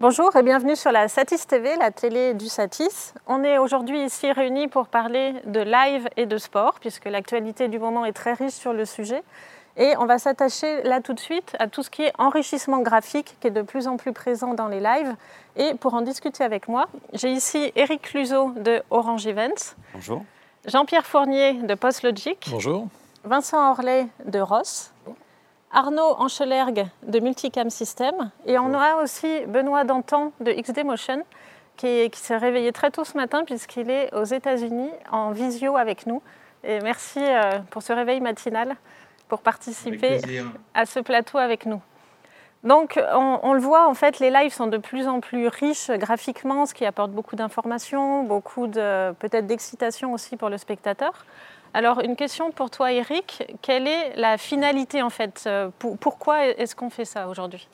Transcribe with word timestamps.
Bonjour 0.00 0.34
et 0.34 0.42
bienvenue 0.42 0.76
sur 0.76 0.92
la 0.92 1.08
Satis 1.08 1.46
TV, 1.46 1.76
la 1.76 1.90
télé 1.90 2.32
du 2.32 2.46
Satis. 2.46 3.12
On 3.26 3.44
est 3.44 3.58
aujourd'hui 3.58 4.02
ici 4.02 4.32
réunis 4.32 4.66
pour 4.66 4.86
parler 4.86 5.34
de 5.44 5.60
live 5.60 6.08
et 6.16 6.24
de 6.24 6.38
sport, 6.38 6.80
puisque 6.80 7.04
l'actualité 7.04 7.68
du 7.68 7.78
moment 7.78 8.06
est 8.06 8.14
très 8.14 8.32
riche 8.32 8.54
sur 8.54 8.72
le 8.72 8.86
sujet. 8.86 9.22
Et 9.76 9.92
on 9.98 10.06
va 10.06 10.18
s'attacher 10.18 10.82
là 10.84 11.02
tout 11.02 11.12
de 11.12 11.20
suite 11.20 11.54
à 11.58 11.66
tout 11.66 11.82
ce 11.82 11.90
qui 11.90 12.00
est 12.00 12.14
enrichissement 12.16 12.80
graphique, 12.80 13.36
qui 13.40 13.48
est 13.48 13.50
de 13.50 13.60
plus 13.60 13.88
en 13.88 13.98
plus 13.98 14.14
présent 14.14 14.54
dans 14.54 14.68
les 14.68 14.80
lives. 14.80 15.14
Et 15.56 15.74
pour 15.74 15.92
en 15.92 16.00
discuter 16.00 16.44
avec 16.44 16.66
moi, 16.66 16.88
j'ai 17.12 17.32
ici 17.32 17.70
Eric 17.76 18.00
Cluzot 18.00 18.52
de 18.56 18.82
Orange 18.88 19.26
Events. 19.26 19.76
Bonjour. 19.92 20.24
Jean-Pierre 20.66 21.04
Fournier 21.04 21.52
de 21.52 21.74
PostLogic. 21.74 22.48
Bonjour. 22.50 22.88
Vincent 23.22 23.72
Orlet 23.72 24.06
de 24.24 24.40
Ross. 24.40 24.94
Arnaud 25.72 26.16
Anchelergue 26.18 26.86
de 27.04 27.20
Multicam 27.20 27.70
System. 27.70 28.30
Et 28.46 28.58
on 28.58 28.74
aura 28.74 28.96
aussi 29.02 29.42
Benoît 29.46 29.84
Dantan 29.84 30.32
de 30.40 30.52
XD 30.52 30.84
Motion 30.84 31.22
qui, 31.76 32.10
s'est 32.12 32.36
réveillé 32.36 32.72
très 32.72 32.90
tôt 32.90 33.04
ce 33.04 33.16
matin 33.16 33.44
puisqu'il 33.44 33.88
est 33.88 34.12
aux 34.14 34.24
États-Unis 34.24 34.90
en 35.12 35.30
visio 35.30 35.76
avec 35.76 36.06
nous. 36.06 36.22
Et 36.64 36.80
merci 36.80 37.20
euh, 37.20 37.58
pour 37.70 37.82
ce 37.82 37.92
réveil 37.92 38.20
matinal, 38.20 38.76
pour 39.28 39.40
participer 39.40 40.20
à 40.74 40.86
ce 40.86 41.00
plateau 41.00 41.38
avec 41.38 41.66
nous. 41.66 41.80
Donc, 42.62 43.00
on, 43.14 43.54
le 43.54 43.60
voit, 43.60 43.88
en 43.88 43.94
fait, 43.94 44.18
les 44.18 44.28
lives 44.28 44.52
sont 44.52 44.66
de 44.66 44.76
plus 44.76 45.08
en 45.08 45.20
plus 45.20 45.48
riches 45.48 45.90
graphiquement, 45.92 46.66
ce 46.66 46.74
qui 46.74 46.84
apporte 46.84 47.10
beaucoup 47.10 47.34
d'informations, 47.34 48.22
beaucoup 48.24 48.66
de, 48.66 49.12
peut-être 49.12 49.46
d'excitation 49.46 50.12
aussi 50.12 50.36
pour 50.36 50.50
le 50.50 50.58
spectateur. 50.58 51.24
Alors, 51.72 52.00
une 52.00 52.16
question 52.16 52.50
pour 52.50 52.68
toi, 52.68 52.92
Eric. 52.92 53.44
Quelle 53.62 53.86
est 53.86 54.16
la 54.16 54.38
finalité, 54.38 55.02
en 55.02 55.10
fait 55.10 55.44
euh, 55.46 55.70
Pourquoi 56.00 56.46
est-ce 56.46 56.74
qu'on 56.74 56.90
fait 56.90 57.04
ça 57.04 57.28
aujourd'hui? 57.28 57.68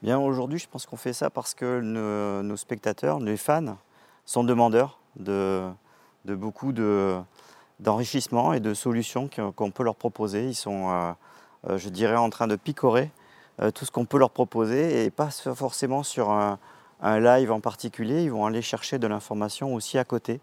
Bien, 0.00 0.18
aujourd'hui, 0.18 0.60
je 0.60 0.68
pense 0.68 0.86
qu'on 0.86 0.96
fait 0.96 1.12
ça 1.12 1.28
parce 1.28 1.54
que 1.54 1.80
nos, 1.80 2.56
spectateurs, 2.56 3.18
les 3.18 3.36
fans, 3.36 3.76
sont 4.26 4.44
demandeurs 4.44 5.00
de, 5.16 5.68
beaucoup 6.24 6.72
d'enrichissement 7.80 8.52
et 8.52 8.60
de 8.60 8.74
solutions 8.74 9.28
qu'on 9.56 9.72
peut 9.72 9.82
leur 9.82 9.96
proposer. 9.96 10.46
Ils 10.46 10.54
sont, 10.54 10.90
euh, 10.90 11.12
euh, 11.68 11.78
je 11.78 11.88
dirais, 11.88 12.16
en 12.16 12.30
train 12.30 12.46
de 12.46 12.56
picorer 12.56 13.10
tout 13.74 13.84
ce 13.84 13.90
qu'on 13.90 14.06
peut 14.06 14.18
leur 14.18 14.30
proposer 14.30 15.04
et 15.04 15.10
pas 15.10 15.28
forcément 15.30 16.02
sur 16.02 16.30
un 16.30 17.20
live 17.20 17.52
en 17.52 17.60
particulier. 17.60 18.22
Ils 18.22 18.30
vont 18.30 18.46
aller 18.46 18.62
chercher 18.62 18.98
de 18.98 19.06
l'information 19.06 19.74
aussi 19.74 19.98
à 19.98 20.04
côté. 20.04 20.40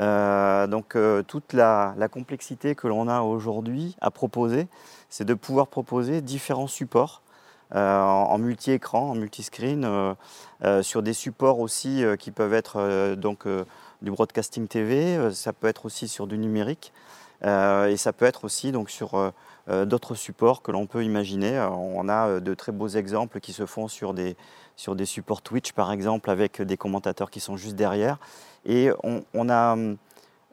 Euh, 0.00 0.66
donc 0.66 0.94
euh, 0.94 1.22
toute 1.22 1.52
la, 1.52 1.94
complexité 2.10 2.74
que 2.74 2.86
l'on 2.86 3.08
a 3.08 3.20
aujourd'hui 3.22 3.96
à 4.00 4.10
proposer, 4.10 4.68
c'est 5.08 5.24
de 5.24 5.34
pouvoir 5.34 5.68
proposer 5.68 6.20
différents 6.20 6.66
supports 6.66 7.22
euh, 7.74 8.00
en, 8.00 8.38
multi-écran, 8.38 9.10
en 9.10 9.14
multi-screen, 9.14 10.14
sur 10.82 11.02
des 11.02 11.12
supports 11.12 11.60
aussi 11.60 12.04
qui 12.18 12.30
peuvent 12.30 12.54
être 12.54 13.14
donc 13.16 13.46
du 14.02 14.10
broadcasting 14.10 14.68
TV, 14.68 15.32
ça 15.32 15.52
peut 15.52 15.66
être 15.66 15.86
aussi 15.86 16.08
sur 16.08 16.26
du 16.26 16.38
numérique. 16.38 16.92
et 17.42 17.96
ça 17.96 18.12
peut 18.12 18.24
être 18.24 18.44
aussi 18.44 18.72
donc 18.72 18.90
sur 18.90 19.32
d'autres 19.68 20.14
supports 20.14 20.62
que 20.62 20.70
l'on 20.70 20.86
peut 20.86 21.04
imaginer. 21.04 21.58
on 21.72 22.08
a 22.08 22.40
de 22.40 22.54
très 22.54 22.72
beaux 22.72 22.88
exemples 22.88 23.40
qui 23.40 23.52
se 23.52 23.66
font 23.66 23.88
sur 23.88 24.14
des, 24.14 24.36
sur 24.76 24.94
des 24.94 25.06
supports 25.06 25.42
Twitch 25.42 25.72
par 25.72 25.90
exemple 25.90 26.30
avec 26.30 26.62
des 26.62 26.76
commentateurs 26.76 27.30
qui 27.30 27.40
sont 27.40 27.56
juste 27.56 27.76
derrière. 27.76 28.18
Et 28.64 28.90
on, 29.02 29.48
a, 29.48 29.76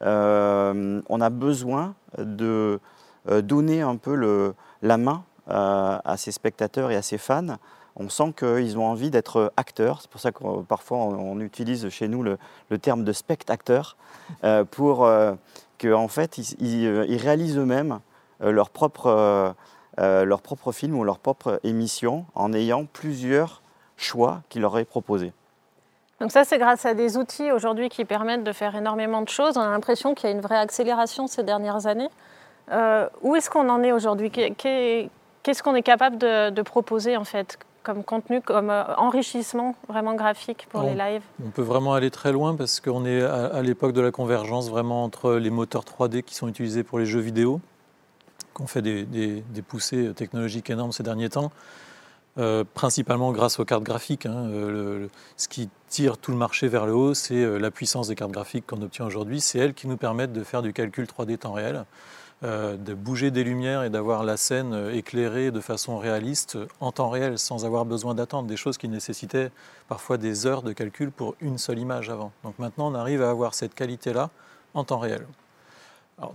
euh, 0.02 1.02
on 1.10 1.22
a 1.22 1.30
besoin 1.30 1.96
de 2.18 2.80
euh, 3.30 3.42
donner 3.42 3.82
un 3.82 3.98
peu 3.98 4.16
le, 4.16 4.54
la 4.82 4.98
main 4.98 5.24
euh, 5.50 5.98
à 6.04 6.18
ses 6.18 6.32
spectateurs 6.32 6.92
et 6.92 6.96
à 6.96 7.02
ses 7.02 7.18
fans. 7.18 7.58
On 7.96 8.10
sent 8.10 8.34
qu'ils 8.38 8.78
ont 8.78 8.86
envie 8.86 9.12
d'être 9.12 9.52
acteurs. 9.58 10.02
C'est 10.02 10.10
pour 10.10 10.22
ça 10.22 10.32
que 10.32 10.62
parfois 10.64 10.98
on, 10.98 11.40
utilise 11.40 11.90
chez 11.90 12.08
nous 12.08 12.24
le, 12.24 12.38
terme 12.80 13.04
de 13.04 13.14
spectateur 13.14 13.98
pour 14.72 15.08
qu'en 15.80 15.94
en 15.94 16.08
fait 16.08 16.40
ils, 16.60 17.18
réalisent 17.18 17.58
eux-mêmes 17.60 18.00
leur 18.40 18.70
propre, 18.70 19.56
leur 19.98 20.42
propre 20.42 20.72
film 20.72 20.98
ou 20.98 21.04
leur 21.04 21.20
propre 21.20 21.60
émission 21.64 22.26
en 22.36 22.54
ayant 22.54 22.86
plusieurs 22.86 23.62
choix 23.98 24.42
qui 24.50 24.60
leur 24.60 24.78
est 24.78 24.86
proposé. 24.86 25.34
Donc 26.20 26.32
ça, 26.32 26.44
c'est 26.46 26.58
grâce 26.58 26.86
à 26.86 26.94
des 26.94 27.18
outils 27.18 27.52
aujourd'hui 27.52 27.90
qui 27.90 28.06
permettent 28.06 28.44
de 28.44 28.52
faire 28.54 28.76
énormément 28.76 29.22
de 29.22 29.30
choses. 29.30 29.58
On 29.58 29.62
a 29.62 29.70
l'impression 29.70 30.14
qu'il 30.14 30.30
y 30.30 30.32
a 30.32 30.36
une 30.36 30.42
vraie 30.42 30.58
accélération 30.58 31.28
ces 31.28 31.44
dernières 31.44 31.86
années. 31.86 32.10
Euh, 32.72 33.10
où 33.22 33.36
est-ce 33.36 33.50
qu'on 33.50 33.68
en 33.68 33.84
est 33.84 33.92
aujourd'hui? 33.92 34.32
Qu'est-ce 34.32 35.64
qu'on 35.64 35.76
est 35.76 35.84
capable 35.84 36.18
de, 36.18 36.62
proposer 36.62 37.18
en 37.18 37.26
fait 37.26 37.60
comme 37.84 38.06
contenu, 38.06 38.40
comme 38.40 38.70
euh, 38.70 38.96
enrichissement 38.96 39.76
vraiment 39.90 40.14
graphique 40.14 40.68
pour 40.70 40.84
les 40.84 40.94
lives? 40.94 41.24
On 41.46 41.50
peut 41.50 41.62
vraiment 41.62 41.94
aller 41.94 42.10
très 42.10 42.32
loin 42.32 42.56
parce 42.56 42.80
qu'on 42.80 43.06
est 43.06 43.22
à, 43.22 43.62
l'époque 43.62 43.92
de 43.92 44.00
la 44.00 44.12
convergence 44.12 44.70
vraiment 44.70 45.04
entre 45.04 45.34
les 45.34 45.50
moteurs 45.50 45.84
3D 45.84 46.24
qui 46.24 46.36
sont 46.36 46.48
utilisés 46.48 46.84
pour 46.84 47.00
les 47.00 47.06
jeux 47.06 47.20
vidéo, 47.20 47.60
qu'on 48.54 48.68
fait 48.68 48.82
des, 48.82 49.44
poussées 49.68 50.14
technologiques 50.16 50.70
énormes 50.70 50.92
ces 50.92 51.04
derniers 51.04 51.30
temps, 51.30 51.52
euh, 52.40 52.64
principalement 52.74 53.32
grâce 53.32 53.60
aux 53.60 53.66
cartes 53.66 53.84
graphiques. 53.84 54.26
Hein. 54.26 54.48
Euh, 54.50 55.08
ce 55.38 55.48
qui 55.48 55.70
tire 55.88 56.18
tout 56.18 56.32
le 56.32 56.38
marché 56.38 56.68
vers 56.68 56.88
le 56.88 56.94
haut, 56.94 57.14
c'est 57.14 57.36
euh, 57.36 57.60
la 57.60 57.70
puissance 57.70 58.08
des 58.08 58.16
cartes 58.16 58.32
graphiques 58.32 58.66
qu'on 58.66 58.82
obtient 58.82 59.06
aujourd'hui. 59.06 59.40
C'est 59.40 59.60
elles 59.60 59.74
qui 59.76 59.88
nous 59.88 59.98
permettent 59.98 60.34
de 60.34 60.44
faire 60.44 60.64
du 60.64 60.74
calcul 60.74 61.06
3D 61.06 61.38
temps 61.38 61.54
réel, 61.54 61.86
de 62.42 62.94
bouger 62.94 63.32
des 63.32 63.46
lumières 63.46 63.84
et 63.84 63.90
d'avoir 63.90 64.26
la 64.26 64.36
scène 64.36 64.90
éclairée 64.92 65.50
de 65.50 65.62
façon 65.62 65.98
réaliste 65.98 66.58
en 66.82 66.92
temps 66.92 67.10
réel, 67.10 67.40
sans 67.40 67.64
avoir 67.64 67.86
besoin 67.86 68.16
d'attendre, 68.16 68.50
des 68.50 68.58
choses 68.58 68.78
qui 68.78 68.90
nécessitaient 68.90 69.50
parfois 69.88 70.18
des 70.18 70.46
heures 70.46 70.62
de 70.62 70.74
calcul 70.74 71.10
pour 71.10 71.36
une 71.40 71.58
seule 71.58 71.80
image 71.80 72.10
avant. 72.10 72.34
Donc 72.44 72.60
maintenant, 72.60 72.92
on 72.92 72.96
arrive 72.96 73.22
à 73.22 73.30
avoir 73.30 73.54
cette 73.54 73.74
qualité-là 73.76 74.30
en 74.74 74.84
temps 74.84 75.00
réel 75.00 75.26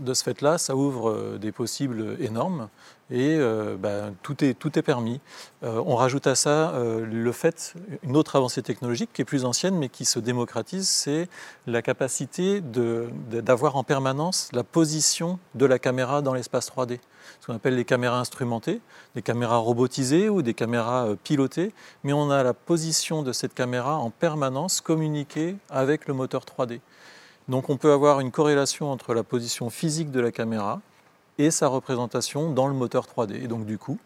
de 0.01 0.15
ce 0.15 0.23
fait-là, 0.23 0.59
ça 0.59 0.77
ouvre 0.77 1.11
euh, 1.11 1.39
des 1.39 1.53
possibles 1.53 2.17
énormes 2.21 2.69
et 3.11 3.37
euh, 3.39 3.77
ben, 3.77 4.15
tout, 4.23 4.45
est, 4.45 4.55
tout 4.55 4.79
est 4.79 4.83
permis. 4.83 5.21
Euh, 5.63 5.83
on 5.87 5.97
rajoute 5.97 6.27
à 6.27 6.35
ça 6.35 6.75
le 6.79 7.33
fait, 7.33 7.75
une 8.03 8.17
autre 8.17 8.37
avancée 8.37 8.63
technologique 8.63 9.11
qui 9.13 9.23
est 9.23 9.25
plus 9.25 9.45
ancienne 9.45 9.77
mais 9.77 9.89
qui 9.89 10.05
se 10.05 10.19
démocratise, 10.19 10.89
c'est 10.89 11.29
la 11.67 11.81
capacité 11.81 12.61
d'avoir 12.61 13.77
en 13.77 13.85
permanence 13.85 14.51
la 14.53 14.65
position 14.65 15.39
de 15.55 15.65
la 15.65 15.79
caméra 15.79 16.23
dans 16.23 16.35
l'espace 16.35 16.71
3D. 16.71 16.99
Ce 17.41 17.47
qu'on 17.47 17.55
appelle 17.55 17.77
les 17.77 17.85
caméras 17.85 18.19
instrumentées, 18.19 18.81
des 19.15 19.23
caméras 19.23 19.59
robotisées 19.59 20.29
ou 20.29 20.43
des 20.43 20.55
caméras 20.55 21.09
pilotées, 21.25 21.73
mais 22.05 22.13
on 22.13 22.31
a 22.31 22.43
la 22.43 22.55
position 22.55 23.23
de 23.23 23.33
cette 23.33 23.55
caméra 23.55 23.97
en 23.97 24.11
permanence 24.11 24.81
communiquée 24.81 25.57
avec 25.71 26.09
le 26.09 26.15
moteur 26.15 26.45
3D. 26.45 26.81
Donc 27.49 27.71
on 27.71 27.77
peut 27.77 27.93
avoir 27.93 28.21
une 28.21 28.31
corrélation 28.31 28.91
entre 28.91 29.15
la 29.15 29.23
position 29.23 29.71
physique 29.71 30.11
de 30.11 30.21
la 30.21 30.31
caméra 30.31 30.81
et 31.39 31.51
sa 31.51 31.69
représentation 31.69 32.53
dans 32.53 32.67
le 32.67 32.75
moteur 32.75 33.07
3D. 33.07 33.43
Et 33.43 33.49
donc 33.49 33.65
du 33.65 33.79
coup, 33.79 33.99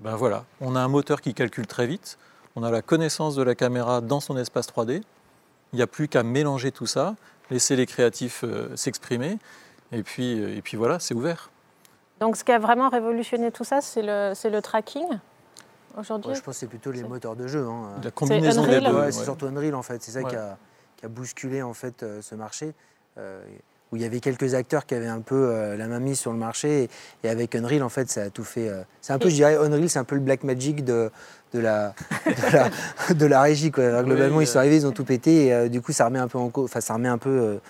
ben 0.00 0.16
voilà, 0.16 0.44
on 0.60 0.74
a 0.74 0.80
un 0.80 0.88
moteur 0.88 1.20
qui 1.20 1.34
calcule 1.34 1.66
très 1.66 1.86
vite, 1.86 2.18
on 2.56 2.62
a 2.62 2.70
la 2.70 2.82
connaissance 2.82 3.34
de 3.34 3.42
la 3.42 3.54
caméra 3.54 4.00
dans 4.00 4.20
son 4.20 4.36
espace 4.36 4.68
3D, 4.68 5.02
il 5.72 5.76
n'y 5.76 5.82
a 5.82 5.86
plus 5.86 6.08
qu'à 6.08 6.22
mélanger 6.22 6.72
tout 6.72 6.86
ça, 6.86 7.14
laisser 7.50 7.76
les 7.76 7.86
créatifs 7.86 8.44
euh, 8.44 8.74
s'exprimer, 8.76 9.38
et 9.90 10.02
puis, 10.02 10.40
euh, 10.40 10.56
et 10.56 10.62
puis 10.62 10.76
voilà, 10.76 10.98
c'est 10.98 11.14
ouvert. 11.14 11.50
Donc 12.20 12.36
ce 12.36 12.44
qui 12.44 12.52
a 12.52 12.58
vraiment 12.58 12.88
révolutionné 12.88 13.52
tout 13.52 13.64
ça, 13.64 13.80
c'est 13.80 14.02
le, 14.02 14.32
le 14.50 14.62
tracking 14.62 15.06
aujourd'hui? 15.98 16.34
Je 16.34 16.40
pense 16.40 16.54
que 16.54 16.60
c'est 16.60 16.66
plutôt 16.66 16.90
les 16.90 17.02
moteurs 17.02 17.36
de 17.36 17.46
jeu. 17.46 17.66
Hein. 17.66 18.00
La 18.02 18.10
combinaison 18.10 18.66
des 18.66 18.80
deux. 18.80 19.10
c'est 19.10 19.24
surtout 19.24 19.46
Unreal 19.46 19.74
en 19.74 19.82
fait, 19.82 20.02
c'est 20.02 20.12
ça 20.12 20.22
qui 20.22 20.36
a 20.36 20.56
a 21.02 21.08
bousculé 21.08 21.62
en 21.62 21.74
fait 21.74 22.02
euh, 22.02 22.22
ce 22.22 22.34
marché. 22.34 22.72
Euh, 23.18 23.42
où 23.90 23.96
il 23.96 24.00
y 24.00 24.06
avait 24.06 24.20
quelques 24.20 24.54
acteurs 24.54 24.86
qui 24.86 24.94
avaient 24.94 25.06
un 25.06 25.20
peu 25.20 25.50
euh, 25.50 25.76
la 25.76 25.86
main 25.86 25.98
mise 25.98 26.18
sur 26.18 26.32
le 26.32 26.38
marché. 26.38 26.88
Et, 27.22 27.28
avec 27.28 27.54
Unreal, 27.54 27.82
en 27.82 27.90
fait, 27.90 28.08
ça 28.08 28.22
a 28.22 28.30
tout 28.30 28.44
fait. 28.44 28.72
c'est 29.02 29.12
un 29.12 29.18
peu, 29.18 29.28
je 29.28 29.34
dirais, 29.34 29.56
Unreal, 29.56 29.90
c'est 29.90 29.98
un 29.98 30.04
peu 30.04 30.14
le 30.14 30.22
black 30.22 30.44
magic 30.44 30.82
de, 30.82 31.10
de, 31.52 31.58
la, 31.58 31.94
de, 33.14 33.26
la, 33.26 33.42
régie. 33.42 33.70
Quoi. 33.70 34.02
globalement, 34.02 34.40
ils 34.40 34.46
sont 34.46 34.60
arrivés, 34.60 34.76
ils 34.76 34.86
ont 34.86 34.92
tout 34.92 35.04
pété. 35.04 35.48
Et 35.48 35.68
du 35.68 35.82
coup, 35.82 35.92
ça 35.92 36.06
remet 36.06 36.18
un 36.18 36.28
peu 36.28 36.38
en, 36.38 36.50
enfin, 36.56 36.80
ça 36.80 36.94
remet 36.94 37.10
un 37.10 37.18
peu, 37.18 37.60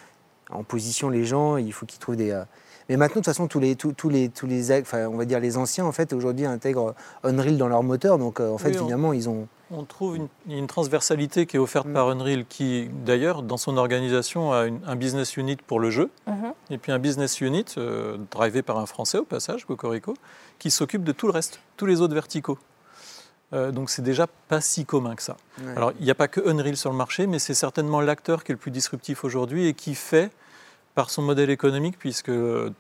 en 0.50 0.62
position 0.62 1.08
les 1.08 1.24
gens. 1.24 1.56
Il 1.56 1.72
faut 1.72 1.86
qu'ils 1.86 1.98
trouvent 1.98 2.14
des. 2.14 2.40
Mais 2.88 2.96
maintenant, 2.96 3.20
de 3.20 3.24
toute 3.24 3.26
façon, 3.26 3.48
tous 3.48 3.58
les, 3.58 3.74
tous, 3.74 4.08
les, 4.08 4.28
tous 4.28 4.46
les, 4.46 4.80
enfin, 4.80 5.08
on 5.08 5.16
va 5.16 5.24
dire 5.24 5.40
les 5.40 5.56
anciens, 5.56 5.86
en 5.86 5.92
fait, 5.92 6.12
aujourd'hui, 6.12 6.46
intègrent 6.46 6.94
Unreal 7.24 7.56
dans 7.56 7.68
leur 7.68 7.82
moteur. 7.82 8.18
Donc, 8.18 8.38
en 8.38 8.58
fait, 8.58 8.76
finalement, 8.76 9.12
ils 9.12 9.28
ont 9.28 9.48
on 9.72 9.84
trouve 9.84 10.18
une, 10.48 10.66
transversalité 10.66 11.46
qui 11.46 11.56
est 11.56 11.58
offerte 11.58 11.86
mm. 11.86 11.92
par 11.92 12.08
Unreal, 12.08 12.44
qui 12.46 12.88
d'ailleurs, 13.04 13.42
dans 13.42 13.56
son 13.56 13.76
organisation, 13.76 14.52
a 14.52 14.66
un 14.86 14.96
business 14.96 15.36
unit 15.36 15.56
pour 15.56 15.80
le 15.80 15.90
jeu, 15.90 16.10
mm-hmm. 16.28 16.52
et 16.70 16.78
puis 16.78 16.92
un 16.92 16.98
business 16.98 17.40
unit, 17.40 17.64
euh, 17.78 18.16
drivé 18.30 18.62
par 18.62 18.78
un 18.78 18.86
Français 18.86 19.18
au 19.18 19.24
passage, 19.24 19.64
Cocorico, 19.64 20.14
qui 20.58 20.70
s'occupe 20.70 21.04
de 21.04 21.12
tout 21.12 21.26
le 21.26 21.32
reste, 21.32 21.60
tous 21.76 21.86
les 21.86 22.00
autres 22.00 22.14
verticaux. 22.14 22.58
Euh, 23.52 23.70
donc 23.70 23.90
c'est 23.90 24.02
déjà 24.02 24.26
pas 24.26 24.60
si 24.60 24.86
commun 24.86 25.14
que 25.14 25.22
ça. 25.22 25.36
Alors 25.76 25.92
il 25.98 26.04
n'y 26.04 26.10
a 26.10 26.14
pas 26.14 26.28
que 26.28 26.40
Unreal 26.48 26.76
sur 26.76 26.90
le 26.90 26.96
marché, 26.96 27.26
mais 27.26 27.38
c'est 27.38 27.54
certainement 27.54 28.00
l'acteur 28.00 28.44
qui 28.44 28.52
est 28.52 28.54
le 28.54 28.58
plus 28.58 28.70
disruptif 28.70 29.24
aujourd'hui 29.24 29.66
et 29.66 29.74
qui 29.74 29.94
fait, 29.94 30.30
par 30.94 31.10
son 31.10 31.22
modèle 31.22 31.50
économique, 31.50 31.98
puisque 31.98 32.32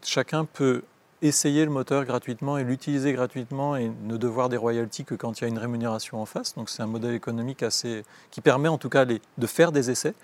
chacun 0.02 0.44
peut 0.44 0.82
essayer 1.22 1.64
le 1.64 1.70
moteur 1.70 2.04
gratuitement 2.04 2.58
et 2.58 2.64
l'utiliser 2.64 3.12
gratuitement 3.12 3.76
et 3.76 3.90
ne 4.04 4.16
devoir 4.16 4.48
des 4.48 4.56
royalties 4.56 5.04
que 5.04 5.14
quand 5.14 5.40
il 5.40 5.44
y 5.44 5.46
a 5.46 5.48
une 5.48 5.58
rémunération 5.58 6.20
en 6.20 6.26
face. 6.26 6.54
Donc 6.54 6.68
c'est 6.68 6.82
un 6.82 6.86
modèle 6.86 7.14
économique 7.14 7.62
assez 7.62 8.04
qui 8.30 8.40
permet 8.40 8.68
en 8.68 8.78
tout 8.78 8.88
cas 8.88 9.04
de 9.04 9.46
faire 9.46 9.72
des 9.72 9.90
essais 9.90 10.14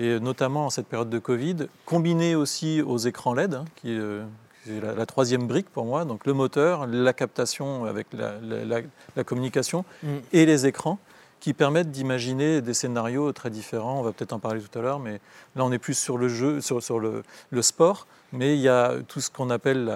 et 0.00 0.18
notamment 0.18 0.66
en 0.66 0.70
cette 0.70 0.86
période 0.86 1.10
de 1.10 1.18
Covid, 1.18 1.68
combiné 1.84 2.34
aussi 2.34 2.80
aux 2.80 2.96
écrans 2.96 3.34
LED, 3.34 3.54
hein, 3.54 3.64
qui, 3.76 3.92
est 3.92 4.80
la, 4.80 5.06
troisième 5.06 5.46
brique 5.46 5.68
pour 5.68 5.84
moi, 5.84 6.06
donc 6.06 6.24
le 6.24 6.32
moteur, 6.32 6.86
la 6.86 7.12
captation 7.12 7.84
avec 7.84 8.06
la, 8.14 9.24
communication 9.24 9.84
mm. 10.02 10.08
et 10.32 10.46
les 10.46 10.66
écrans 10.66 10.98
qui 11.40 11.54
permettent 11.54 11.90
d'imaginer 11.90 12.60
des 12.60 12.74
scénarios 12.74 13.32
très 13.32 13.50
différents. 13.50 13.98
On 13.98 14.02
va 14.02 14.12
peut-être 14.12 14.32
en 14.32 14.38
parler 14.38 14.60
tout 14.60 14.78
à 14.78 14.82
l'heure, 14.82 14.98
mais 14.98 15.20
là 15.56 15.64
on 15.64 15.72
est 15.72 15.78
plus 15.78 15.98
sur 15.98 16.18
le 16.18 16.28
jeu, 16.28 16.60
sur, 16.60 17.00
le, 17.00 17.22
sport, 17.62 18.06
mais 18.32 18.54
il 18.54 18.60
y 18.60 18.68
a 18.68 18.96
tout 19.08 19.20
ce 19.20 19.30
qu'on 19.30 19.50
appelle 19.50 19.92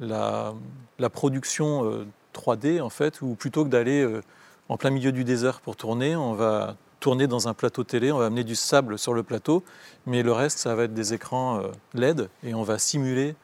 la 0.00 1.10
production 1.10 2.04
3D 2.34 2.78
euh, 2.78 2.80
en 2.80 2.90
fait, 2.90 3.22
où 3.22 3.34
plutôt 3.34 3.64
que 3.64 3.70
d'aller 3.70 4.02
euh, 4.02 4.22
en 4.68 4.76
plein 4.76 4.90
milieu 4.90 5.12
du 5.12 5.24
désert 5.24 5.60
pour 5.60 5.76
tourner, 5.76 6.16
on 6.16 6.34
va 6.34 6.76
tourner 6.98 7.26
dans 7.26 7.48
un 7.48 7.54
plateau 7.54 7.82
télé, 7.82 8.12
on 8.12 8.18
va 8.18 8.26
amener 8.26 8.44
du 8.44 8.54
sable 8.54 8.98
sur 8.98 9.14
le 9.14 9.22
plateau, 9.22 9.64
mais 10.06 10.22
le 10.22 10.32
reste, 10.32 10.58
ça 10.58 10.74
va 10.74 10.84
être 10.84 10.94
des 10.94 11.14
écrans 11.14 11.60
euh, 11.60 11.68
LED 11.94 12.28
et 12.44 12.54
on 12.54 12.62
va 12.62 12.78
simuler 12.78 13.34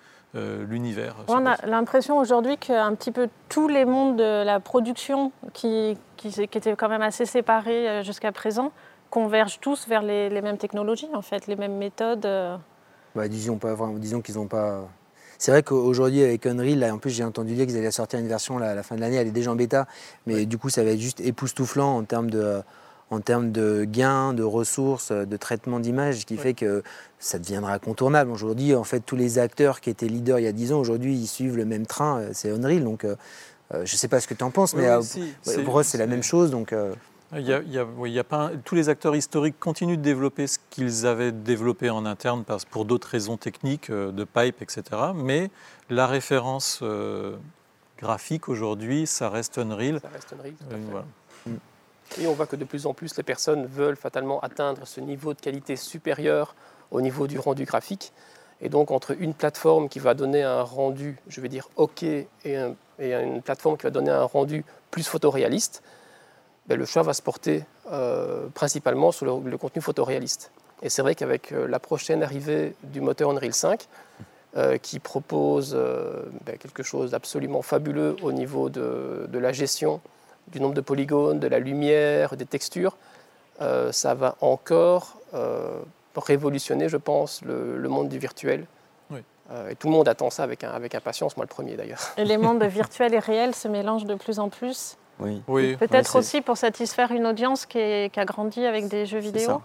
l'univers. 0.68 1.16
On 1.28 1.46
a 1.46 1.56
l'impression 1.66 2.18
aujourd'hui 2.18 2.56
qu'un 2.58 2.94
petit 2.94 3.10
peu 3.10 3.28
tous 3.48 3.68
les 3.68 3.84
mondes 3.84 4.16
de 4.16 4.44
la 4.44 4.60
production 4.60 5.32
qui, 5.52 5.96
qui, 6.16 6.30
qui 6.30 6.58
étaient 6.58 6.76
quand 6.76 6.88
même 6.88 7.02
assez 7.02 7.26
séparés 7.26 8.02
jusqu'à 8.04 8.32
présent 8.32 8.72
convergent 9.10 9.60
tous 9.60 9.86
vers 9.88 10.02
les, 10.02 10.28
les, 10.28 10.42
mêmes 10.42 10.58
technologies, 10.58 11.08
en 11.14 11.22
fait, 11.22 11.46
les 11.46 11.56
mêmes 11.56 11.76
méthodes. 11.76 12.26
Bah, 13.14 13.28
disons, 13.28 13.56
pas, 13.56 13.74
disons 13.96 14.20
qu'ils 14.20 14.34
n'ont 14.34 14.46
pas. 14.46 14.88
C'est 15.38 15.50
vrai 15.50 15.62
qu'aujourd'hui, 15.62 16.22
avec 16.22 16.46
Unreal, 16.46 16.78
là, 16.78 16.94
en 16.94 16.98
plus, 16.98 17.10
j'ai 17.10 17.24
entendu 17.24 17.54
dire 17.54 17.66
qu'ils 17.66 17.76
allaient 17.76 17.90
sortir 17.90 18.18
une 18.18 18.28
version 18.28 18.58
à 18.58 18.74
la 18.74 18.82
fin 18.82 18.94
de 18.94 19.00
l'année, 19.00 19.16
elle 19.16 19.28
est 19.28 19.32
déjà 19.32 19.50
en 19.50 19.56
bêta, 19.56 19.86
mais 20.26 20.46
du 20.46 20.58
coup, 20.58 20.68
ça 20.70 20.82
va 20.84 20.90
être 20.90 21.00
juste 21.00 21.20
époustouflant 21.20 21.96
en 21.96 22.04
termes 22.04 22.30
de, 22.30 22.62
en 23.10 23.20
termes 23.20 23.52
de 23.52 23.84
gains, 23.84 24.32
de 24.32 24.42
ressources, 24.42 25.12
de 25.12 25.36
traitement 25.36 25.78
d'image, 25.78 26.20
ce 26.20 26.26
qui 26.26 26.36
fait 26.36 26.54
que 26.54 26.82
ça 27.18 27.38
deviendra 27.38 27.74
incontournable. 27.74 28.30
Aujourd'hui, 28.30 28.74
en 28.74 28.84
fait, 28.84 29.00
tous 29.00 29.16
les 29.16 29.38
acteurs 29.38 29.80
qui 29.80 29.90
étaient 29.90 30.08
leaders 30.08 30.40
il 30.40 30.44
y 30.44 30.48
a 30.48 30.52
10 30.52 30.72
ans, 30.72 30.80
aujourd'hui, 30.80 31.14
ils 31.14 31.28
suivent 31.28 31.56
le 31.56 31.64
même 31.64 31.86
train, 31.86 32.22
c'est 32.32 32.50
Unreal. 32.50 32.82
Donc, 32.82 33.04
euh, 33.04 33.14
je 33.72 33.80
ne 33.80 33.86
sais 33.86 34.08
pas 34.08 34.20
ce 34.20 34.26
que 34.26 34.34
tu 34.34 34.42
en 34.42 34.50
penses, 34.50 34.74
mais 34.74 34.88
pour 35.64 35.80
eux, 35.80 35.82
c'est 35.82 35.98
la 35.98 36.06
même 36.06 36.22
chose. 36.22 36.50
Donc, 36.50 36.72
euh, 36.72 36.94
il 37.34 37.40
y 37.40 37.52
a, 37.52 37.60
il 37.60 38.12
y 38.12 38.18
a, 38.18 38.24
pas 38.24 38.52
tous 38.64 38.76
les 38.76 38.88
acteurs 38.88 39.16
historiques 39.16 39.58
continuent 39.58 39.96
de 39.96 40.02
développer 40.02 40.46
ce 40.46 40.58
qu'ils 40.70 41.06
avaient 41.06 41.32
développé 41.32 41.90
en 41.90 42.06
interne 42.06 42.44
pour 42.70 42.84
d'autres 42.84 43.08
raisons 43.08 43.36
techniques, 43.36 43.90
euh, 43.90 44.12
de 44.12 44.24
pipe, 44.24 44.62
etc. 44.62 44.82
Mais 45.14 45.50
la 45.90 46.06
référence 46.06 46.80
euh, 46.82 47.36
graphique 47.98 48.48
aujourd'hui, 48.48 49.08
ça 49.08 49.28
reste 49.28 49.58
Unreal. 49.58 49.98
Ça 50.00 50.08
reste 50.08 50.32
Unreal, 50.32 50.54
tout 50.54 50.64
à 50.70 50.74
euh, 50.74 51.02
fait. 51.02 51.06
Et 52.20 52.26
on 52.26 52.32
voit 52.32 52.46
que 52.46 52.56
de 52.56 52.64
plus 52.64 52.86
en 52.86 52.94
plus, 52.94 53.16
les 53.16 53.22
personnes 53.22 53.66
veulent 53.66 53.96
fatalement 53.96 54.40
atteindre 54.40 54.86
ce 54.86 55.00
niveau 55.00 55.34
de 55.34 55.40
qualité 55.40 55.76
supérieur 55.76 56.54
au 56.90 57.00
niveau 57.00 57.26
du 57.26 57.38
rendu 57.38 57.64
graphique. 57.64 58.12
Et 58.60 58.68
donc, 58.68 58.90
entre 58.90 59.14
une 59.20 59.34
plateforme 59.34 59.88
qui 59.88 59.98
va 59.98 60.14
donner 60.14 60.42
un 60.42 60.62
rendu, 60.62 61.18
je 61.28 61.40
vais 61.40 61.48
dire 61.48 61.68
OK, 61.76 62.02
et, 62.02 62.28
une 62.98 63.42
plateforme 63.42 63.76
qui 63.76 63.82
va 63.82 63.90
donner 63.90 64.10
un 64.10 64.24
rendu 64.24 64.64
plus 64.90 65.06
photoréaliste, 65.06 65.82
ben, 66.66 66.78
le 66.78 66.84
choix 66.84 67.02
va 67.02 67.12
se 67.12 67.22
porter 67.22 67.64
euh, 67.92 68.48
principalement 68.54 69.12
sur 69.12 69.40
le, 69.40 69.58
contenu 69.58 69.82
photoréaliste. 69.82 70.50
Et 70.82 70.88
c'est 70.88 71.02
vrai 71.02 71.14
qu'avec 71.14 71.52
euh, 71.52 71.68
la 71.68 71.78
prochaine 71.78 72.22
arrivée 72.22 72.74
du 72.82 73.00
moteur 73.00 73.30
Unreal 73.30 73.52
5, 73.52 73.86
euh, 74.56 74.78
qui 74.78 74.98
propose 74.98 75.74
ben, 76.46 76.56
quelque 76.56 76.82
chose 76.82 77.10
d'absolument 77.10 77.60
fabuleux 77.60 78.16
au 78.22 78.32
niveau 78.32 78.70
de, 78.70 79.28
la 79.32 79.52
gestion 79.52 80.00
du 80.48 80.60
nombre 80.60 80.74
de 80.74 80.80
polygones, 80.80 81.40
de 81.40 81.46
la 81.46 81.58
lumière, 81.58 82.36
des 82.36 82.46
textures, 82.46 82.96
ça 83.58 84.14
va 84.14 84.36
encore 84.40 85.18
révolutionner, 86.16 86.88
je 86.88 86.96
pense, 86.96 87.42
le, 87.42 87.88
monde 87.88 88.08
du 88.08 88.18
virtuel. 88.18 88.66
et 89.12 89.74
tout 89.76 89.88
le 89.88 89.92
monde 89.92 90.08
attend 90.08 90.30
ça 90.30 90.42
avec, 90.42 90.64
avec 90.64 90.94
impatience, 90.94 91.36
moi 91.36 91.44
le 91.44 91.48
premier 91.48 91.76
d'ailleurs. 91.76 92.00
Et 92.16 92.24
les 92.24 92.38
mondes 92.38 92.62
virtuels 92.64 93.14
et 93.14 93.18
réels 93.18 93.54
se 93.54 93.68
mélangent 93.68 94.06
de 94.06 94.14
plus 94.14 94.38
en 94.38 94.48
plus. 94.48 94.96
Oui. 95.18 95.76
Peut-être 95.76 96.16
aussi 96.18 96.40
pour 96.40 96.56
satisfaire 96.56 97.10
une 97.12 97.26
audience 97.26 97.66
qui, 97.66 97.78
a 97.78 98.24
grandi 98.24 98.64
avec 98.64 98.88
des 98.88 99.06
jeux 99.06 99.18
vidéo. 99.18 99.62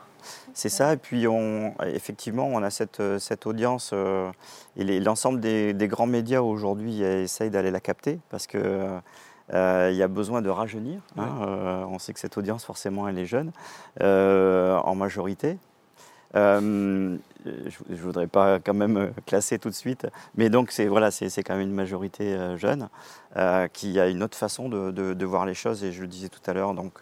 C'est 0.53 0.69
ça. 0.69 0.93
Et 0.93 0.97
puis, 0.97 1.27
on, 1.27 1.73
effectivement, 1.85 2.45
on 2.45 2.61
a 2.63 2.69
cette, 2.69 3.01
cette 3.19 3.47
audience 3.47 3.91
euh, 3.93 4.31
et 4.77 4.99
l'ensemble 4.99 5.39
des, 5.39 5.73
grands 5.87 6.07
médias 6.07 6.41
aujourd'hui 6.41 7.01
essayent 7.01 7.49
d'aller 7.49 7.71
la 7.71 7.79
capter 7.79 8.19
parce 8.29 8.47
euh, 8.55 8.99
il 9.51 9.95
y 9.95 10.03
a 10.03 10.07
besoin 10.07 10.41
de 10.41 10.49
rajeunir. 10.49 11.01
Hein. 11.17 11.29
Euh, 11.41 11.83
on 11.89 11.99
sait 11.99 12.13
que 12.13 12.19
cette 12.19 12.37
audience, 12.37 12.63
forcément, 12.63 13.07
elle 13.07 13.19
est 13.19 13.25
jeune 13.25 13.51
en 13.99 14.95
majorité. 14.95 15.57
Euh, 16.35 17.17
je 17.45 17.93
ne 17.93 17.97
voudrais 17.97 18.27
pas 18.27 18.59
quand 18.59 18.73
même 18.73 18.97
euh, 18.97 19.09
classer 19.25 19.59
tout 19.59 19.69
de 19.69 19.75
suite, 19.75 20.07
mais 20.35 20.49
donc 20.49 20.71
c'est 20.71 20.87
voilà, 20.87 21.11
c'est 21.11 21.43
quand 21.43 21.55
même 21.55 21.67
une 21.67 21.75
majorité 21.75 22.33
euh, 22.33 22.57
jeune 22.57 22.87
qui 23.73 23.99
a 23.99 24.07
une 24.07 24.23
autre 24.23 24.37
façon 24.37 24.67
de, 24.67 24.91
de, 24.91 25.25
voir 25.25 25.45
les 25.45 25.53
choses, 25.53 25.85
et 25.85 25.93
je 25.93 26.01
le 26.01 26.07
disais 26.07 26.27
tout 26.27 26.41
à 26.45 26.53
l'heure. 26.53 26.73
Donc, 26.73 26.99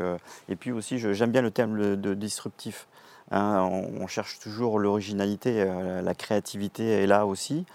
et 0.48 0.56
puis 0.56 0.72
aussi, 0.72 1.00
j'aime 1.00 1.32
bien 1.32 1.42
le 1.42 1.50
terme 1.50 1.96
de 1.96 2.14
disruptif. 2.14 2.88
Hein. 3.32 3.68
on, 4.00 4.06
cherche 4.06 4.38
toujours 4.38 4.78
l'originalité, 4.78 5.66
la 6.04 6.14
créativité 6.14 7.02
est 7.02 7.08
là 7.08 7.26
aussi. 7.26 7.66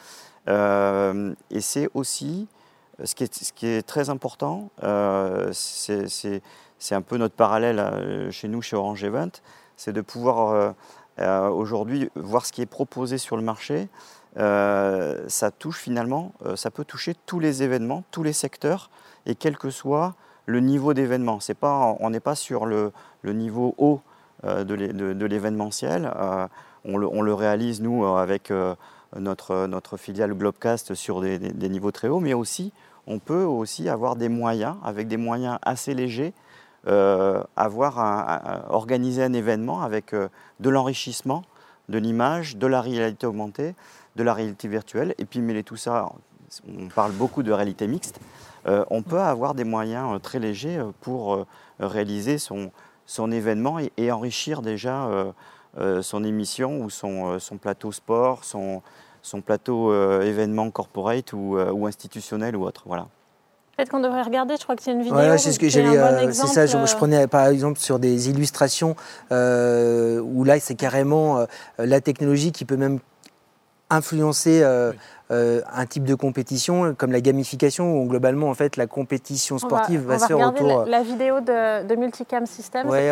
et 0.47 1.61
c'est 1.61 1.89
aussi, 1.95 2.47
ce 3.03 3.15
qui, 3.15 3.25
est, 3.25 3.35
ce 3.35 3.53
qui 3.53 3.67
est 3.67 3.83
très 3.83 4.11
important, 4.11 4.71
c'est 5.53 6.95
un 6.95 7.03
peu 7.03 7.17
notre 7.17 7.35
parallèle 7.35 8.31
chez 8.31 8.49
nous, 8.49 8.63
chez 8.63 8.77
Orange 8.77 9.03
Event, 9.03 9.31
c'est 9.77 9.93
de 9.93 10.01
pouvoir 10.01 10.75
euh, 11.21 11.49
aujourd'hui, 11.49 12.11
voir 12.17 12.45
ce 12.45 12.51
qui 12.51 12.61
est 12.61 12.67
proposé 12.67 13.19
sur 13.19 13.37
le 13.37 13.43
marché, 13.43 13.89
euh, 14.37 15.23
ça 15.29 15.53
touche 15.53 15.79
finalement, 15.79 16.33
euh, 16.45 16.57
ça 16.57 16.73
peut 16.73 16.85
toucher 16.85 17.15
tous 17.27 17.39
les 17.39 17.63
événements, 17.63 18.03
tous 18.11 18.25
les 18.25 18.33
secteurs, 18.33 18.91
et 19.25 19.37
quel 19.37 19.57
que 19.57 19.71
soit 19.71 20.15
le 20.47 20.59
niveau 20.59 20.93
d'événement. 20.93 21.39
on 22.01 22.11
n'est 22.11 22.21
pas 22.21 22.35
sur 22.35 22.67
le, 22.67 22.93
niveau 23.23 23.75
haut 23.79 24.01
de 24.43 25.25
l'événementiel. 25.25 26.13
On 26.85 26.99
le, 26.99 27.33
réalise, 27.33 27.81
nous, 27.81 28.05
avec 28.05 28.53
notre, 29.19 29.67
notre 29.67 29.97
filiale 29.97 30.35
Globcast 30.35 30.95
sur 30.95 31.21
des, 31.21 31.69
niveaux 31.69 31.91
très 31.91 32.09
hauts, 32.09 32.21
mais 32.21 32.35
aussi, 32.35 32.73
on 33.07 33.19
peut 33.19 33.45
aussi 33.45 33.89
avoir 33.89 34.17
des 34.17 34.29
moyens, 34.29 34.77
avec 34.83 35.09
des 35.09 35.17
moyens 35.17 35.59
assez 35.63 35.95
légers, 35.95 36.33
euh, 36.87 37.43
avoir 37.57 37.99
un, 37.99 38.65
organiser 38.69 39.23
un 39.23 39.33
événement 39.33 39.83
avec 39.83 40.13
euh, 40.13 40.29
de 40.61 40.69
l'enrichissement 40.69 41.43
de 41.89 41.99
l'image, 41.99 42.57
de 42.57 42.67
la 42.67 42.81
réalité 42.81 43.27
augmentée, 43.27 43.75
de 44.17 44.23
la 44.23 44.33
réalité 44.33 44.69
virtuelle, 44.69 45.15
et 45.19 45.27
puis 45.27 45.41
mêler 45.41 45.63
tout 45.63 45.77
ça, 45.77 46.11
on 46.67 46.89
parle 46.89 47.13
beaucoup 47.13 47.43
de 47.43 47.53
réalité 47.53 47.87
mixte, 47.87 48.21
euh, 48.67 48.85
on 48.89 49.03
peut 49.03 49.21
avoir 49.21 49.55
des 49.55 49.65
moyens 49.65 50.21
très 50.23 50.39
légers 50.39 50.83
pour 51.03 51.47
réaliser 51.79 52.39
son, 52.39 52.71
son 53.05 53.31
événement 53.31 53.79
et, 53.79 54.13
enrichir 54.13 54.63
déjà 54.63 55.11
son 56.01 56.25
émission 56.25 56.81
ou 56.81 56.89
son, 56.89 57.39
son 57.39 57.59
plateau 57.59 57.93
sport, 57.93 58.45
son, 58.45 58.81
son 59.25 59.41
plateau 59.41 59.93
événement 60.21 60.71
corporate 60.71 61.33
ou, 61.33 61.59
ou 61.59 61.87
institutionnel 61.87 62.55
ou 62.57 62.65
autre. 62.65 62.83
Voilà. 62.87 63.07
Peut-être 63.77 63.89
qu'on 63.89 64.01
devrait 64.01 64.23
regarder, 64.23 64.55
je 64.57 64.63
crois 64.63 64.77
que 64.77 64.83
c'est 64.83 64.93
une 64.93 65.01
vidéo. 65.01 65.15
Voilà, 65.15 65.37
c'est 65.37 65.51
ce 65.51 65.59
que 65.59 65.69
j'allais. 65.69 65.99
Euh, 65.99 66.33
c'est 66.33 66.47
ça, 66.47 66.67
je, 66.67 66.87
je, 66.87 66.97
prenais 66.97 67.27
par 67.27 67.49
exemple 67.49 67.81
sur 67.81 67.99
des 67.99 68.31
illustrations 68.31 68.95
euh, 69.33 70.21
où 70.21 70.45
là, 70.45 70.61
c'est 70.61 70.77
carrément 70.77 71.39
euh, 71.39 71.47
la 71.79 72.01
technologie 72.01 72.53
qui 72.53 72.65
peut 72.65 72.77
même 72.77 73.01
influencer 73.91 74.61
euh, 74.63 74.93
euh, 75.31 75.63
un 75.73 75.87
type 75.87 76.05
de 76.05 76.15
compétition 76.15 76.95
comme 76.95 77.11
la 77.11 77.23
gamification 77.23 77.97
où 77.97 78.07
globalement 78.07 78.51
en 78.51 78.55
fait 78.55 78.77
la 78.77 78.87
compétition 78.87 79.57
sportive 79.57 80.03
va, 80.03 80.19
se 80.19 80.27
faire 80.27 80.39
autour. 80.39 80.85
La, 80.85 80.99
la, 80.99 81.03
vidéo 81.03 81.41
de, 81.41 81.97
Multicam 81.97 82.45
System. 82.45 82.87
Ouais, 82.91 83.11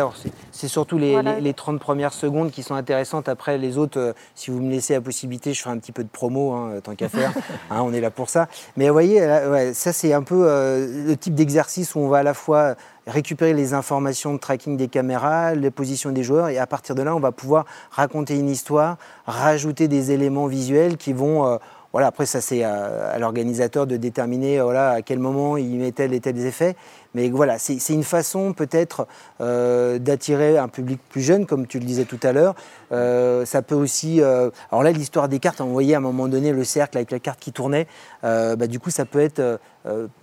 c'est 0.51 0.67
surtout 0.67 0.99
les, 0.99 1.19
les, 1.41 1.53
30 1.55 1.79
premières 1.79 2.13
secondes 2.13 2.51
qui 2.51 2.61
sont 2.61 2.75
intéressantes. 2.75 3.27
Après 3.29 3.57
les 3.57 3.79
autres, 3.79 3.99
euh, 3.99 4.13
si 4.35 4.51
vous 4.51 4.59
me 4.59 4.69
laissez 4.69 4.93
la 4.93 5.01
possibilité, 5.01 5.55
je 5.55 5.61
ferai 5.63 5.73
un 5.73 5.79
petit 5.79 5.91
peu 5.91 6.03
de 6.03 6.09
promo 6.09 6.51
hein, 6.53 6.81
tant 6.83 6.93
qu'à 6.93 7.09
faire. 7.09 7.33
Hein, 7.71 7.81
on 7.83 7.93
est 7.93 8.01
là 8.01 8.11
pour 8.11 8.29
ça. 8.29 8.47
Mais 8.77 8.87
vous 8.87 8.93
voyez, 8.93 9.19
ouais, 9.19 9.73
ça 9.73 9.93
c'est 9.93 10.13
un 10.13 10.21
peu 10.21 10.43
le 10.43 11.15
type 11.15 11.33
d'exercice 11.33 11.95
où 11.95 11.99
on 11.99 12.07
va 12.07 12.19
à 12.19 12.23
la 12.23 12.33
fois 12.33 12.75
récupérer 13.07 13.53
les 13.53 13.73
informations 13.73 14.33
de 14.33 14.39
tracking 14.39 14.77
des 14.77 14.87
caméras, 14.87 15.55
les 15.55 15.71
positions 15.71 16.11
des 16.11 16.23
joueurs, 16.23 16.49
et 16.49 16.57
à 16.57 16.67
partir 16.67 16.93
de 16.93 17.01
là, 17.01 17.15
on 17.15 17.19
va 17.19 17.31
pouvoir 17.31 17.65
raconter 17.91 18.37
une 18.37 18.49
histoire, 18.49 18.97
rajouter 19.25 19.87
des 19.87 20.11
éléments 20.11 20.47
visuels 20.47 20.97
qui 20.97 21.13
vont... 21.13 21.59
Voilà, 21.93 22.07
après, 22.07 22.25
ça, 22.25 22.41
c'est 22.41 22.63
à, 22.63 23.17
l'organisateur 23.19 23.85
de 23.85 23.97
déterminer 23.97 24.59
voilà, 24.59 24.89
à 24.89 25.01
quel 25.03 25.19
moment 25.19 25.57
il 25.57 25.77
met 25.77 25.91
tel 25.91 26.13
et 26.13 26.19
tel 26.19 26.39
effet. 26.39 26.75
Mais 27.15 27.29
voilà, 27.29 27.59
c'est 27.59 27.93
une 27.93 28.03
façon 28.03 28.53
peut-être 28.53 29.07
euh, 29.39 29.99
d'attirer 29.99 30.57
un 30.57 30.67
public 30.67 30.99
plus 31.09 31.21
jeune, 31.21 31.45
comme 31.45 31.67
tu 31.67 31.79
le 31.79 31.85
disais 31.85 32.05
tout 32.05 32.19
à 32.23 32.31
l'heure. 32.31 32.55
Euh, 32.91 33.45
ça 33.45 33.61
peut 33.61 33.75
aussi. 33.75 34.21
Euh, 34.21 34.49
alors 34.71 34.83
là, 34.83 34.91
l'histoire 34.91 35.29
des 35.29 35.39
cartes, 35.39 35.61
on 35.61 35.67
voyait 35.67 35.93
à 35.93 35.97
un 35.97 36.01
moment 36.01 36.27
donné 36.27 36.51
le 36.51 36.63
cercle 36.63 36.97
avec 36.97 37.11
la 37.11 37.19
carte 37.19 37.39
qui 37.39 37.51
tournait. 37.51 37.87
Bah, 38.23 38.67
du 38.67 38.79
coup, 38.79 38.89
ça 38.89 39.05
peut 39.05 39.19
être. 39.19 39.59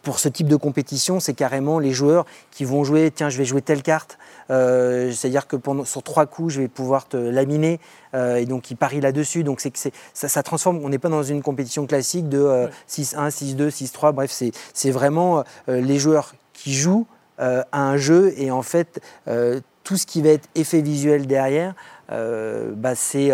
pour 0.03 0.19
ce 0.19 0.29
type 0.29 0.49
de 0.49 0.57
compétition, 0.57 1.21
c'est 1.21 1.35
carrément 1.35 1.79
les 1.79 1.93
joueurs 1.93 2.25
qui 2.51 2.65
vont 2.65 2.83
jouer 2.83 3.11
tiens, 3.15 3.29
je 3.29 3.39
vais 3.39 3.45
jouer 3.45 3.63
telle 3.63 3.83
carte. 3.83 4.19
C'est-à-dire 4.49 5.47
que 5.47 5.57
pendant, 5.57 5.85
sur 5.85 6.03
trois 6.03 6.27
coups, 6.27 6.55
je 6.55 6.61
vais 6.63 6.69
pouvoir 6.69 7.07
te 7.07 7.17
laminer. 7.17 7.79
et 8.15 8.47
donc, 8.47 8.71
ils 8.71 8.77
parient 8.77 9.01
là-dessus. 9.01 9.45
Donc, 9.45 9.61
c'est 9.61 9.71
que 9.71 9.79
ça, 9.79 9.91
ça 10.29 10.43
transforme. 10.43 10.81
On 10.83 10.89
n'est 10.89 10.99
pas 10.99 11.11
dans 11.11 11.23
une 11.23 11.43
compétition 11.43 11.87
classique 11.87 12.29
de 12.29 12.69
6-1, 12.89 13.31
6-2, 13.31 13.69
6-3. 13.69 14.13
Bref, 14.13 14.43
c'est 14.73 14.91
vraiment 14.91 15.45
les 15.69 15.99
joueurs 15.99 16.33
qui 16.62 16.75
joue 16.75 17.07
euh, 17.40 17.62
à 17.73 17.88
un 17.88 17.97
jeu 17.97 18.35
et 18.37 18.50
en 18.50 18.62
fait 18.62 19.00
euh, 19.26 19.61
tout 19.83 19.97
ce 19.97 20.05
qui 20.05 20.21
va 20.21 20.29
être 20.29 20.47
effet 20.55 20.83
visuel 20.83 21.26
derrière, 21.26 21.75
euh, 22.12 22.73
bah, 22.75 22.95
c'est 22.95 23.31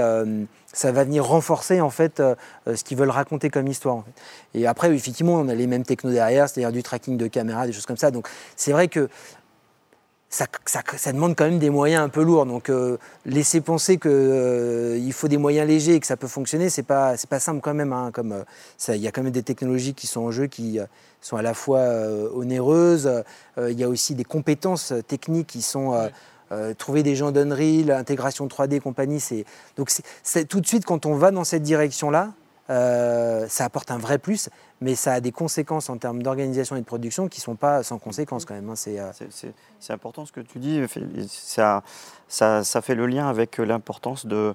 ça 0.73 0.93
va 0.93 1.05
venir 1.05 1.25
renforcer 1.25 1.81
en 1.81 1.89
fait 1.89 2.23
ce 2.67 2.85
qu'ils 2.85 2.99
veulent 2.99 3.11
raconter 3.11 3.49
comme 3.49 3.67
histoire. 3.67 4.05
Et 4.53 4.67
après, 4.67 4.95
effectivement, 4.95 5.35
on 5.35 5.49
a 5.49 5.55
les 5.55 5.67
mêmes 5.67 5.85
technos 5.85 6.13
derrière, 6.13 6.51
c'est-à-dire 6.51 6.71
du 6.71 6.83
tracking 6.83 7.17
de 7.17 7.27
caméra, 7.29 7.67
des 7.67 7.73
choses 7.73 7.87
comme 7.87 7.97
ça. 7.97 8.11
Donc 8.11 8.29
c'est 8.57 8.73
vrai 8.73 8.89
que 8.89 9.09
ça, 10.29 10.47
ça, 10.65 11.13
demande 11.13 11.37
quand 11.37 11.45
même 11.45 11.59
des 11.59 11.71
moyens 11.71 12.03
un 12.03 12.09
peu 12.09 12.23
lourds. 12.23 12.47
Donc 12.47 12.71
laisser 13.25 13.61
penser 13.61 13.97
qu'il 13.97 15.13
faut 15.13 15.29
des 15.29 15.39
moyens 15.39 15.67
légers 15.67 15.95
et 15.95 16.01
que 16.01 16.07
ça 16.07 16.17
peut 16.17 16.27
fonctionner, 16.27 16.69
c'est 16.69 16.83
pas 16.83 17.17
c'est 17.17 17.31
pas 17.31 17.41
simple 17.41 17.61
quand 17.61 17.75
même. 17.75 17.93
Hein, 17.93 18.11
comme 18.13 18.45
il 18.89 18.97
y 18.97 19.07
a 19.07 19.13
quand 19.13 19.23
même 19.23 19.33
des 19.33 19.45
technologies 19.45 19.95
qui 19.95 20.07
sont 20.07 20.23
en 20.23 20.31
jeu 20.31 20.47
qui 20.47 20.81
sont 21.27 21.37
à 21.37 21.43
la 21.43 21.55
fois 21.55 21.79
euh, 21.79 22.29
onéreuses. 22.35 23.07
Euh, 23.59 23.71
il 23.71 23.79
y 23.79 23.85
a 23.85 23.89
aussi 23.89 24.15
des 24.15 24.25
compétences 24.25 24.93
techniques 25.09 25.49
qui 25.49 25.63
sont 25.63 26.09
euh, 26.53 26.75
trouver 26.75 27.03
des 27.03 27.17
gens 27.17 27.33
d'Unreal, 27.33 27.91
intégration 27.91 28.47
3D, 28.47 28.81
compagnie. 28.81 29.23
Donc 29.77 29.91
tout 30.49 30.61
de 30.61 30.67
suite 30.67 30.85
quand 30.85 31.07
on 31.07 31.15
va 31.15 31.31
dans 31.31 31.45
cette 31.45 31.63
direction-là, 31.63 32.33
ça 32.69 33.65
apporte 33.65 33.91
un 33.91 33.99
vrai 33.99 34.19
plus, 34.19 34.51
mais 34.81 34.95
ça 34.95 35.15
a 35.15 35.21
des 35.21 35.33
conséquences 35.33 35.89
en 35.89 35.99
termes 35.99 36.23
d'organisation 36.23 36.77
et 36.77 36.81
de 36.81 36.85
production 36.85 37.29
qui 37.29 37.41
ne 37.41 37.45
sont 37.45 37.57
pas 37.57 37.83
sans 37.83 37.99
conséquences 37.99 38.45
quand 38.45 38.55
même. 38.55 38.69
Hein. 38.69 38.75
C'est 38.77 39.93
important 39.93 40.27
ce 40.27 40.33
que 40.33 40.41
tu 40.41 40.59
dis. 40.59 40.83
Ça, 41.29 41.83
ça, 42.29 42.65
ça 42.65 42.83
fait 42.83 42.95
le 42.95 43.07
lien 43.07 43.29
avec 43.29 43.59
l'importance 43.59 44.27
de, 44.27 44.55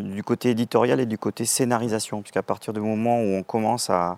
du 0.00 0.22
côté 0.22 0.50
éditorial 0.50 1.00
et 1.00 1.06
du 1.06 1.18
côté 1.18 1.44
scénarisation, 1.44 2.22
puisqu'à 2.22 2.42
partir 2.42 2.72
du 2.72 2.80
moment 2.80 3.20
où 3.20 3.34
on 3.34 3.42
commence 3.42 3.88
à, 3.90 4.16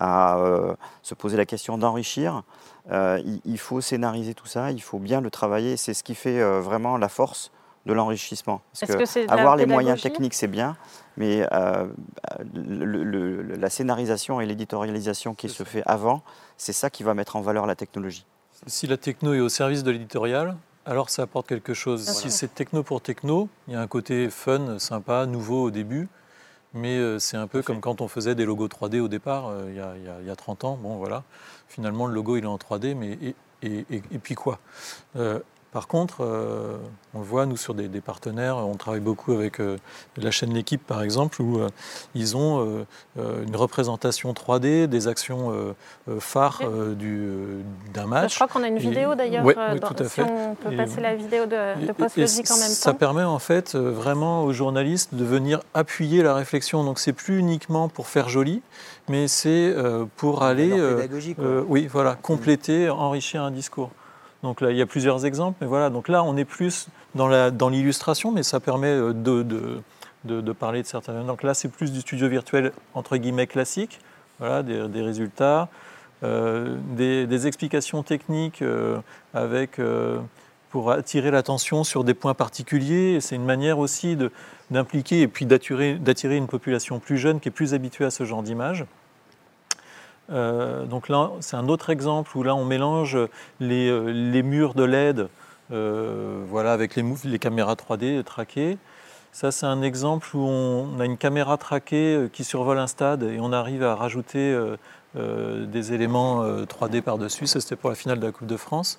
à 0.00 0.38
euh, 0.38 0.74
se 1.02 1.14
poser 1.14 1.36
la 1.36 1.46
question 1.46 1.78
d'enrichir. 1.78 2.42
Euh, 2.90 3.20
il, 3.44 3.58
faut 3.58 3.80
scénariser 3.80 4.34
tout 4.34 4.46
ça, 4.46 4.70
il 4.70 4.82
faut 4.82 4.98
bien 4.98 5.20
le 5.20 5.30
travailler. 5.30 5.76
C'est 5.76 5.94
ce 5.94 6.04
qui 6.04 6.14
fait 6.14 6.40
euh, 6.40 6.60
vraiment 6.60 6.98
la 6.98 7.08
force 7.08 7.50
de 7.86 7.92
l'enrichissement. 7.92 8.60
Parce 8.78 8.92
que, 8.92 9.30
avoir 9.32 9.56
les 9.56 9.66
moyens 9.66 10.00
techniques, 10.02 10.34
c'est 10.34 10.48
bien, 10.48 10.76
mais 11.16 11.46
la 12.52 13.70
scénarisation 13.70 14.40
et 14.40 14.46
l'éditorialisation 14.46 15.34
qui 15.34 15.48
se 15.48 15.62
fait 15.62 15.82
avant, 15.86 16.22
c'est 16.58 16.72
ça 16.72 16.90
qui 16.90 17.02
va 17.02 17.14
mettre 17.14 17.36
en 17.36 17.40
valeur 17.40 17.66
la 17.66 17.76
technologie. 17.76 18.26
Si 18.66 18.86
la 18.86 18.96
techno 18.96 19.34
est 19.34 19.40
au 19.40 19.48
service 19.48 19.82
de 19.84 19.90
l'éditorial, 19.90 20.56
alors 20.86 21.10
ça 21.10 21.22
apporte 21.22 21.48
quelque 21.48 21.74
chose. 21.74 22.04
Si 22.04 22.30
c'est 22.30 22.54
techno 22.54 22.82
pour 22.82 23.00
techno, 23.00 23.48
il 23.68 23.74
y 23.74 23.76
a 23.76 23.80
un 23.80 23.86
côté 23.86 24.30
fun, 24.30 24.78
sympa, 24.78 25.26
nouveau 25.26 25.64
au 25.64 25.70
début. 25.70 26.08
Mais 26.74 26.98
euh, 26.98 27.18
c'est 27.18 27.38
un 27.38 27.46
peu 27.46 27.62
comme 27.62 27.80
quand 27.80 28.02
on 28.02 28.08
faisait 28.08 28.34
des 28.34 28.44
logos 28.44 28.68
3D 28.68 29.00
au 29.00 29.08
départ, 29.08 29.48
euh, 29.48 29.70
il, 30.22 30.26
y 30.26 30.30
a, 30.30 30.36
30 30.36 30.64
ans. 30.64 30.78
Bon, 30.80 30.96
voilà. 30.96 31.24
Finalement, 31.68 32.06
le 32.06 32.14
logo, 32.14 32.36
il 32.36 32.44
est 32.44 32.48
en 32.48 32.56
3D, 32.56 32.94
mais 32.94 33.18
et, 33.62 33.86
et 33.90 34.18
puis 34.18 34.34
quoi? 34.34 34.58
Euh, 35.16 35.40
par 35.76 35.88
contre, 35.88 36.24
euh, 36.24 36.78
on 37.12 37.18
le 37.18 37.26
voit, 37.26 37.44
nous, 37.44 37.58
sur 37.58 37.74
des, 37.74 38.00
partenaires, 38.00 38.56
on 38.56 38.76
travaille 38.76 39.02
beaucoup 39.02 39.32
avec 39.32 39.60
euh, 39.60 39.76
la 40.16 40.30
chaîne 40.30 40.54
L'équipe, 40.54 40.82
par 40.82 41.02
exemple, 41.02 41.42
où 41.42 41.58
euh, 41.58 41.68
ils 42.14 42.34
ont 42.34 42.86
une 43.18 43.54
représentation 43.54 44.32
3D 44.32 44.86
des 44.86 45.06
actions 45.06 45.74
phares 46.18 46.62
d'un 47.92 48.06
match. 48.06 48.30
Je 48.30 48.34
crois 48.36 48.48
qu'on 48.48 48.62
a 48.62 48.68
une 48.68 48.78
vidéo 48.78 49.14
d'ailleurs. 49.14 49.44
Oui, 49.44 49.52
tout 49.54 50.02
à 50.02 50.08
fait. 50.08 50.22
Si 50.24 50.30
on 50.30 50.54
peut 50.54 50.74
passer 50.74 51.02
la 51.02 51.14
vidéo 51.14 51.44
de, 51.44 51.86
de 51.86 51.92
post 51.92 52.16
en 52.16 52.20
même 52.20 52.28
temps. 52.28 52.54
Ça 52.54 52.94
permet 52.94 53.24
en 53.24 53.38
fait 53.38 53.76
vraiment 53.76 54.44
aux 54.44 54.54
journalistes 54.54 55.14
de 55.14 55.26
venir 55.26 55.60
appuyer 55.74 56.22
la 56.22 56.32
réflexion. 56.32 56.84
Donc 56.84 56.98
c'est 56.98 57.12
plus 57.12 57.38
uniquement 57.38 57.90
pour 57.90 58.06
faire 58.06 58.30
joli, 58.30 58.62
mais 59.10 59.28
c'est 59.28 59.74
pour 60.16 60.42
aller, 60.42 60.72
oui, 61.68 61.86
voilà, 61.86 62.14
compléter, 62.14 62.88
enrichir 62.88 63.42
un 63.42 63.50
discours. 63.50 63.90
Donc 64.46 64.60
là, 64.60 64.70
il 64.70 64.76
y 64.76 64.80
a 64.80 64.86
plusieurs 64.86 65.26
exemples, 65.26 65.58
mais 65.60 65.66
voilà. 65.66 65.90
Donc 65.90 66.06
là, 66.06 66.22
on 66.22 66.36
est 66.36 66.44
plus 66.44 66.86
dans 67.16 67.68
l'illustration, 67.68 68.30
mais 68.30 68.44
ça 68.44 68.60
permet 68.60 68.86
euh, 68.86 69.12
de, 69.12 70.52
parler 70.52 70.82
de 70.82 70.86
certains. 70.86 71.24
Donc 71.24 71.42
là, 71.42 71.52
c'est 71.52 71.66
plus 71.66 71.90
du 71.90 72.00
studio 72.00 72.28
virtuel 72.28 72.70
entre 72.94 73.16
guillemets 73.16 73.48
classique. 73.48 73.98
Voilà, 74.38 74.62
des, 74.62 75.02
résultats, 75.02 75.68
euh, 76.22 76.76
des, 76.94 77.46
explications 77.48 78.04
techniques 78.04 78.62
euh, 78.62 78.98
avec 79.34 79.80
pour 80.70 80.92
attirer 80.92 81.32
l'attention 81.32 81.82
sur 81.82 82.04
des 82.04 82.14
points 82.14 82.34
particuliers. 82.34 83.20
C'est 83.20 83.34
une 83.34 83.46
manière 83.46 83.80
aussi 83.80 84.16
d'impliquer 84.70 85.22
et 85.22 85.28
puis 85.28 85.44
d'attirer 85.46 86.36
une 86.36 86.46
population 86.46 87.00
plus 87.00 87.18
jeune 87.18 87.40
qui 87.40 87.48
est 87.48 87.52
plus 87.52 87.74
habituée 87.74 88.04
à 88.04 88.10
ce 88.12 88.22
genre 88.22 88.44
d'image. 88.44 88.84
Euh, 90.30 90.84
donc 90.84 91.08
là, 91.08 91.30
c'est 91.40 91.56
un 91.56 91.68
autre 91.68 91.90
exemple 91.90 92.36
où 92.36 92.42
là, 92.42 92.54
on 92.54 92.64
mélange 92.64 93.16
les, 93.60 93.88
euh, 93.88 94.42
murs 94.42 94.74
de 94.74 94.84
LED 94.84 95.28
euh, 95.72 96.44
voilà, 96.48 96.72
avec 96.72 96.96
les, 96.96 97.04
les, 97.24 97.38
caméras 97.38 97.74
3D 97.74 98.22
traquées. 98.24 98.78
Ça, 99.32 99.52
c'est 99.52 99.66
un 99.66 99.82
exemple 99.82 100.28
où 100.34 100.40
on 100.40 100.98
a 101.00 101.04
une 101.04 101.18
caméra 101.18 101.56
traquée 101.58 102.28
qui 102.32 102.42
survole 102.44 102.78
un 102.78 102.86
stade 102.86 103.22
et 103.22 103.38
on 103.40 103.52
arrive 103.52 103.82
à 103.82 103.94
rajouter 103.94 104.58
des 105.14 105.92
éléments 105.92 106.42
3D 106.64 107.02
par-dessus. 107.02 107.46
Ça, 107.46 107.60
c'était 107.60 107.76
pour 107.76 107.90
la 107.90 107.96
finale 107.96 108.18
de 108.18 108.24
la 108.24 108.32
Coupe 108.32 108.46
de 108.46 108.56
France. 108.56 108.98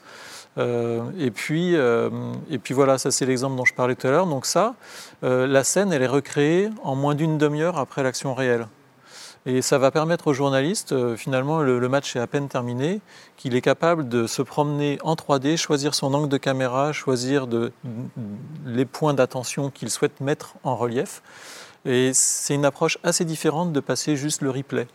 et, 0.57 1.31
puis, 1.33 1.73
et 1.73 2.57
puis 2.59 2.75
voilà, 2.75 2.99
ça, 2.99 3.09
c'est 3.09 3.25
l'exemple 3.25 3.55
dont 3.55 3.65
je 3.65 3.73
parlais 3.73 3.95
tout 3.95 4.05
à 4.05 4.11
l'heure. 4.11 4.27
Donc 4.27 4.45
ça, 4.45 4.75
la 5.23 5.63
scène, 5.63 5.91
elle 5.91 6.03
est 6.03 6.05
recréée 6.05 6.69
en 6.83 6.93
moins 6.95 7.15
d'une 7.15 7.39
demi-heure 7.39 7.79
après 7.79 8.03
l'action 8.03 8.35
réelle. 8.35 8.67
Et 9.47 9.61
ça 9.61 9.77
va 9.77 9.91
permettre 9.91 10.27
au 10.27 10.33
journaliste, 10.33 10.91
euh, 10.91 11.15
finalement, 11.15 11.61
le, 11.61 11.87
match 11.87 12.17
est 12.17 12.19
à 12.19 12.27
peine 12.27 12.49
terminé, 12.49 12.99
qu'il 13.37 13.55
est 13.55 13.61
capable 13.61 14.09
de 14.09 14.27
se 14.27 14.41
promener 14.41 14.99
en 15.03 15.15
3D, 15.15 15.55
choisir 15.55 15.95
son 15.95 16.13
angle 16.13 16.27
de 16.27 16.35
caméra, 16.35 16.91
choisir 16.91 17.47
de, 17.47 17.71
les 18.65 18.83
points 18.83 19.13
d'attention 19.13 19.69
qu'il 19.69 19.89
souhaite 19.89 20.19
mettre 20.19 20.55
en 20.65 20.75
relief. 20.75 21.21
Et 21.85 22.11
c'est 22.13 22.55
une 22.55 22.65
approche 22.65 22.97
assez 23.03 23.23
différente 23.23 23.71
de 23.71 23.79
passer 23.79 24.17
juste 24.17 24.41
le 24.41 24.49
replay. 24.49 24.85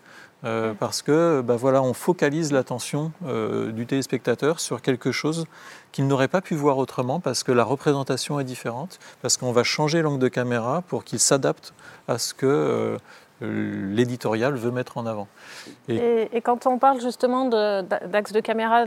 Euh, 0.45 0.75
parce 0.75 1.03
que 1.03 1.41
bah 1.41 1.55
voilà, 1.55 1.83
on 1.83 1.95
focalise 1.95 2.51
l'attention 2.51 3.13
euh, 3.25 3.71
du 3.71 3.87
téléspectateur 3.87 4.59
sur 4.59 4.83
quelque 4.83 5.13
chose 5.13 5.47
qu'il 5.93 6.09
n'aurait 6.09 6.27
pas 6.27 6.41
pu 6.41 6.57
voir 6.57 6.79
autrement 6.79 7.21
parce 7.21 7.45
que 7.45 7.53
la 7.53 7.63
représentation 7.63 8.41
est 8.41 8.45
différente, 8.45 8.99
parce 9.23 9.37
qu'on 9.37 9.53
va 9.53 9.63
changer 9.63 10.03
l'angle 10.03 10.19
de 10.19 10.27
caméra 10.27 10.83
pour 10.83 11.05
qu'il 11.05 11.21
s'adapte 11.21 11.73
à 12.09 12.19
ce 12.19 12.35
que 12.35 12.99
l'éditorial 13.43 14.55
veut 14.55 14.71
mettre 14.71 14.99
en 14.99 15.07
avant. 15.07 15.29
Et, 15.89 16.41
quand 16.43 16.67
on 16.67 16.79
parle 16.79 17.01
justement 17.01 17.47
d'axe 17.47 18.33
de, 18.33 18.41
caméra, 18.41 18.87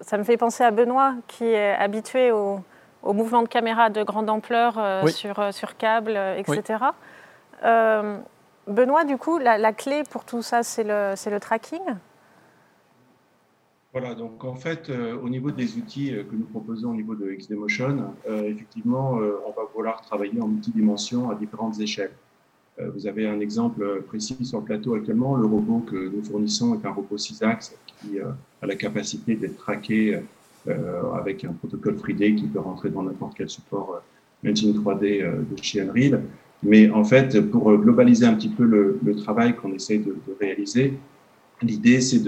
ça 0.00 0.18
me 0.18 0.24
fait 0.24 0.36
penser 0.36 0.64
à 0.64 0.70
Benoît 0.70 1.14
qui 1.28 1.44
est 1.44 1.74
habitué 1.74 2.32
au, 2.32 2.60
mouvement 3.04 3.42
de 3.42 3.48
caméra 3.48 3.88
de 3.88 4.02
grande 4.02 4.28
ampleur 4.28 4.78
euh, 4.78 5.06
sur, 5.06 5.38
euh, 5.38 5.52
sur 5.52 5.76
câble, 5.76 6.14
euh, 6.16 6.38
etc. 6.38 6.86
Benoît, 8.66 9.04
du 9.04 9.16
coup, 9.16 9.38
la, 9.38 9.72
clé 9.72 10.02
pour 10.10 10.24
tout 10.24 10.42
ça, 10.42 10.64
c'est 10.64 10.82
le, 10.82 11.14
le 11.30 11.38
tracking? 11.38 11.82
Voilà, 13.92 14.16
donc 14.16 14.44
en 14.44 14.56
fait, 14.56 14.90
au 14.90 15.28
niveau 15.28 15.52
des 15.52 15.76
outils 15.76 16.10
que 16.10 16.34
nous 16.34 16.46
proposons 16.46 16.90
au 16.90 16.94
niveau 16.94 17.14
de 17.14 17.32
XDMotion, 17.32 18.12
effectivement, 18.26 19.12
on 19.12 19.52
va 19.52 19.62
vouloir 19.72 20.02
travailler 20.02 20.40
en 20.42 20.48
multidimension 20.48 21.30
à 21.30 21.36
différentes 21.36 21.78
échelles. 21.78 22.10
Euh, 22.78 22.90
vous 22.94 23.06
avez 23.06 23.26
un 23.26 23.40
exemple 23.40 24.02
précis 24.06 24.36
sur 24.44 24.58
le 24.58 24.64
plateau 24.64 24.94
actuellement. 24.94 25.36
Le 25.36 25.46
robot 25.46 25.80
que 25.80 25.96
nous 25.96 26.22
fournissons 26.22 26.78
est 26.78 26.86
un 26.86 26.90
robot 26.90 27.16
6 27.16 27.42
axes 27.42 27.74
qui 27.86 28.18
euh, 28.18 28.30
a 28.62 28.66
la 28.66 28.74
capacité 28.74 29.34
d'être 29.34 29.56
traqué 29.56 30.20
euh, 30.68 31.12
avec 31.14 31.44
un 31.44 31.52
protocole 31.52 31.96
FreeD 31.96 32.36
qui 32.36 32.46
peut 32.46 32.60
rentrer 32.60 32.90
dans 32.90 33.02
n'importe 33.02 33.34
quel 33.36 33.48
support 33.48 34.02
Engine 34.46 34.72
3D 34.72 35.22
de 35.22 35.62
chez 35.62 35.80
Unreal. 35.80 36.22
Mais 36.62 36.90
en 36.90 37.04
fait, 37.04 37.40
pour 37.50 37.74
globaliser 37.78 38.26
un 38.26 38.34
petit 38.34 38.48
peu 38.48 38.64
le, 38.64 39.16
travail 39.16 39.56
qu'on 39.56 39.72
essaie 39.72 39.98
de 39.98 40.14
réaliser, 40.38 40.94
l'idée 41.62 42.00
c'est 42.00 42.22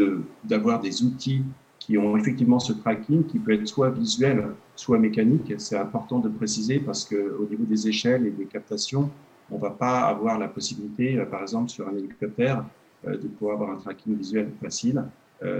d'avoir 0.45 0.81
des 0.81 1.03
outils 1.03 1.43
qui 1.79 1.99
ont 1.99 2.17
effectivement 2.17 2.59
ce 2.59 2.73
tracking 2.73 3.25
qui 3.25 3.39
peut 3.39 3.53
être 3.53 3.67
soit 3.67 3.91
visuel, 3.91 4.47
soit 4.75 4.99
mécanique. 4.99 5.53
C'est 5.59 5.77
important 5.77 6.19
de 6.19 6.29
préciser 6.29 6.79
parce 6.79 7.05
qu'au 7.05 7.47
niveau 7.49 7.65
des 7.65 7.89
échelles 7.89 8.27
et 8.27 8.31
des 8.31 8.47
captations, 8.47 9.11
on 9.51 9.57
ne 9.57 9.61
va 9.61 9.71
pas 9.71 10.01
avoir 10.01 10.39
la 10.39 10.49
possibilité, 10.49 11.19
euh, 11.19 11.25
par 11.25 11.43
exemple, 11.43 11.71
sur 11.71 11.89
un 11.89 11.97
hélicoptère, 11.97 12.65
euh, 13.07 13.17
de 13.17 13.29
pouvoir 13.29 13.57
avoir 13.57 13.71
un 13.71 13.77
tracking 13.77 14.17
visuel 14.17 14.51
facile. 14.63 15.03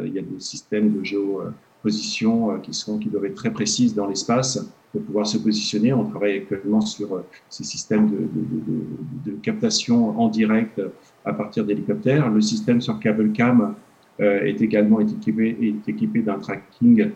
il 0.05 0.13
y 0.13 0.19
a 0.19 0.23
des 0.23 0.41
systèmes 0.41 0.91
de 0.93 1.05
géoposition 1.05 2.59
qui, 2.61 2.75
sont, 2.75 2.99
qui 2.99 3.09
doivent 3.09 3.27
être 3.27 3.37
très 3.37 3.53
précises 3.53 3.95
dans 3.95 4.09
l'espace 4.09 4.69
pour 4.91 5.03
pouvoir 5.03 5.25
se 5.25 5.39
positionner. 5.39 5.93
On 5.93 6.05
travaille 6.05 6.39
actuellement 6.39 6.81
sur 6.81 7.23
ces 7.49 7.63
systèmes 7.63 8.11
de, 8.11 8.17
de, 8.17 8.43
de, 8.69 9.31
de 9.31 9.37
captation 9.41 10.19
en 10.19 10.29
direct 10.29 10.83
à 11.25 11.33
partir 11.33 11.65
d'hélicoptères. 11.65 12.29
Le 12.29 12.41
système 12.41 12.81
sur 12.81 12.99
câble 12.99 13.31
cam 13.31 13.77
est 14.19 14.61
également 14.61 14.99
équipé, 14.99 15.77
équipé 15.87 16.23
d'un 16.23 16.41
tracking 16.41 17.13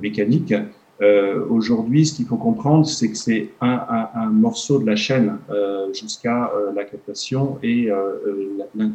mécanique 0.00 0.54
euh, 1.02 1.44
aujourd'hui, 1.48 2.06
ce 2.06 2.14
qu'il 2.14 2.26
faut 2.26 2.36
comprendre, 2.36 2.86
c'est 2.86 3.10
que 3.10 3.16
c'est 3.16 3.50
un, 3.60 4.30
morceau 4.30 4.78
de 4.78 4.86
la 4.86 4.94
chaîne 4.94 5.38
euh, 5.50 5.92
jusqu'à 5.92 6.52
euh, 6.54 6.72
la 6.72 6.84
captation 6.84 7.58
et 7.62 7.90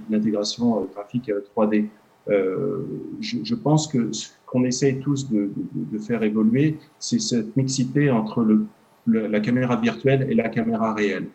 l'intégration 0.10 0.88
graphique 0.94 1.30
3D. 1.56 1.88
Je, 3.20 3.56
pense 3.56 3.88
que 3.88 4.12
ce 4.14 4.30
qu'on 4.46 4.64
essaye 4.64 5.00
tous 5.00 5.30
de, 5.30 5.50
faire 6.00 6.24
évoluer, 6.24 6.78
c'est 7.00 7.20
cette 7.20 7.56
mixité 7.58 8.10
entre 8.10 8.46
la 9.06 9.40
caméra 9.42 9.76
virtuelle 9.76 10.28
et 10.30 10.34
la 10.34 10.50
caméra 10.50 10.94
réelle. 10.94 11.28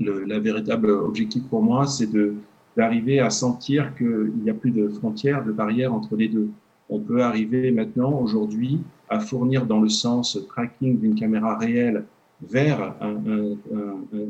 Le 0.00 0.24
la 0.24 0.40
véritable 0.40 0.90
objectif 0.90 1.44
pour 1.44 1.62
moi, 1.62 1.86
c'est 1.86 2.10
d'arriver 2.76 3.20
à 3.20 3.30
sentir 3.30 3.94
qu'il 3.96 4.32
n'y 4.42 4.50
a 4.50 4.54
plus 4.54 4.72
de 4.72 4.88
frontières, 4.88 5.44
de 5.44 5.52
barrières 5.52 5.94
entre 5.94 6.16
les 6.16 6.28
deux. 6.28 6.48
On 6.90 6.98
peut 6.98 7.22
arriver 7.22 7.70
maintenant, 7.70 8.18
aujourd'hui, 8.20 8.80
à 9.08 9.20
fournir 9.20 9.66
dans 9.66 9.80
le 9.80 9.88
sens 9.88 10.38
tracking 10.48 10.98
d'une 10.98 11.14
caméra 11.14 11.56
réelle 11.58 12.04
vers 12.42 12.94
un, 13.00 13.14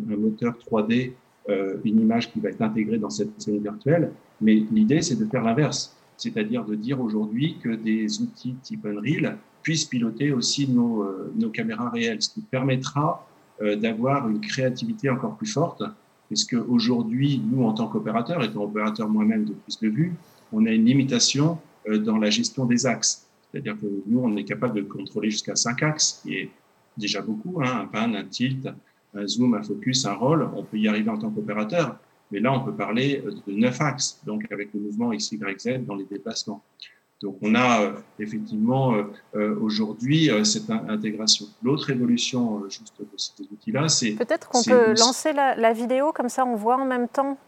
moteur 0.07 0.55
3D 0.71 1.13
euh, 1.51 1.77
une 1.85 2.01
image 2.01 2.33
qui 2.33 2.41
va 2.41 2.49
être 2.49 2.63
intégrée 2.63 2.97
dans 2.97 3.11
cette 3.11 3.41
scène 3.41 3.59
virtuelle. 3.59 4.13
Mais 4.41 4.55
l'idée, 4.73 5.03
c'est 5.03 5.17
de 5.17 5.27
faire 5.27 5.45
l'inverse, 5.45 5.95
c'est-à-dire 6.17 6.65
de 6.65 6.75
dire 6.75 7.03
aujourd'hui 7.03 7.59
que 7.63 7.69
des 7.69 8.23
outils 8.23 8.55
type 8.63 8.87
Unreal 8.87 9.37
puissent 9.63 9.85
piloter 9.85 10.33
aussi 10.33 10.67
nos, 10.71 11.03
euh, 11.03 11.51
caméras 11.53 11.91
réelles, 11.91 12.23
ce 12.23 12.31
qui 12.31 12.41
permettra 12.41 13.27
euh, 13.61 13.77
d'avoir 13.77 14.27
une 14.29 14.41
créativité 14.41 15.11
encore 15.11 15.37
plus 15.37 15.53
forte, 15.53 15.83
puisque 16.29 16.57
aujourd'hui, 16.69 17.43
nous, 17.45 17.65
en 17.65 17.75
tant 17.75 17.89
qu'opérateurs, 17.89 18.43
étant 18.43 18.63
opérateur 18.63 19.11
moi-même 19.11 19.45
de 19.45 19.53
prise 19.53 19.79
de 19.81 19.89
vue, 19.89 20.15
on 20.51 20.65
a 20.65 20.71
une 20.71 20.87
limitation 20.87 21.59
dans 21.87 22.17
la 22.17 22.31
gestion 22.31 22.65
des 22.65 22.87
axes. 22.87 23.27
C'est-à-dire 23.55 23.81
que 23.81 23.87
nous, 24.07 24.19
on 24.19 24.37
est 24.37 24.43
capable 24.43 24.75
de 24.75 24.83
contrôler 24.83 25.31
jusqu'à 25.31 25.55
5 25.55 25.81
axes, 25.85 26.21
qui 26.23 26.35
est 26.35 26.51
déjà 26.97 27.23
beaucoup, 27.23 27.63
hein, 27.63 27.83
un 27.83 27.87
pan, 27.87 28.13
un 28.13 28.25
tilt, 28.25 28.69
un 29.15 29.27
zoom, 29.29 29.55
un 29.55 29.63
focus, 29.63 30.07
un 30.07 30.15
roll. 30.15 30.51
On 30.57 30.65
peut 30.65 30.77
y 30.77 30.89
arriver 30.89 31.09
en 31.09 31.19
tant 31.19 31.31
qu'opérateur, 31.31 31.97
mais 32.33 32.41
là, 32.41 32.53
on 32.53 32.65
peut 32.65 32.75
parler 32.75 33.23
de 33.47 33.53
9 33.53 33.81
axes, 33.81 34.21
donc 34.27 34.51
avec 34.51 34.75
le 34.75 34.81
mouvement 34.81 35.13
X, 35.13 35.31
Y, 35.31 35.61
Z 35.61 35.87
dans 35.87 35.95
les 35.95 36.05
déplacements. 36.05 36.65
Donc 37.23 37.39
on 37.43 37.55
a 37.55 37.81
euh, 37.81 37.93
effectivement 38.19 38.93
euh, 38.93 39.05
euh, 39.37 39.57
aujourd'hui 39.61 40.31
cette 40.45 40.69
intégration. 40.69 41.47
L'autre 41.63 41.89
évolution 41.91 42.69
juste 42.69 42.93
de 42.99 43.07
ces 43.17 43.45
outils-là, 43.45 43.89
c'est... 43.89 44.17
Peut-être 44.17 44.49
qu'on 44.49 44.65
peut 44.65 44.95
lancer 44.99 45.33
la, 45.33 45.73
vidéo, 45.73 46.13
comme 46.13 46.29
ça 46.29 46.45
on 46.45 46.57
voit 46.57 46.77
en 46.77 46.85
même 46.85 47.07
temps 47.09 47.39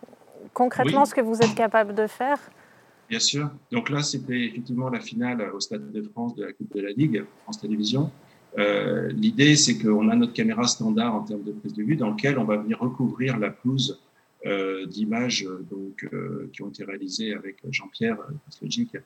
concrètement 0.55 1.05
ce 1.05 1.17
que 1.17 1.21
vous 1.21 1.41
êtes 1.43 1.55
capable 1.57 1.95
de 1.97 2.07
faire. 2.07 2.39
Bien 3.09 3.21
sûr. 3.21 3.51
Donc 3.71 3.91
là, 3.91 4.03
c'était 4.03 4.47
effectivement 4.47 4.91
la 4.91 5.01
finale 5.01 5.51
au 5.55 5.61
Stade 5.61 5.93
de 5.93 6.03
France 6.03 6.35
de 6.35 6.45
la 6.45 6.53
Coupe 6.53 6.75
de 6.75 6.81
la 6.81 6.91
Ligue, 6.91 7.25
France 7.45 7.61
Télévisions. 7.61 8.11
Euh, 8.59 9.09
L'idée, 9.13 9.55
c'est 9.55 9.79
qu'on 9.79 10.09
a 10.09 10.17
notre 10.17 10.33
caméra 10.33 10.67
standard 10.67 11.15
en 11.15 11.23
termes 11.23 11.45
de 11.45 11.53
prise 11.53 11.75
de 11.75 11.83
vue 11.83 11.97
dans 11.97 12.11
lequel 12.11 12.39
on 12.39 12.45
va 12.45 12.57
venir 12.57 12.79
recouvrir 12.81 13.39
la 13.39 13.51
pelouse 13.51 14.01
euh, 14.47 14.87
d'images 14.87 15.47
donc 15.71 16.07
euh, 16.13 16.49
qui 16.53 16.63
ont 16.63 16.69
été 16.69 16.85
réalisées 16.85 17.35
avec 17.35 17.57
Jean-Pierre 17.71 18.19
Logic 18.63 18.97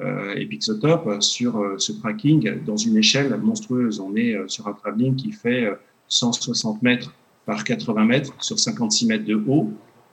euh, 0.00 0.34
et 0.34 0.46
Pixotop 0.46 1.22
sur 1.22 1.58
euh, 1.58 1.76
ce 1.78 1.92
tracking 1.92 2.64
dans 2.64 2.76
une 2.76 2.96
échelle 2.96 3.36
monstrueuse. 3.36 4.00
On 4.00 4.16
est 4.16 4.36
sur 4.48 4.66
un 4.68 4.72
travelling 4.72 5.14
qui 5.14 5.32
fait 5.32 5.70
160 6.08 6.82
mètres 6.82 7.12
par 7.44 7.62
80 7.62 8.04
mètres 8.04 8.42
sur 8.42 8.58
56 8.58 9.06
mètres 9.06 9.24
de 9.24 9.34
haut, 9.34 9.70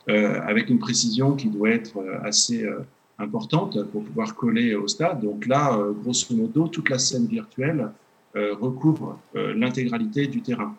avec 0.07 0.69
une 0.69 0.79
précision 0.79 1.35
qui 1.35 1.47
doit 1.47 1.69
être 1.69 2.03
assez 2.23 2.67
importante 3.19 3.83
pour 3.91 4.03
pouvoir 4.03 4.35
coller 4.35 4.75
au 4.75 4.87
stade. 4.87 5.21
Donc 5.21 5.45
là, 5.47 5.77
euh, 5.77 5.91
grosso 5.91 6.35
modo, 6.35 6.67
toute 6.67 6.89
la 6.89 6.99
scène 6.99 7.27
virtuelle 7.27 7.89
euh, 8.35 8.55
recouvre 8.55 9.19
euh, 9.35 9.53
l'intégralité 9.53 10.27
du 10.27 10.41
terrain. 10.41 10.75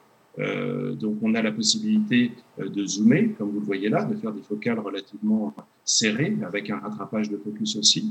donc 1.04 1.16
on 1.22 1.32
a 1.36 1.42
la 1.42 1.52
possibilité 1.52 2.32
de 2.58 2.82
zoomer, 2.92 3.22
comme 3.38 3.50
vous 3.52 3.60
le 3.60 3.66
voyez 3.72 3.88
là, 3.88 4.04
de 4.04 4.16
faire 4.16 4.32
des 4.32 4.42
focales 4.42 4.80
relativement 4.80 5.54
serrées, 5.84 6.36
avec 6.44 6.70
un 6.70 6.78
rattrapage 6.84 7.28
de 7.30 7.36
focus 7.36 7.76
aussi. 7.76 8.02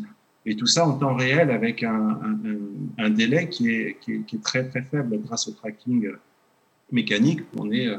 Et 0.46 0.56
tout 0.56 0.66
ça 0.76 0.88
en 0.88 0.94
temps 0.94 1.16
réel 1.16 1.52
avec 1.52 1.84
un, 1.84 3.10
délai 3.10 3.50
qui 3.50 3.64
est, 3.72 4.42
très 4.42 4.64
très 4.70 4.84
faible 4.84 5.20
grâce 5.26 5.50
au 5.50 5.52
tracking 5.52 6.02
mécanique. 6.94 7.42
On 7.58 7.70
est 7.74 7.90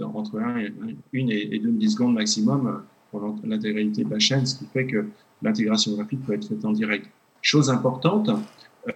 entre 0.00 0.38
1 0.38 0.58
et, 0.60 0.72
une 1.12 1.30
et 1.32 1.58
2 1.58 1.68
millisecondes 1.68 2.14
maximum 2.14 2.84
pour 3.10 3.20
l'intégralité 3.42 4.04
de 4.04 4.10
la 4.10 4.20
chaîne, 4.20 4.46
ce 4.46 4.54
qui 4.58 4.66
fait 4.66 4.86
que 4.86 5.06
l'intégration 5.42 5.94
graphique 5.94 6.24
peut 6.24 6.34
être 6.34 6.48
faite 6.48 6.64
en 6.64 6.72
direct. 6.72 7.08
Chose 7.40 7.70
importante 7.70 8.30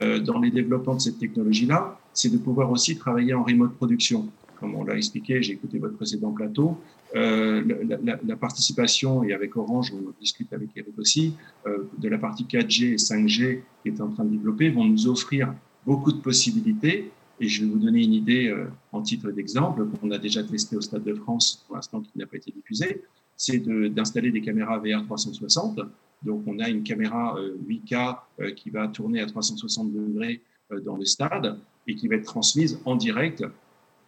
euh, 0.03 0.19
dans 0.19 0.39
les 0.41 0.51
développements 0.51 0.95
de 0.95 1.01
cette 1.01 1.19
technologie-là, 1.19 1.99
c'est 2.13 2.31
de 2.31 2.39
pouvoir 2.39 2.71
aussi 2.71 2.97
travailler 2.97 3.35
en 3.35 3.43
remote 3.43 3.75
production. 3.75 4.29
Comme 4.59 4.75
on 4.75 4.85
l'a 4.85 4.97
expliqué, 4.97 5.43
j'ai 5.43 5.53
écouté 5.53 5.79
votre 5.79 5.97
précédent 5.97 6.33
plateau, 6.33 6.79
euh, 7.15 7.63
la, 8.03 8.37
participation, 8.37 9.23
et 9.23 9.33
avec 9.33 9.57
Orange, 9.57 9.93
on 9.93 10.13
discute 10.19 10.53
avec 10.53 10.71
Eric 10.75 10.99
aussi, 10.99 11.35
euh, 11.67 11.85
de 11.99 12.09
la 12.09 12.19
partie 12.19 12.45
4G 12.45 12.95
et 12.95 12.97
5G 12.97 13.61
qui 13.83 13.89
est 13.89 14.01
en 14.01 14.09
train 14.09 14.25
de 14.25 14.31
développer, 14.31 14.71
vont 14.71 14.85
nous 14.85 15.07
offrir 15.09 15.53
beaucoup 15.85 16.13
de 16.13 16.19
possibilités. 16.19 17.11
Et 17.39 17.49
je 17.49 17.65
vais 17.65 17.71
vous 17.71 17.79
donner 17.79 18.03
une 18.03 18.15
idée 18.15 18.55
en 18.93 19.03
titre 19.03 19.31
d'exemple 19.31 19.85
qu'on 19.87 20.11
a 20.11 20.17
déjà 20.17 20.43
testé 20.43 20.75
au 20.75 20.81
Stade 20.81 21.05
de 21.05 21.13
France, 21.13 21.65
pour 21.67 21.77
l'instant 21.77 22.01
qui 22.01 22.11
n'a 22.17 22.25
pas 22.25 22.39
été 22.39 22.51
diffusé, 22.51 23.03
c'est 23.37 23.59
d'installer 23.93 24.31
des 24.31 24.41
caméras 24.41 24.79
VR 24.79 25.05
360 25.05 25.81
donc, 26.23 26.43
on 26.47 26.59
a 26.59 26.69
une 26.69 26.83
caméra 26.83 27.37
8K 27.69 27.95
euh, 27.95 28.45
euh, 28.45 28.51
qui 28.53 28.71
va 28.71 28.89
tourner 28.89 29.21
à 29.21 29.27
360 29.27 29.93
degrés 29.93 30.43
euh, 30.73 30.81
dans 30.81 30.97
le 30.97 31.05
stade 31.05 31.59
et 31.87 31.95
qui 31.95 32.09
va 32.09 32.17
être 32.17 32.25
transmise 32.25 32.81
en 32.85 32.97
direct 32.97 33.45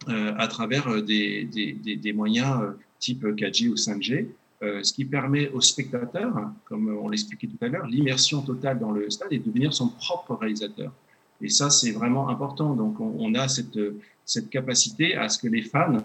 à 0.07 0.47
travers 0.47 1.03
des, 1.03 2.13
moyens 2.15 2.73
type 2.99 3.23
4G 3.23 3.67
ou 3.67 3.75
5G, 3.75 4.27
ce 4.61 4.93
qui 4.93 5.03
permet 5.03 5.49
aux 5.49 5.59
spectateurs, 5.59 6.51
comme 6.65 6.87
on 7.01 7.09
l'expliquait 7.09 7.47
tout 7.47 7.57
à 7.61 7.67
l'heure, 7.67 7.85
l'immersion 7.85 8.41
totale 8.41 8.79
dans 8.79 8.91
le 8.91 9.09
stade 9.09 9.31
et 9.31 9.39
de 9.39 9.43
devenir 9.43 9.73
son 9.73 9.89
propre 9.89 10.35
réalisateur. 10.35 10.93
Et 11.41 11.49
ça, 11.49 11.69
c'est 11.69 11.91
vraiment 11.91 12.29
important. 12.29 12.75
Donc, 12.75 12.99
on, 13.01 13.35
a 13.35 13.49
cette, 13.49 14.49
capacité 14.49 15.15
à 15.15 15.27
ce 15.27 15.37
que 15.37 15.49
les 15.49 15.63
fans 15.63 16.01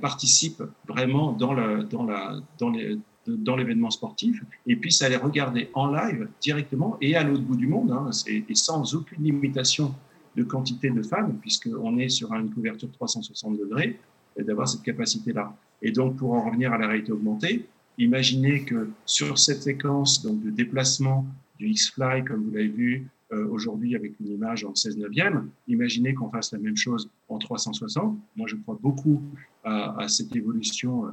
participent 0.00 0.64
vraiment 0.88 1.32
dans, 1.32 1.54
les, 1.54 2.98
dans 3.36 3.56
l'événement 3.56 3.90
sportif 3.90 4.42
et 4.66 4.76
puissent 4.76 5.02
aller 5.02 5.16
regarder 5.16 5.70
en 5.74 5.90
live 5.90 6.28
directement 6.40 6.96
et 7.00 7.16
à 7.16 7.24
l'autre 7.24 7.42
bout 7.42 7.56
du 7.56 7.66
monde, 7.66 7.90
hein, 7.92 8.10
et 8.26 8.54
sans 8.54 8.94
aucune 8.94 9.24
limitation 9.24 9.94
de 10.36 10.44
quantité 10.44 10.90
de 10.90 11.02
fans, 11.02 11.32
puisqu'on 11.40 11.98
est 11.98 12.08
sur 12.08 12.32
une 12.34 12.50
couverture 12.50 12.90
360 12.92 13.58
degrés, 13.58 13.98
d'avoir 14.38 14.68
cette 14.68 14.82
capacité-là. 14.82 15.54
Et 15.82 15.92
donc, 15.92 16.16
pour 16.16 16.32
en 16.32 16.44
revenir 16.44 16.72
à 16.72 16.78
la 16.78 16.86
réalité 16.86 17.12
augmentée, 17.12 17.66
imaginez 17.98 18.64
que 18.64 18.90
sur 19.06 19.38
cette 19.38 19.62
séquence 19.62 20.22
donc, 20.22 20.42
de 20.42 20.50
déplacement 20.50 21.26
du 21.58 21.68
X-Fly, 21.68 22.24
comme 22.24 22.44
vous 22.44 22.50
l'avez 22.52 22.68
vu 22.68 23.08
euh, 23.32 23.46
aujourd'hui 23.48 23.94
avec 23.96 24.18
une 24.20 24.28
image 24.28 24.64
en 24.64 24.74
16 24.74 24.98
neuvième, 24.98 25.50
imaginez 25.68 26.14
qu'on 26.14 26.30
fasse 26.30 26.52
la 26.52 26.58
même 26.58 26.76
chose 26.76 27.10
en 27.28 27.38
360. 27.38 28.18
Moi, 28.36 28.46
je 28.48 28.56
crois 28.56 28.78
beaucoup 28.80 29.22
à, 29.64 30.00
à 30.02 30.08
cette 30.08 30.34
évolution 30.34 31.06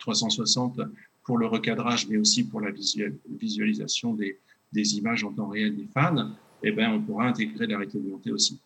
360 0.00 0.78
euh, 0.78 0.84
pour 1.24 1.38
le 1.38 1.46
recadrage, 1.46 2.08
mais 2.08 2.16
aussi 2.16 2.44
pour 2.44 2.60
la 2.60 2.70
visualisation 2.70 4.14
des, 4.14 4.38
des 4.72 4.96
images 4.96 5.24
en 5.24 5.32
temps 5.32 5.48
réel 5.48 5.76
des 5.76 5.86
fans, 5.92 6.30
eh 6.62 6.72
ben, 6.72 6.92
on 6.92 7.00
pourra 7.00 7.26
intégrer 7.26 7.66
la 7.66 7.76
réalité 7.76 7.98
augmentée 7.98 8.32
aussi. 8.32 8.60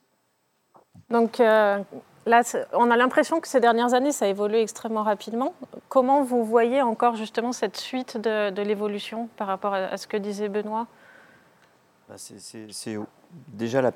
Donc 1.11 1.41
euh, 1.41 1.79
là, 2.25 2.43
on 2.73 2.91
a 2.91 2.97
l'impression 2.97 3.41
que 3.41 3.49
ces 3.49 3.61
dernières 3.61 3.95
années, 3.95 4.13
ça 4.13 4.25
a 4.25 4.29
évolué 4.29 4.63
extrêmement 4.63 5.03
rapidement. 5.03 5.55
Comment 5.89 6.23
vous 6.23 6.45
voyez 6.45 6.83
encore 6.83 7.17
justement 7.17 7.53
cette 7.53 7.77
suite 7.77 8.17
de, 8.17 8.51
de 8.51 8.63
l'évolution 8.63 9.29
par 9.37 9.47
rapport 9.47 9.75
à, 9.75 9.97
ce 9.97 10.07
que 10.07 10.17
disait 10.17 10.49
Benoît? 10.49 10.87
Bah, 12.09 12.15
C'est 12.17 12.99
déjà 13.49 13.83
la 13.83 13.93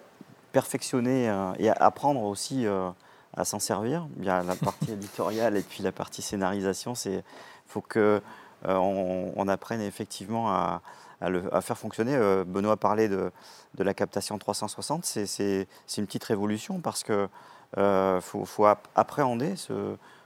perfectionner 0.53 1.29
euh, 1.29 1.53
et 1.59 1.71
apprendre 1.71 2.23
aussi 2.23 2.67
euh, 2.67 2.91
à 3.37 3.45
s'en 3.45 3.59
servir. 3.59 4.07
Il 4.19 4.25
y 4.25 4.29
a 4.29 4.43
la 4.43 4.55
partie 4.57 4.93
éditoriale 4.93 5.57
et 5.57 5.63
puis 5.63 5.83
la 5.83 5.93
partie 5.93 6.23
scénarisation. 6.23 6.95
Il 7.07 7.23
faut 7.67 7.81
que 7.81 8.21
euh, 8.67 8.77
on, 8.77 9.49
apprenne 9.49 9.81
effectivement 9.81 10.51
à, 10.51 10.83
le, 11.23 11.43
faire 11.61 11.79
fonctionner. 11.79 12.15
Euh, 12.15 12.45
Benoît 12.45 12.77
parlait 12.77 13.09
de, 13.09 13.33
de, 13.75 13.85
la 13.85 13.95
captation 13.95 14.39
360, 14.39 15.05
c'est 15.05 15.67
une 15.97 16.07
petite 16.07 16.25
révolution 16.25 16.81
parce 16.81 17.03
qu'il 17.03 17.29
euh, 17.79 18.21
faut, 18.21 18.67
appréhender 18.95 19.55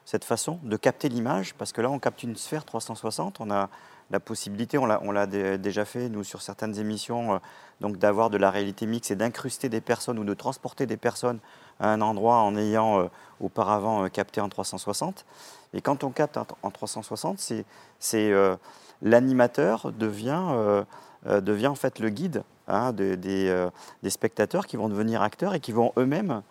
cette 0.05 0.25
façon 0.25 0.59
de 0.63 0.77
capter 0.77 1.09
l'image, 1.09 1.55
parce 1.55 1.73
que 1.73 1.81
là, 1.81 1.91
on 1.91 1.99
capte 1.99 2.23
une 2.23 2.37
sphère 2.37 2.65
360, 2.65 3.41
on 3.41 3.51
a 3.51 3.69
la 4.11 4.21
possibilité, 4.21 4.79
on 4.79 4.87
l'a 4.87 5.27
déjà 5.27 5.85
fait 5.85 6.09
nous 6.09 6.25
sur 6.25 6.43
certaines 6.43 6.79
émissions, 6.79 7.41
donc 7.81 7.97
d'avoir 7.97 8.31
de 8.31 8.37
la 8.37 8.51
réalité 8.51 8.87
mixte 8.87 9.11
et 9.11 9.17
d'incruster 9.17 9.69
des 9.69 9.81
personnes 9.81 10.19
ou 10.19 10.25
de 10.25 10.35
transporter 10.35 10.87
des 10.87 10.97
personnes 10.97 11.39
à 11.81 11.89
un 11.91 12.01
endroit 12.01 12.37
en 12.37 12.57
ayant 12.57 13.09
auparavant 13.41 14.09
capté 14.09 14.41
en 14.41 14.49
360. 14.49 15.25
Et 15.73 15.81
quand 15.81 16.05
on 16.05 16.11
capte 16.11 16.39
en 16.63 16.71
360, 16.71 17.65
c'est 17.99 18.33
l'animateur 19.03 19.91
devient, 19.93 20.85
devient 21.27 21.67
en 21.69 21.75
fait 21.75 21.99
le 21.99 22.11
guide 22.11 22.45
hein, 22.69 22.93
des, 22.93 23.69
spectateurs 24.09 24.67
qui 24.67 24.77
vont 24.77 24.89
devenir 24.89 25.23
acteurs 25.23 25.55
et 25.55 25.61
qui 25.61 25.73
vont 25.73 25.93
eux-mêmes 25.97 26.43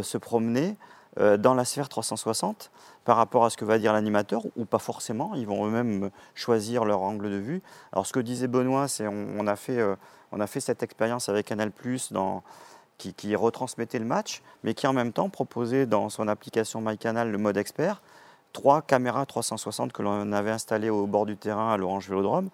se 0.00 0.16
promener 0.16 0.68
euh, 0.70 0.74
dans 1.16 1.54
la 1.54 1.64
sphère 1.64 1.88
360 1.88 2.70
par 3.04 3.16
rapport 3.16 3.44
à 3.44 3.50
ce 3.50 3.56
que 3.56 3.64
va 3.64 3.78
dire 3.78 3.92
l'animateur, 3.92 4.42
ou 4.56 4.64
pas 4.64 4.78
forcément, 4.78 5.34
ils 5.34 5.46
vont 5.46 5.66
eux-mêmes 5.66 6.10
choisir 6.34 6.84
leur 6.84 7.02
angle 7.02 7.30
de 7.30 7.36
vue. 7.36 7.62
Alors 7.92 8.06
ce 8.06 8.12
que 8.12 8.20
disait 8.20 8.48
Benoît, 8.48 8.88
c'est 8.88 9.06
on, 9.08 9.46
a 9.46 9.56
fait, 9.56 9.78
euh, 9.78 9.96
on 10.32 10.40
a 10.40 10.46
fait 10.46 10.60
cette 10.60 10.82
expérience 10.82 11.28
avec 11.28 11.46
Canal 11.46 11.72
qui, 12.98 13.34
retransmettait 13.34 13.98
le 13.98 14.04
match, 14.04 14.42
mais 14.62 14.74
qui 14.74 14.86
en 14.86 14.92
même 14.92 15.12
temps 15.12 15.30
proposait 15.30 15.86
dans 15.86 16.08
son 16.08 16.28
application 16.28 16.80
MyCanal 16.82 17.30
le 17.30 17.38
mode 17.38 17.56
expert, 17.56 18.02
trois 18.52 18.82
caméras 18.82 19.24
360 19.26 19.92
que 19.92 20.02
l'on 20.02 20.32
avait 20.32 20.50
installées 20.50 20.90
au 20.90 21.06
bord 21.06 21.24
du 21.24 21.36
terrain 21.36 21.72
à 21.72 21.76
l'Orange 21.76 22.08
Vélodrome, 22.08 22.50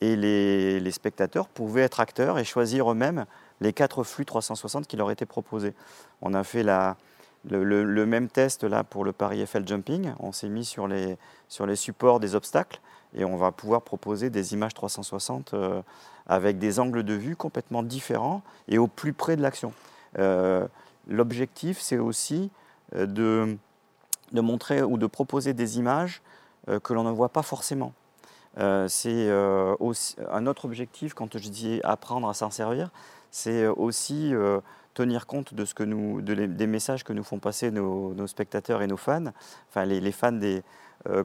et 0.00 0.16
les, 0.16 0.80
les 0.80 0.90
spectateurs 0.92 1.46
pouvaient 1.46 1.82
être 1.82 2.00
acteurs 2.00 2.38
et 2.38 2.44
choisir 2.44 2.90
eux-mêmes 2.90 3.26
les 3.60 3.74
quatre 3.74 4.02
flux 4.02 4.24
360 4.24 4.86
qui 4.86 4.96
leur 4.96 5.10
étaient 5.10 5.26
proposés. 5.26 5.74
On 6.22 6.32
a 6.32 6.42
fait 6.42 6.62
la, 6.62 6.96
le, 7.48 8.06
même 8.06 8.28
test 8.28 8.64
là 8.64 8.84
pour 8.84 9.04
le 9.04 9.12
Paris 9.12 9.44
FL 9.46 9.66
Jumping. 9.66 10.12
On 10.20 10.32
s'est 10.32 10.48
mis 10.48 10.64
sur 10.64 10.86
les, 10.86 11.16
sur 11.48 11.66
les 11.66 11.76
supports 11.76 12.20
des 12.20 12.34
obstacles 12.34 12.80
et 13.14 13.24
on 13.24 13.36
va 13.36 13.52
pouvoir 13.52 13.82
proposer 13.82 14.30
des 14.30 14.52
images 14.52 14.74
360 14.74 15.54
euh, 15.54 15.82
avec 16.26 16.58
des 16.58 16.78
angles 16.78 17.02
de 17.02 17.14
vue 17.14 17.36
complètement 17.36 17.82
différents 17.82 18.42
et 18.68 18.78
au 18.78 18.86
plus 18.86 19.12
près 19.12 19.36
de 19.36 19.42
l'action. 19.42 19.72
Euh, 20.18 20.66
l'objectif, 21.08 21.80
c'est 21.80 21.98
aussi 21.98 22.50
euh, 22.94 23.06
de, 23.06 23.56
de, 24.32 24.40
montrer 24.40 24.82
ou 24.82 24.98
de 24.98 25.06
proposer 25.06 25.54
des 25.54 25.78
images 25.78 26.22
que 26.84 26.92
l'on 26.92 27.04
ne 27.04 27.10
voit 27.10 27.30
pas 27.30 27.42
forcément. 27.42 27.94
c'est 28.86 29.30
un 29.30 30.46
autre 30.46 30.66
objectif 30.66 31.14
quand 31.14 31.38
je 31.38 31.48
dis 31.48 31.80
apprendre 31.82 32.28
à 32.28 32.34
s'en 32.34 32.50
servir, 32.50 32.90
c'est 33.30 33.66
aussi 33.66 34.34
tenir 34.94 35.26
compte 35.26 35.54
de 35.54 35.64
ce 35.64 35.74
que 35.74 35.82
nous, 35.82 36.20
des 36.20 36.66
messages 36.66 37.04
que 37.04 37.12
nous 37.12 37.22
font 37.22 37.38
passer 37.38 37.70
nos, 37.70 38.26
spectateurs 38.26 38.82
et 38.82 38.86
nos 38.86 38.96
fans, 38.96 39.32
enfin 39.68 39.84
les, 39.84 40.12
fans 40.12 40.32
des, 40.32 40.62
euh, 41.08 41.24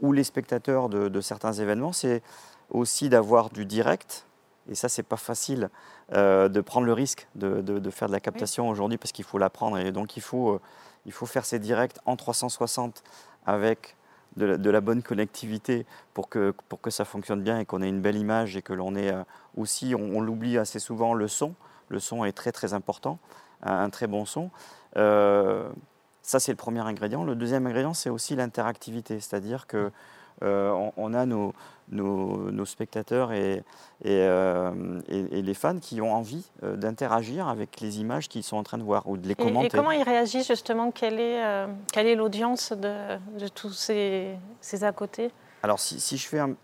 ou, 0.00 0.12
les 0.12 0.24
spectateurs 0.24 0.88
de, 0.88 1.20
certains 1.20 1.52
événements, 1.52 1.92
c'est 1.92 2.22
aussi 2.70 3.08
d'avoir 3.08 3.50
du 3.50 3.66
direct. 3.66 4.26
Et 4.70 4.74
ça, 4.74 4.88
c'est 4.88 5.02
pas 5.02 5.16
facile 5.16 5.70
euh, 6.12 6.48
de 6.48 6.60
prendre 6.60 6.86
le 6.86 6.92
risque 6.92 7.26
de, 7.34 7.90
faire 7.90 8.08
de 8.08 8.12
la 8.12 8.20
captation 8.20 8.68
aujourd'hui 8.68 8.96
parce 8.96 9.12
qu'il 9.12 9.24
faut 9.24 9.38
l'apprendre. 9.38 9.78
Et 9.78 9.92
donc, 9.92 10.16
il 10.16 10.22
faut, 10.22 10.50
euh, 10.50 10.60
il 11.04 11.12
faut 11.12 11.26
faire 11.26 11.44
ces 11.44 11.58
directs 11.58 11.96
en 12.06 12.16
360 12.16 13.02
avec 13.44 13.96
de 14.36 14.70
la, 14.70 14.80
bonne 14.80 15.02
connectivité 15.02 15.84
pour 16.14 16.30
que, 16.30 16.54
pour 16.70 16.80
que 16.80 16.88
ça 16.88 17.04
fonctionne 17.04 17.42
bien 17.42 17.58
et 17.58 17.66
qu'on 17.66 17.82
ait 17.82 17.88
une 17.88 18.00
belle 18.00 18.16
image 18.16 18.56
et 18.56 18.62
que 18.62 18.72
l'on 18.72 18.96
ait 18.96 19.12
aussi, 19.58 19.94
on 19.94 20.22
l'oublie 20.22 20.56
assez 20.56 20.78
souvent, 20.78 21.12
le 21.12 21.28
son. 21.28 21.54
Le 21.92 22.00
son 22.00 22.24
est 22.24 22.32
très 22.32 22.52
très 22.52 22.72
important, 22.72 23.18
un, 23.62 23.90
très 23.90 24.06
bon 24.06 24.24
son. 24.24 24.50
Euh, 24.96 25.68
ça, 26.22 26.40
c'est 26.40 26.50
le 26.52 26.56
premier 26.56 26.80
ingrédient. 26.80 27.22
Le 27.22 27.34
deuxième 27.34 27.66
ingrédient, 27.66 27.92
c'est 27.92 28.08
aussi 28.08 28.34
l'interactivité, 28.34 29.20
c'est-à-dire 29.20 29.66
que 29.66 29.90
euh, 30.42 30.90
on, 30.96 31.12
a 31.12 31.26
nos, 31.26 31.52
nos, 31.90 32.64
spectateurs 32.64 33.32
et, 33.32 33.62
euh, 34.06 35.00
et, 35.08 35.38
et, 35.38 35.42
les 35.42 35.54
fans 35.54 35.78
qui 35.78 36.00
ont 36.00 36.14
envie 36.14 36.44
d'interagir 36.62 37.46
avec 37.46 37.80
les 37.80 38.00
images 38.00 38.28
qu'ils 38.28 38.42
sont 38.42 38.56
en 38.56 38.62
train 38.62 38.78
de 38.78 38.82
voir 38.82 39.08
ou 39.08 39.18
de 39.18 39.28
les 39.28 39.34
commenter. 39.34 39.66
Et, 39.66 39.70
comment 39.70 39.92
ils 39.92 40.02
réagissent 40.02 40.48
justement? 40.48 40.90
Quelle 40.90 41.20
est, 41.20 41.66
quelle 41.92 42.06
est 42.06 42.16
l'audience 42.16 42.72
de, 42.72 43.18
de, 43.38 43.48
tous 43.48 43.72
ces, 43.72 44.34
ces 44.62 44.82
à 44.82 44.92
côté? 44.92 45.30
Alors, 45.64 45.78
si, 45.78 46.16
je 46.16 46.26
fais 46.26 46.40
un, 46.40 46.56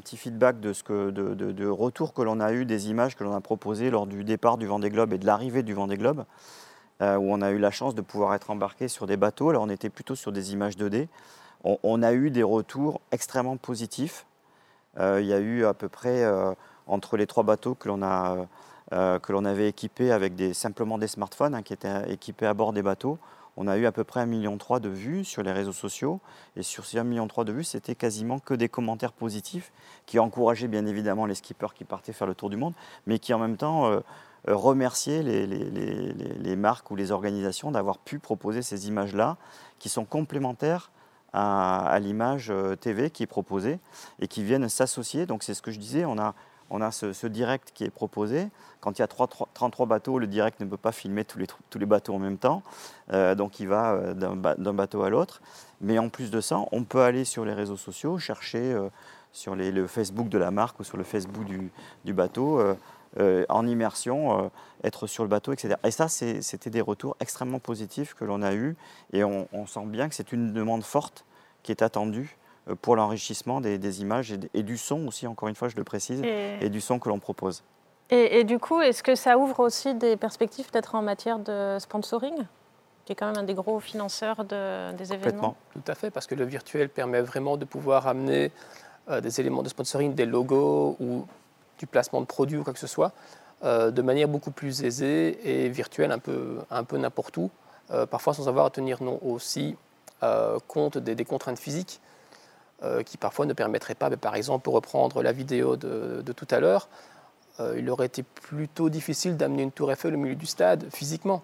petit 0.00 0.16
feedback 0.16 0.60
de, 0.60 0.72
ce 0.72 0.84
que, 0.84 1.68
retour 1.68 2.14
que 2.14 2.22
l'on 2.22 2.38
a 2.38 2.52
eu 2.52 2.64
des 2.64 2.88
images 2.88 3.16
que 3.16 3.24
l'on 3.24 3.34
a 3.34 3.40
proposées 3.40 3.90
lors 3.90 4.06
du 4.06 4.22
départ 4.22 4.58
du 4.58 4.66
Vendée 4.66 4.90
Globe 4.90 5.12
et 5.12 5.18
de 5.18 5.26
l'arrivée 5.26 5.64
du 5.64 5.74
Vendée 5.74 5.96
Globe, 5.96 6.24
euh, 7.02 7.16
où 7.16 7.32
on 7.32 7.42
a 7.42 7.50
eu 7.50 7.58
la 7.58 7.72
chance 7.72 7.96
de 7.96 8.00
pouvoir 8.00 8.32
être 8.34 8.50
embarqué 8.50 8.86
sur 8.86 9.08
des 9.08 9.16
bateaux, 9.16 9.50
alors 9.50 9.64
on 9.64 9.68
était 9.68 9.90
plutôt 9.90 10.14
sur 10.14 10.30
des 10.30 10.52
images 10.52 10.76
2D, 10.76 11.08
on, 11.64 12.02
a 12.02 12.12
eu 12.12 12.30
des 12.30 12.42
retours 12.42 13.00
extrêmement 13.10 13.56
positifs. 13.56 14.26
Euh, 15.00 15.20
il 15.22 15.26
y 15.26 15.32
a 15.32 15.38
eu 15.38 15.64
à 15.64 15.72
peu 15.72 15.88
près, 15.88 16.22
euh, 16.22 16.52
entre 16.86 17.16
les 17.16 17.26
trois 17.26 17.42
bateaux 17.42 17.74
que 17.74 17.88
l'on 17.88 17.96
l'on 18.92 19.44
avait 19.44 19.68
équipés 19.68 20.12
avec 20.12 20.34
simplement 20.52 20.98
des 20.98 21.08
smartphones 21.08 21.54
hein, 21.54 21.62
qui 21.62 21.72
étaient 21.72 22.12
équipés 22.12 22.46
à 22.46 22.54
bord 22.54 22.72
des 22.74 22.82
bateaux, 22.82 23.18
on 23.56 23.66
a 23.66 23.76
eu 23.76 23.86
à 23.86 23.92
peu 23.92 24.04
près 24.04 24.20
1,3 24.20 24.26
million 24.26 24.56
de 24.56 24.88
vues 24.88 25.24
sur 25.24 25.42
les 25.42 25.52
réseaux 25.52 25.72
sociaux. 25.72 26.20
Et 26.56 26.62
sur 26.62 26.84
ces 26.86 26.98
1,3 26.98 27.04
million 27.04 27.26
de 27.26 27.52
vues, 27.52 27.64
c'était 27.64 27.94
quasiment 27.94 28.38
que 28.38 28.54
des 28.54 28.68
commentaires 28.68 29.12
positifs 29.12 29.72
qui 30.06 30.18
encourageaient 30.18 30.68
bien 30.68 30.86
évidemment 30.86 31.26
les 31.26 31.34
skippers 31.34 31.74
qui 31.74 31.84
partaient 31.84 32.12
faire 32.12 32.26
le 32.26 32.34
tour 32.34 32.50
du 32.50 32.56
monde, 32.56 32.74
mais 33.06 33.18
qui 33.18 33.32
en 33.32 33.38
même 33.38 33.56
temps 33.56 33.86
euh, 33.86 34.00
euh, 34.48 34.56
remerciaient 34.56 35.22
les, 35.22 36.56
marques 36.56 36.90
ou 36.90 36.96
les 36.96 37.12
organisations 37.12 37.70
d'avoir 37.70 37.98
pu 37.98 38.18
proposer 38.18 38.62
ces 38.62 38.88
images-là, 38.88 39.36
qui 39.78 39.88
sont 39.88 40.04
complémentaires 40.04 40.90
à, 41.32 41.98
l'image 42.00 42.50
euh, 42.50 42.76
TV 42.76 43.10
qui 43.10 43.24
est 43.24 43.26
proposée 43.26 43.80
et 44.20 44.28
qui 44.28 44.44
viennent 44.44 44.68
s'associer. 44.68 45.26
Donc 45.26 45.42
c'est 45.42 45.54
ce 45.54 45.62
que 45.62 45.70
je 45.70 45.78
disais, 45.78 46.04
on 46.04 46.18
a 46.18 46.34
on 46.70 46.80
a 46.80 46.90
ce, 46.90 47.26
direct 47.26 47.72
qui 47.74 47.84
est 47.84 47.90
proposé. 47.90 48.48
Quand 48.80 48.98
il 48.98 49.02
y 49.02 49.04
a 49.04 49.06
33 49.08 49.86
bateaux, 49.86 50.18
le 50.18 50.26
direct 50.26 50.60
ne 50.60 50.66
peut 50.66 50.76
pas 50.76 50.92
filmer 50.92 51.24
tous 51.24 51.38
les, 51.78 51.86
bateaux 51.86 52.14
en 52.14 52.18
même 52.18 52.38
temps. 52.38 52.62
Euh, 53.12 53.34
donc 53.34 53.60
il 53.60 53.68
va 53.68 53.92
euh, 53.92 54.14
d'un 54.14 54.72
bateau 54.72 55.02
à 55.02 55.10
l'autre. 55.10 55.40
Mais 55.80 55.98
en 55.98 56.08
plus 56.08 56.30
de 56.30 56.40
ça, 56.40 56.60
on 56.72 56.84
peut 56.84 57.02
aller 57.02 57.24
sur 57.24 57.44
les 57.44 57.52
réseaux 57.52 57.76
sociaux, 57.76 58.18
chercher 58.18 58.72
euh, 58.72 58.88
sur 59.32 59.54
le 59.54 59.86
Facebook 59.86 60.28
de 60.28 60.38
la 60.38 60.50
marque 60.50 60.80
ou 60.80 60.84
sur 60.84 60.96
le 60.96 61.04
Facebook 61.04 61.44
du, 62.04 62.12
bateau, 62.12 62.62
en 63.48 63.66
immersion, 63.66 64.50
être 64.84 65.08
sur 65.08 65.24
le 65.24 65.28
bateau, 65.28 65.52
etc. 65.52 65.74
Et 65.82 65.90
ça, 65.90 66.08
c'était 66.08 66.70
des 66.70 66.80
retours 66.80 67.16
extrêmement 67.18 67.58
positifs 67.58 68.14
que 68.14 68.24
l'on 68.24 68.42
a 68.42 68.54
eus. 68.54 68.76
Et 69.12 69.24
on, 69.24 69.66
sent 69.66 69.86
bien 69.86 70.08
que 70.08 70.14
c'est 70.14 70.30
une 70.30 70.52
demande 70.52 70.84
forte 70.84 71.24
qui 71.64 71.72
est 71.72 71.82
attendue 71.82 72.36
pour 72.80 72.96
l'enrichissement 72.96 73.60
des, 73.60 74.00
images 74.00 74.34
et, 74.54 74.62
du 74.62 74.78
son 74.78 75.06
aussi, 75.06 75.26
encore 75.26 75.48
une 75.48 75.54
fois, 75.54 75.68
je 75.68 75.76
le 75.76 75.84
précise, 75.84 76.22
et, 76.22 76.68
du 76.70 76.80
son 76.80 76.98
que 76.98 77.08
l'on 77.08 77.18
propose. 77.18 77.62
Et, 78.10 78.44
du 78.44 78.58
coup, 78.58 78.80
est-ce 78.80 79.02
que 79.02 79.14
ça 79.14 79.38
ouvre 79.38 79.60
aussi 79.60 79.94
des 79.94 80.16
perspectives 80.16 80.70
peut-être 80.70 80.94
en 80.94 81.02
matière 81.02 81.38
de 81.38 81.76
sponsoring 81.78 82.34
qui 83.04 83.12
est 83.12 83.16
quand 83.16 83.26
même 83.26 83.36
un 83.36 83.42
des 83.42 83.52
gros 83.52 83.80
financeurs 83.80 84.44
des 84.44 85.12
événements? 85.12 85.56
Tout 85.74 85.82
à 85.86 85.94
fait, 85.94 86.10
parce 86.10 86.26
que 86.26 86.34
le 86.34 86.44
virtuel 86.44 86.88
permet 86.88 87.20
vraiment 87.20 87.58
de 87.58 87.66
pouvoir 87.66 88.06
amener 88.06 88.50
euh, 89.10 89.20
des 89.20 89.40
éléments 89.40 89.62
de 89.62 89.68
sponsoring, 89.68 90.14
des 90.14 90.24
logos 90.24 90.96
ou 91.00 91.26
du 91.78 91.86
placement 91.86 92.22
de 92.22 92.26
produits 92.26 92.56
ou 92.56 92.64
quoi 92.64 92.72
que 92.72 92.78
ce 92.78 92.86
soit, 92.86 93.12
euh, 93.62 93.90
de 93.90 94.00
manière 94.00 94.28
beaucoup 94.28 94.52
plus 94.52 94.84
aisée 94.84 95.38
et 95.44 95.68
virtuelle, 95.68 96.12
un 96.12 96.18
peu, 96.18 96.60
un 96.70 96.84
peu 96.84 96.96
n'importe 96.96 97.36
où, 97.36 97.50
parfois 98.10 98.32
sans 98.32 98.48
avoir 98.48 98.64
à 98.64 98.70
tenir 98.70 99.02
non, 99.02 99.18
aussi 99.22 99.76
compte 100.66 100.96
des, 100.96 101.24
contraintes 101.26 101.58
physiques. 101.58 102.00
Euh, 102.82 103.04
qui 103.04 103.16
parfois 103.16 103.46
ne 103.46 103.52
permettraient 103.52 103.94
pas, 103.94 104.10
mais 104.10 104.16
par 104.16 104.34
exemple, 104.34 104.64
pour 104.64 104.74
reprendre 104.74 105.22
la 105.22 105.30
vidéo 105.30 105.76
de, 105.76 106.22
tout 106.32 106.48
à 106.50 106.58
l'heure, 106.58 106.88
euh, 107.60 107.76
il 107.78 107.88
aurait 107.88 108.06
été 108.06 108.24
plutôt 108.24 108.90
difficile 108.90 109.36
d'amener 109.36 109.62
une 109.62 109.70
tour 109.70 109.92
Eiffel 109.92 110.12
au 110.14 110.18
milieu 110.18 110.34
du 110.34 110.44
stade 110.44 110.84
physiquement. 110.92 111.42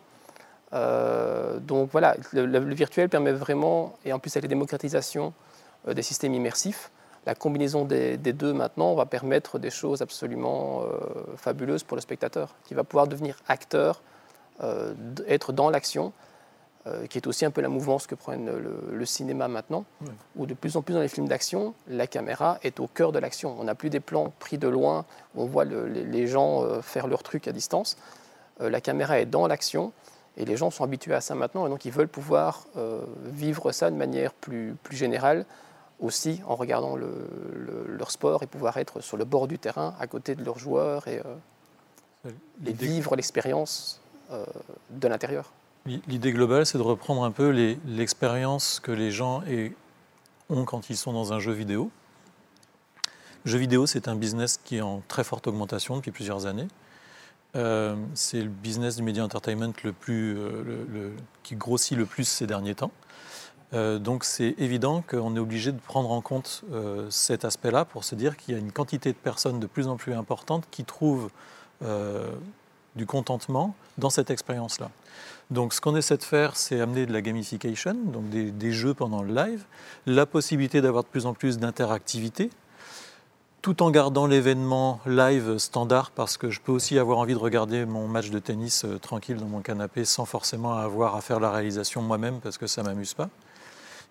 Euh, 0.73 1.61
donc 1.61 1.89
voilà, 1.93 2.17
le, 2.33 2.75
virtuel 2.75 3.09
permet 3.09 3.31
vraiment, 3.31 3.97
et 4.05 4.13
en 4.13 4.19
plus 4.19 4.33
avec 4.33 4.43
la 4.43 4.49
démocratisation 4.49 5.33
des 5.87 6.03
systèmes 6.03 6.35
immersifs, 6.35 6.91
la 7.27 7.37
combinaison 7.37 7.85
des, 7.85 8.17
des, 8.17 8.33
deux 8.33 8.53
maintenant 8.53 8.95
va 8.95 9.07
permettre 9.07 9.61
des 9.61 9.71
choses 9.71 10.03
absolument 10.03 10.83
fabuleuses 11.37 11.85
pour 11.85 11.97
le 11.97 12.03
spectateur, 12.03 12.57
qui 12.65 12.75
va 12.75 12.83
pouvoir 12.83 13.07
devenir 13.07 13.37
acteur, 13.47 14.03
être 15.29 15.53
dans 15.53 15.71
l'action, 15.71 16.13
euh, 16.91 17.07
qui 17.07 17.19
est 17.19 17.27
aussi 17.27 17.45
un 17.45 17.51
peu 17.51 17.61
la 17.61 17.69
mouvance 17.69 18.07
que 18.07 18.15
prend 18.15 18.35
le, 18.37 19.05
cinéma 19.05 19.49
maintenant, 19.49 19.85
où 20.37 20.47
de 20.47 20.55
plus 20.55 20.77
en 20.77 20.83
plus 20.83 20.95
dans 20.95 21.01
les 21.01 21.09
films 21.09 21.29
d'action, 21.29 21.75
la 21.89 22.07
caméra 22.07 22.59
est 22.63 22.81
au 22.81 22.87
cœur 22.87 23.13
de 23.13 23.19
l'action. 23.19 23.57
On 23.59 23.65
n'a 23.65 23.75
plus 23.75 23.91
des 23.91 24.01
plans 24.01 24.33
pris 24.39 24.59
de 24.59 24.69
loin, 24.69 25.05
où 25.35 25.43
on 25.43 25.47
voit 25.47 25.65
les, 25.65 26.27
gens 26.27 26.63
euh, 26.63 26.81
faire 26.81 27.07
leur 27.07 27.23
truc 27.23 27.49
à 27.49 27.53
distance. 27.53 27.97
Euh, 28.61 28.71
la 28.71 28.81
caméra 28.81 29.19
est 29.19 29.27
dans 29.27 29.47
l'action, 29.47 29.93
et 30.37 30.45
les 30.45 30.57
gens 30.57 30.71
sont 30.71 30.85
habitués 30.85 31.15
à 31.15 31.21
ça 31.21 31.35
maintenant, 31.35 31.67
et 31.67 31.69
donc 31.69 31.85
ils 31.85 31.93
veulent 31.93 32.09
pouvoir 32.09 32.67
vivre 33.25 33.73
ça 33.73 33.91
de 33.91 33.97
manière 33.97 34.33
plus, 34.33 34.77
plus 34.83 34.97
générale, 34.97 35.45
aussi 35.99 36.41
en 36.47 36.55
regardant 36.55 36.97
leur 36.97 38.11
sport 38.11 38.43
et 38.43 38.47
pouvoir 38.47 38.77
être 38.77 39.01
sur 39.01 39.17
le 39.17 39.25
bord 39.25 39.49
du 39.49 39.59
terrain, 39.59 39.95
à 39.99 40.07
côté 40.07 40.37
de 40.37 40.45
leurs 40.45 40.59
joueurs, 40.59 41.09
et, 41.09 41.21
et 42.25 42.73
vivre 42.73 43.17
l'expérience 43.17 44.01
de 44.91 45.09
l'intérieur. 45.09 45.53
L'idée 45.87 46.33
globale, 46.33 46.67
c'est 46.67 46.79
de 46.79 46.83
reprendre 46.83 47.25
un 47.25 47.31
peu 47.31 47.51
l'expérience 47.87 48.81
que 48.81 48.93
les 48.93 49.11
gens 49.11 49.43
ont 50.51 50.65
quand 50.65 50.91
ils 50.91 50.97
sont 50.97 51.13
dans 51.13 51.33
un 51.33 51.39
jeu 51.39 51.53
vidéo, 51.53 51.91
Jeux 53.47 53.59
vidéo, 53.59 53.87
c'est 53.87 54.07
un 54.09 54.17
business 54.17 54.61
qui 54.63 54.77
est 54.77 54.81
en 54.83 55.03
très 55.09 55.25
forte 55.25 55.47
augmentation 55.47 55.97
depuis 55.97 56.11
plusieurs 56.11 56.45
années. 56.45 56.69
Euh, 57.57 57.97
c'est 58.15 58.43
le 58.43 58.51
business 58.51 58.97
du 58.97 59.03
media 59.03 59.25
entertainment 59.25 59.73
le 59.83 59.93
plus, 59.93 60.35
le, 60.35 61.15
qui 61.43 61.57
grossit 61.57 61.97
le 61.97 62.05
plus 62.05 62.25
ces 62.25 62.47
derniers 62.47 62.75
temps. 62.75 62.93
donc 63.73 64.25
c'est 64.25 64.55
évident 64.59 65.03
qu'on 65.09 65.35
est 65.37 65.39
obligé 65.39 65.73
de 65.73 65.79
prendre 65.79 66.11
en 66.11 66.21
compte 66.21 66.65
cet 67.09 67.45
aspect-là 67.45 67.87
pour 67.87 68.05
se 68.05 68.15
dire 68.15 68.37
qu'il 68.37 68.55
y 68.55 68.57
a 68.57 68.61
une 68.61 68.73
quantité 68.73 69.11
de 69.11 69.17
personnes 69.17 69.59
de 69.59 69.67
plus 69.67 69.89
en 69.89 69.97
plus 69.97 70.13
importante 70.13 70.67
qui 70.71 70.85
trouvent 70.85 71.31
du 72.95 73.07
contentement 73.07 73.75
dans 73.97 74.11
cette 74.11 74.31
expérience-là. 74.31 74.91
Donc 75.51 75.75
ce 75.75 75.81
qu'on 75.81 75.97
essaie 75.97 76.17
de 76.17 76.23
faire, 76.23 76.57
c'est 76.57 76.81
amener 76.81 77.07
de 77.07 77.13
la 77.13 77.23
gamification, 77.23 77.95
donc 77.95 78.29
des, 78.29 78.73
jeux 78.73 78.95
pendant 78.95 79.23
le 79.23 79.35
live, 79.35 79.65
la 80.07 80.25
possibilité 80.25 80.81
d'avoir 80.81 81.03
de 81.03 81.09
plus 81.09 81.27
en 81.27 81.35
plus 81.35 81.59
d'interactivité, 81.59 82.51
tout 83.61 83.83
en 83.83 83.91
gardant 83.91 84.27
l'événement 84.27 85.01
live 85.07 85.59
standard, 85.59 86.13
parce 86.13 86.37
que 86.37 86.51
je 86.51 86.61
peux 86.61 86.71
aussi 86.71 86.99
avoir 86.99 87.19
envie 87.19 87.35
de 87.35 87.39
regarder 87.39 87.85
mon 87.85 88.07
match 88.07 88.31
de 88.31 88.39
tennis 88.39 88.85
euh, 88.85 88.99
tranquille 88.99 89.37
dans 89.37 89.49
mon 89.49 89.61
canapé 89.61 90.05
sans 90.05 90.25
forcément 90.25 90.75
avoir 90.75 91.17
à 91.17 91.21
faire 91.21 91.41
la 91.41 91.51
réalisation 91.51 92.01
moi-même, 92.01 92.41
parce 92.41 92.57
que 92.57 92.69
ça 92.69 92.83
ne 92.83 92.89
m'amuse 92.89 93.15
pas. 93.15 93.29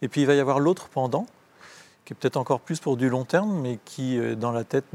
Et 0.01 0.09
puis 0.09 0.21
il 0.21 0.27
va 0.27 0.35
y 0.35 0.39
avoir 0.39 0.59
l'autre 0.59 0.89
pendant, 0.89 1.25
qui 2.03 2.13
est 2.13 2.15
peut-être 2.17 2.37
encore 2.37 2.59
plus 2.59 2.79
pour 2.79 2.97
du 2.97 3.09
long 3.09 3.23
terme, 3.23 3.61
mais 3.61 3.79
qui 3.85 4.17
est 4.17 4.35
dans 4.35 4.51
la 4.51 4.65
tête 4.65 4.85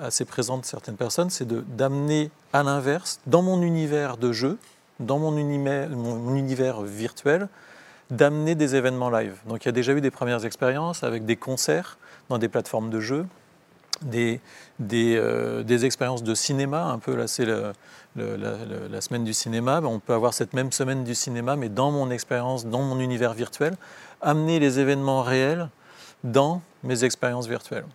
assez 0.00 0.26
présente 0.26 0.60
de 0.60 0.66
certaines 0.66 0.96
personnes, 0.96 1.30
c'est 1.30 1.48
d'amener 1.74 2.30
à 2.52 2.62
l'inverse, 2.62 3.18
dans 3.26 3.42
mon 3.42 3.62
univers 3.62 4.18
de 4.18 4.32
jeu, 4.32 4.58
dans 5.00 5.18
mon 5.18 5.36
univers, 5.36 6.82
virtuel, 6.82 7.48
d'amener 8.10 8.54
des 8.54 8.76
événements 8.76 9.10
live. 9.10 9.38
Donc 9.46 9.64
il 9.64 9.66
y 9.66 9.70
a 9.70 9.72
déjà 9.72 9.92
eu 9.92 10.00
des 10.00 10.10
premières 10.10 10.44
expériences 10.44 11.02
avec 11.02 11.24
des 11.24 11.36
concerts 11.36 11.98
dans 12.28 12.38
des 12.38 12.48
plateformes 12.48 12.90
de 12.90 13.00
jeux, 13.00 13.26
des, 14.02 14.40
des, 14.78 15.16
euh, 15.16 15.64
expériences 15.66 16.22
de 16.22 16.34
cinéma, 16.34 16.84
un 16.84 16.98
peu 16.98 17.14
là 17.14 17.26
c'est 17.26 17.46
la, 17.46 19.00
semaine 19.00 19.24
du 19.24 19.34
cinéma, 19.34 19.80
on 19.82 19.98
peut 19.98 20.14
avoir 20.14 20.34
cette 20.34 20.54
même 20.54 20.72
semaine 20.72 21.04
du 21.04 21.14
cinéma, 21.14 21.56
mais 21.56 21.68
dans 21.68 21.90
mon 21.90 22.10
expérience, 22.10 22.66
dans 22.66 22.82
mon 22.82 23.00
univers 23.00 23.34
virtuel, 23.34 23.76
amener 24.20 24.58
les 24.58 24.78
événements 24.78 25.22
réels 25.22 25.68
dans 26.24 26.62
mes 26.82 27.04
expériences 27.04 27.46
virtuelles. 27.46 27.86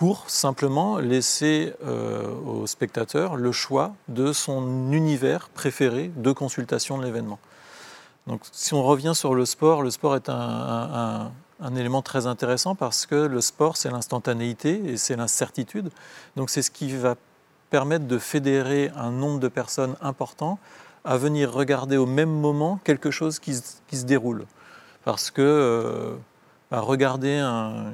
Pour 0.00 0.30
simplement 0.30 0.96
laisser 0.96 1.74
euh, 1.84 2.26
au 2.46 2.66
spectateur 2.66 3.36
le 3.36 3.52
choix 3.52 3.92
de 4.08 4.32
son 4.32 4.92
univers 4.92 5.50
préféré 5.50 6.10
de 6.16 6.32
consultation 6.32 6.96
de 6.96 7.04
l'événement. 7.04 7.38
Donc 8.26 8.40
si 8.50 8.72
on 8.72 8.82
revient 8.82 9.12
sur 9.14 9.34
le 9.34 9.44
sport, 9.44 9.82
le 9.82 9.90
sport 9.90 10.16
est 10.16 10.30
un, 10.30 11.30
élément 11.76 12.00
très 12.00 12.26
intéressant 12.26 12.74
parce 12.74 13.04
que 13.04 13.14
le 13.14 13.42
sport, 13.42 13.76
c'est 13.76 13.90
l'instantanéité 13.90 14.80
et 14.86 14.96
c'est 14.96 15.16
l'incertitude. 15.16 15.90
Donc 16.34 16.48
c'est 16.48 16.62
ce 16.62 16.70
qui 16.70 16.96
va 16.96 17.16
permettre 17.68 18.06
de 18.06 18.16
fédérer 18.16 18.90
un 18.96 19.10
nombre 19.10 19.38
de 19.38 19.48
personnes 19.48 19.96
important 20.00 20.58
à 21.04 21.18
venir 21.18 21.52
regarder 21.52 21.98
au 21.98 22.06
même 22.06 22.32
moment 22.32 22.80
quelque 22.84 23.10
chose 23.10 23.38
qui, 23.38 23.54
se 23.54 24.04
déroule. 24.06 24.46
Parce 25.04 25.30
que 25.30 25.42
euh, 25.42 26.14
bah, 26.70 26.80
regarder 26.80 27.36
un, 27.36 27.92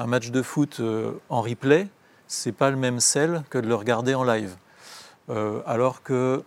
un 0.00 0.06
match 0.06 0.30
de 0.30 0.40
foot 0.40 0.78
euh, 0.80 1.12
en 1.28 1.42
replay, 1.42 1.86
c'est 2.26 2.52
pas 2.52 2.70
le 2.70 2.76
même 2.76 3.00
sel 3.00 3.42
que 3.50 3.58
de 3.58 3.68
le 3.68 3.74
regarder 3.74 4.14
en 4.14 4.24
live. 4.24 4.56
Euh, 5.28 5.60
alors 5.66 6.02
que 6.02 6.42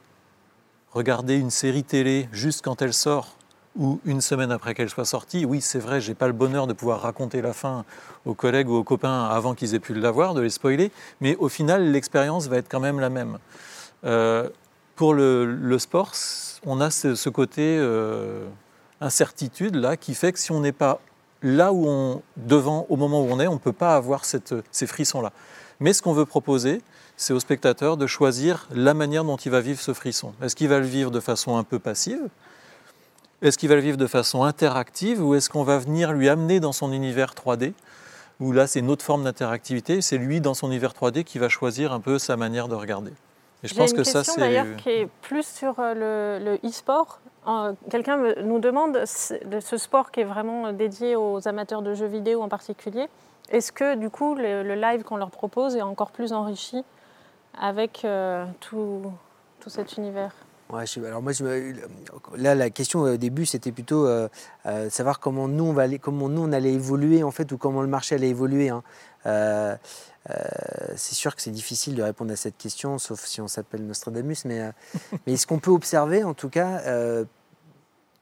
regarder 0.91 1.37
une 1.37 1.51
série 1.51 1.83
télé 1.83 2.27
juste 2.31 2.63
quand 2.63 2.81
elle 2.81 2.93
sort 2.93 3.35
ou 3.77 3.99
une 4.05 4.21
semaine 4.21 4.51
après 4.51 4.73
qu'elle 4.73 4.89
soit 4.89 5.05
sortie, 5.05 5.45
oui, 5.45 5.61
c'est 5.61 5.79
vrai, 5.79 6.01
j'ai 6.01 6.15
pas 6.15 6.27
le 6.27 6.33
bonheur 6.33 6.65
de 6.67 6.73
pouvoir 6.73 7.01
raconter 7.01 7.41
la 7.41 7.53
fin 7.53 7.85
aux 8.25 8.33
collègues 8.33 8.69
ou 8.69 8.75
aux 8.75 8.83
copains 8.83 9.25
avant 9.25 9.53
qu'ils 9.53 9.75
aient 9.75 9.79
pu 9.79 9.93
l'avoir, 9.93 10.33
de 10.33 10.41
les 10.41 10.49
spoiler, 10.49 10.91
mais 11.21 11.35
au 11.37 11.49
final, 11.49 11.91
l'expérience 11.91 12.47
va 12.47 12.57
être 12.57 12.69
quand 12.69 12.79
même 12.79 12.99
la 12.99 13.09
même. 13.09 13.37
Euh, 14.03 14.49
pour 14.95 15.13
le, 15.13 15.77
sport, 15.79 16.11
on 16.65 16.81
a 16.81 16.91
ce, 16.91 17.29
côté 17.29 17.79
incertitude 19.01 19.75
là 19.75 19.97
qui 19.97 20.13
fait 20.13 20.31
que 20.31 20.39
si 20.39 20.51
on 20.51 20.59
n'est 20.59 20.71
pas 20.71 20.99
là 21.43 21.73
où 21.73 21.87
on, 21.87 22.21
devant, 22.37 22.87
au 22.89 22.95
moment 22.95 23.21
où 23.21 23.27
on 23.29 23.39
est, 23.39 23.47
on 23.47 23.53
ne 23.53 23.59
peut 23.59 23.73
pas 23.73 23.95
avoir 23.95 24.23
ces 24.25 24.87
frissons-là. 24.87 25.31
Mais 25.79 25.93
ce 25.93 26.01
qu'on 26.01 26.13
veut 26.13 26.25
proposer, 26.25 26.81
c'est 27.17 27.33
au 27.33 27.39
spectateur 27.39 27.97
de 27.97 28.07
choisir 28.07 28.67
la 28.73 28.93
manière 28.93 29.23
dont 29.23 29.37
il 29.37 29.51
va 29.51 29.61
vivre 29.61 29.79
ce 29.79 29.93
frisson. 29.93 30.33
Est-ce 30.41 30.55
qu'il 30.55 30.69
va 30.69 30.79
le 30.79 30.85
vivre 30.85 31.11
de 31.11 31.19
façon 31.19 31.57
un 31.57 31.63
peu 31.63 31.79
passive? 31.79 32.29
Est-ce 33.41 33.57
qu'il 33.57 33.69
va 33.69 33.75
le 33.75 33.81
vivre 33.81 33.97
de 33.97 34.07
façon 34.07 34.43
interactive? 34.43 35.23
Ou 35.23 35.35
est-ce 35.35 35.49
qu'on 35.49 35.63
va 35.63 35.77
venir 35.77 36.13
lui 36.13 36.29
amener 36.29 36.59
dans 36.59 36.71
son 36.71 36.93
univers 36.93 37.33
3D 37.33 37.73
Où 38.39 38.53
là, 38.53 38.67
c'est 38.67 38.79
une 38.79 38.89
autre 38.89 39.03
forme 39.03 39.25
d'interactivité. 39.25 40.01
C'est 40.01 40.17
lui, 40.17 40.39
dans 40.39 40.53
son 40.53 40.67
univers 40.67 40.93
3D, 40.93 41.23
qui 41.23 41.39
va 41.39 41.49
choisir 41.49 41.91
un 41.91 41.99
peu 41.99 42.17
sa 42.19 42.37
manière 42.37 42.69
de 42.69 42.75
regarder. 42.75 43.11
Et 43.63 43.67
je 43.67 43.75
pense 43.75 43.91
une 43.91 43.97
que 43.97 44.03
ça, 44.03 44.23
c'est. 44.23 44.39
d'ailleurs 44.39 44.75
qui 44.77 44.89
est 44.89 45.09
plus 45.21 45.45
sur 45.45 45.75
euh, 45.79 46.39
le 46.39 46.67
e-sport. 46.67 47.19
Quelqu'un 47.89 48.17
nous 48.43 48.59
demande 48.59 48.93
de 48.93 49.59
ce 49.59 49.77
sport 49.77 50.11
qui 50.11 50.21
est 50.21 50.25
vraiment 50.25 50.71
dédié 50.71 51.15
aux 51.15 51.47
amateurs 51.47 51.81
de 51.81 51.93
jeux 51.93 52.07
vidéo 52.07 52.41
en 52.41 52.49
particulier. 52.49 53.07
Est-ce 53.49 53.71
que 53.71 53.95
du 53.95 54.09
coup 54.09 54.35
le, 54.35 54.75
live 54.75 55.03
qu'on 55.03 55.17
leur 55.17 55.29
propose 55.29 55.75
est 55.75 55.81
encore 55.81 56.11
plus 56.11 56.33
enrichi 56.33 56.83
avec 57.59 58.05
euh, 58.05 58.45
tout, 58.61 59.11
tout, 59.59 59.69
cet 59.69 59.97
univers? 59.97 60.33
Ouais, 60.73 61.07
alors 61.07 61.21
moi, 61.21 61.31
là, 62.35 62.55
la 62.55 62.69
question 62.69 63.01
au 63.01 63.17
début, 63.17 63.45
c'était 63.45 63.71
plutôt 63.71 64.05
euh, 64.05 64.27
euh, 64.65 64.89
savoir 64.89 65.19
comment 65.19 65.47
nous, 65.47 65.65
on 65.65 65.73
va 65.73 65.87
comment 65.97 66.29
nous, 66.29 66.41
on 66.41 66.51
allait 66.51 66.73
évoluer 66.73 67.23
en 67.23 67.31
fait, 67.31 67.51
ou 67.51 67.57
comment 67.57 67.81
le 67.81 67.87
marché 67.87 68.15
allait 68.15 68.29
évoluer. 68.29 68.69
Hein. 68.69 68.83
c'est 70.95 71.15
sûr 71.15 71.35
que 71.35 71.41
c'est 71.41 71.51
difficile 71.51 71.95
de 71.95 72.03
répondre 72.03 72.31
à 72.31 72.35
cette 72.35 72.57
question, 72.57 72.97
sauf 72.97 73.25
si 73.25 73.41
on 73.41 73.47
s'appelle 73.47 73.85
Nostradamus, 73.85 74.45
mais, 74.45 74.71
mais 75.27 75.37
ce 75.37 75.47
qu'on 75.47 75.59
peut 75.59 75.71
observer, 75.71 76.23
en 76.23 76.33
tout 76.33 76.49
cas, 76.49 76.81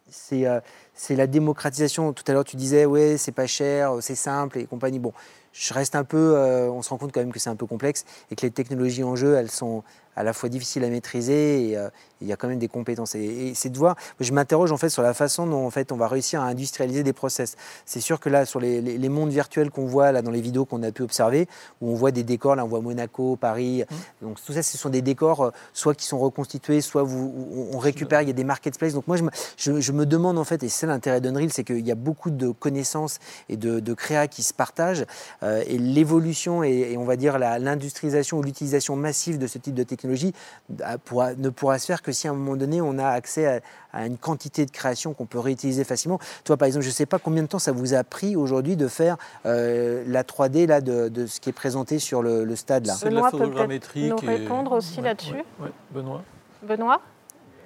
c'est 0.10 1.16
la 1.16 1.28
démocratisation. 1.28 2.14
Tout 2.14 2.24
à 2.28 2.34
l'heure, 2.34 2.44
tu 2.44 2.58
disais, 2.58 2.86
ouais, 2.86 3.18
c'est 3.18 3.32
pas 3.32 3.48
cher, 3.48 3.96
c'est 4.02 4.16
simple 4.16 4.60
et 4.60 4.66
compagnie. 4.66 5.00
Bon, 5.00 5.14
je 5.54 5.74
reste 5.74 5.96
un 5.96 6.04
peu, 6.04 6.38
on 6.70 6.82
se 6.82 6.90
rend 6.90 6.98
compte 6.98 7.12
quand 7.12 7.22
même 7.22 7.32
que 7.32 7.40
c'est 7.40 7.50
un 7.50 7.56
peu 7.56 7.66
complexe 7.66 8.06
et 8.30 8.36
que 8.36 8.42
les 8.42 8.52
technologies 8.52 9.04
en 9.04 9.16
jeu, 9.16 9.36
elles 9.36 9.52
sont, 9.52 9.84
à 10.16 10.24
la 10.24 10.34
fois 10.34 10.50
difficile 10.50 10.84
à 10.84 10.90
maîtriser 10.90 11.70
et 11.70 11.78
euh, 11.78 11.90
il 12.22 12.28
y 12.28 12.34
a 12.34 12.36
quand 12.36 12.48
même 12.48 12.60
des 12.60 12.68
compétences. 12.68 13.16
Et, 13.16 13.54
c'est 13.56 13.70
de 13.70 13.78
voir, 13.78 13.96
je 14.20 14.32
m'interroge 14.32 14.72
en 14.72 14.78
fait 14.78 14.90
sur 14.90 15.02
la 15.02 15.14
façon 15.14 15.46
dont 15.46 15.66
en 15.66 15.70
fait 15.70 15.92
on 15.92 15.98
va 15.98 16.08
réussir 16.08 16.42
à 16.42 16.46
industrialiser 16.46 17.04
des 17.04 17.14
process. 17.14 17.56
C'est 17.86 18.00
sûr 18.00 18.20
que 18.20 18.30
là, 18.30 18.46
sur 18.46 18.60
les, 18.60 18.82
les, 18.82 19.10
mondes 19.10 19.32
virtuels 19.32 19.70
qu'on 19.70 19.86
voit 19.86 20.12
là 20.12 20.22
dans 20.22 20.32
les 20.32 20.42
vidéos 20.42 20.66
qu'on 20.66 20.84
a 20.84 20.92
pu 20.92 21.04
observer, 21.04 21.48
où 21.82 21.92
on 21.92 21.96
voit 21.96 22.12
des 22.12 22.24
décors, 22.24 22.56
là 22.56 22.66
on 22.66 22.68
voit 22.68 22.82
Monaco, 22.82 23.36
Paris, 23.36 23.84
mmh. 23.84 24.26
donc 24.26 24.38
tout 24.44 24.54
ça, 24.54 24.64
ce 24.64 24.78
sont 24.78 24.90
des 24.90 25.02
décors 25.02 25.42
euh, 25.42 25.52
soit 25.74 25.96
qui 25.96 26.06
sont 26.06 26.20
reconstitués, 26.20 26.82
soit 26.82 27.04
vous, 27.04 27.70
on 27.74 27.78
récupère, 27.78 28.22
il 28.22 28.28
y 28.28 28.32
a 28.32 28.34
des 28.34 28.44
marketplaces. 28.44 28.94
Donc 28.94 29.08
moi, 29.08 29.18
je 29.18 29.24
me, 29.24 29.30
je, 29.58 29.92
me 29.92 30.06
demande 30.06 30.38
en 30.38 30.44
fait, 30.44 30.64
et 30.64 30.70
c'est 30.70 30.88
l'intérêt 30.88 31.22
d'Unreal, 31.22 31.52
c'est 31.52 31.64
qu'il 31.64 31.86
y 31.86 31.92
a 31.92 31.96
beaucoup 31.96 32.30
de 32.30 32.52
connaissances 32.52 33.20
et 33.50 33.58
de, 33.58 33.80
de 33.80 33.94
créa 33.94 34.28
qui 34.28 34.44
se 34.44 34.54
partagent, 34.54 35.06
euh, 35.44 35.64
et 35.68 35.78
l'évolution 35.78 36.64
et, 36.64 36.92
et, 36.92 36.98
on 36.98 37.04
va 37.04 37.16
dire 37.16 37.38
l'industrialisation 37.40 38.38
ou 38.38 38.44
l'utilisation 38.44 38.96
massive 38.96 39.38
de 39.38 39.48
ce 39.48 39.58
type 39.58 39.74
de 39.74 39.84
technologie 39.84 40.34
euh, 40.82 40.98
ne 41.38 41.50
pourra 41.50 41.80
se 41.80 41.86
faire 41.86 42.02
que 42.02 42.11
si 42.13 42.28
à 42.28 42.32
un 42.32 42.34
moment 42.34 42.56
donné 42.56 42.82
on 42.82 42.97
a 42.97 43.08
accès 43.08 43.62
à, 43.93 44.06
une 44.06 44.17
quantité 44.17 44.65
de 44.65 44.71
création 44.71 45.13
qu'on 45.13 45.26
peut 45.26 45.39
réutiliser 45.39 45.84
facilement. 45.84 46.19
Toi, 46.45 46.56
par 46.58 46.65
exemple, 46.65 46.84
je 46.84 46.89
ne 46.89 46.93
sais 46.93 47.06
pas 47.06 47.19
combien 47.19 47.43
de 47.43 47.47
temps 47.47 47.60
ça 47.60 47.71
vous 47.71 47.93
a 47.93 48.04
pris 48.04 48.36
aujourd'hui 48.36 48.78
de 48.78 48.88
faire 48.88 49.17
euh, 49.45 50.04
la 50.08 50.24
3D 50.24 50.65
là, 50.65 50.80
de, 50.80 51.26
ce 51.26 51.39
qui 51.39 51.50
est 51.50 51.54
présenté 51.54 52.00
sur 52.00 52.21
le, 52.21 52.56
stade. 52.56 52.86
Là. 52.86 52.95
Benoît 53.04 53.32
peut 53.32 53.45
nous 53.45 54.15
répondre 54.17 54.71
aussi 54.74 55.02
là-dessus? 55.02 55.43
Benoît? 55.91 56.24
Benoît? 56.63 57.02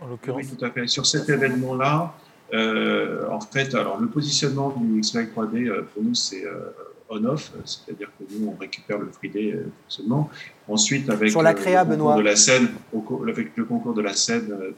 En 0.02 0.08
l'occurrence. 0.08 0.42
Oui, 0.44 0.58
tout 0.58 0.66
à 0.66 0.72
fait. 0.72 0.88
Sur 0.88 1.06
cet 1.06 1.30
événement-là, 1.30 2.14
euh, 2.54 3.30
en 3.30 3.40
fait, 3.40 3.74
alors 3.76 4.00
le 4.00 4.08
positionnement 4.08 4.70
du 4.70 5.00
X-Ray 5.00 5.28
3D, 5.28 5.84
pour 5.94 6.04
nous, 6.04 6.16
c'est 6.16 6.44
on-off, 7.10 7.52
c'est-à-dire 7.66 8.10
que 8.18 8.24
nous, 8.34 8.48
on 8.48 8.56
récupère 8.60 8.98
le 9.00 9.12
FreeD 9.12 9.36
euh, 9.38 9.66
seulement. 9.88 10.30
Ensuite, 10.68 11.10
avec 11.10 11.30
Sur 11.30 11.44
la 11.44 11.54
créa, 11.54 11.84
le 11.84 11.92
Benoît. 11.92 12.18
de 12.18 12.22
la 12.22 12.36
scène, 12.36 12.70
avec 13.28 13.56
le 13.56 13.66
concours 13.66 13.94
de 13.94 14.02
la 14.02 14.14
scène 14.14 14.50
euh, 14.52 14.72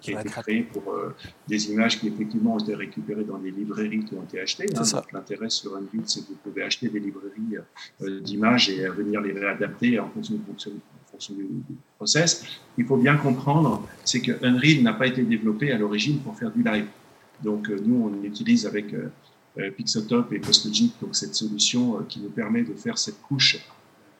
qui 0.00 0.14
a 0.14 0.20
été 0.20 0.28
créé 0.28 0.62
pour 0.62 0.92
euh, 0.92 1.14
des 1.46 1.70
images 1.70 2.00
qui 2.00 2.08
effectivement 2.08 2.54
ont 2.54 2.58
été 2.58 2.74
récupérées 2.74 3.24
dans 3.24 3.38
des 3.38 3.52
librairies 3.52 4.04
qui 4.04 4.14
ont 4.14 4.22
été 4.22 4.40
achetées. 4.40 4.66
Hein. 4.76 5.02
L'intérêt 5.12 5.50
sur 5.50 5.76
un 5.76 5.80
Unreal, 5.80 6.02
c'est 6.06 6.22
que 6.22 6.28
vous 6.28 6.38
pouvez 6.42 6.62
acheter 6.62 6.88
des 6.88 6.98
librairies 7.00 7.58
d'images 8.22 8.70
et 8.70 8.88
venir 8.88 9.20
les 9.20 9.32
réadapter 9.32 10.00
en 10.00 10.08
fonction, 10.08 10.34
en 10.34 11.10
fonction 11.10 11.34
du, 11.34 11.46
process. 11.96 12.44
Il 12.76 12.86
faut 12.86 12.96
bien 12.96 13.16
comprendre, 13.16 13.86
c'est 14.04 14.20
que 14.20 14.32
Unreal 14.44 14.82
n'a 14.82 14.94
pas 14.94 15.06
été 15.06 15.22
développé 15.22 15.70
à 15.70 15.78
l'origine 15.78 16.18
pour 16.20 16.36
faire 16.36 16.50
du 16.50 16.62
live. 16.62 16.86
Donc 17.42 17.68
nous, 17.68 18.10
on 18.10 18.24
utilise 18.24 18.66
avec 18.66 18.92
euh, 18.92 19.08
Pixotop 19.76 20.32
et 20.32 20.38
PostLogic, 20.38 20.92
donc 21.00 21.16
cette 21.16 21.34
solution 21.34 21.96
euh, 21.96 22.02
qui 22.08 22.20
nous 22.20 22.30
permet 22.30 22.62
de 22.62 22.74
faire 22.74 22.98
cette 22.98 23.20
couche 23.22 23.58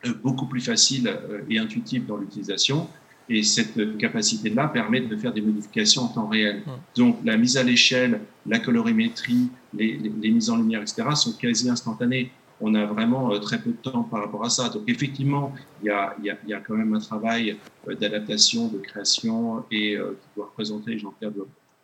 euh, 0.04 0.12
beaucoup 0.22 0.46
plus 0.46 0.60
facile 0.60 1.16
et 1.48 1.58
intuitive 1.58 2.06
dans 2.06 2.16
l'utilisation. 2.16 2.88
Et 3.28 3.44
cette 3.44 3.96
capacité-là 3.98 4.66
permet 4.66 5.02
de 5.02 5.16
faire 5.16 5.32
des 5.32 5.40
modifications 5.40 6.02
en 6.02 6.08
temps 6.08 6.26
réel. 6.26 6.62
Donc 6.96 7.18
la 7.24 7.36
mise 7.36 7.56
à 7.56 7.62
l'échelle, 7.62 8.22
la 8.44 8.58
colorimétrie, 8.58 9.48
les, 9.72 9.98
les, 9.98 10.30
mises 10.32 10.50
en 10.50 10.56
lumière, 10.56 10.82
etc., 10.82 11.04
sont 11.14 11.34
quasi 11.34 11.70
instantanées. 11.70 12.32
on 12.60 12.74
a 12.74 12.86
vraiment 12.86 13.38
très 13.38 13.60
peu 13.62 13.70
de 13.70 13.76
temps 13.76 14.02
par 14.02 14.22
rapport 14.22 14.44
à 14.44 14.50
ça. 14.50 14.68
Donc 14.68 14.82
effectivement, 14.88 15.54
il 15.80 15.86
y 15.86 15.90
a, 15.90 16.16
y 16.24 16.52
a, 16.52 16.58
quand 16.58 16.74
même 16.74 16.92
un 16.92 16.98
travail 16.98 17.56
d'adaptation, 17.86 18.66
de 18.66 18.78
création 18.78 19.62
et 19.70 19.96
qui 19.96 20.28
doit 20.34 20.46
représenter, 20.46 20.98
Jean-Pierre 20.98 21.30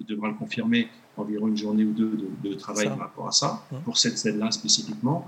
devra 0.01 0.27
le 0.27 0.35
confirmer, 0.35 0.89
environ 1.17 1.49
une 1.49 1.57
journée 1.57 1.85
ou 1.85 1.93
deux 1.93 2.19
de, 2.43 2.55
travail 2.55 2.87
par 2.87 2.99
rapport 2.99 3.29
à 3.29 3.33
ça, 3.33 3.67
pour 3.85 3.99
cette 3.99 4.19
scène-là 4.19 4.51
spécifiquement. 4.51 5.27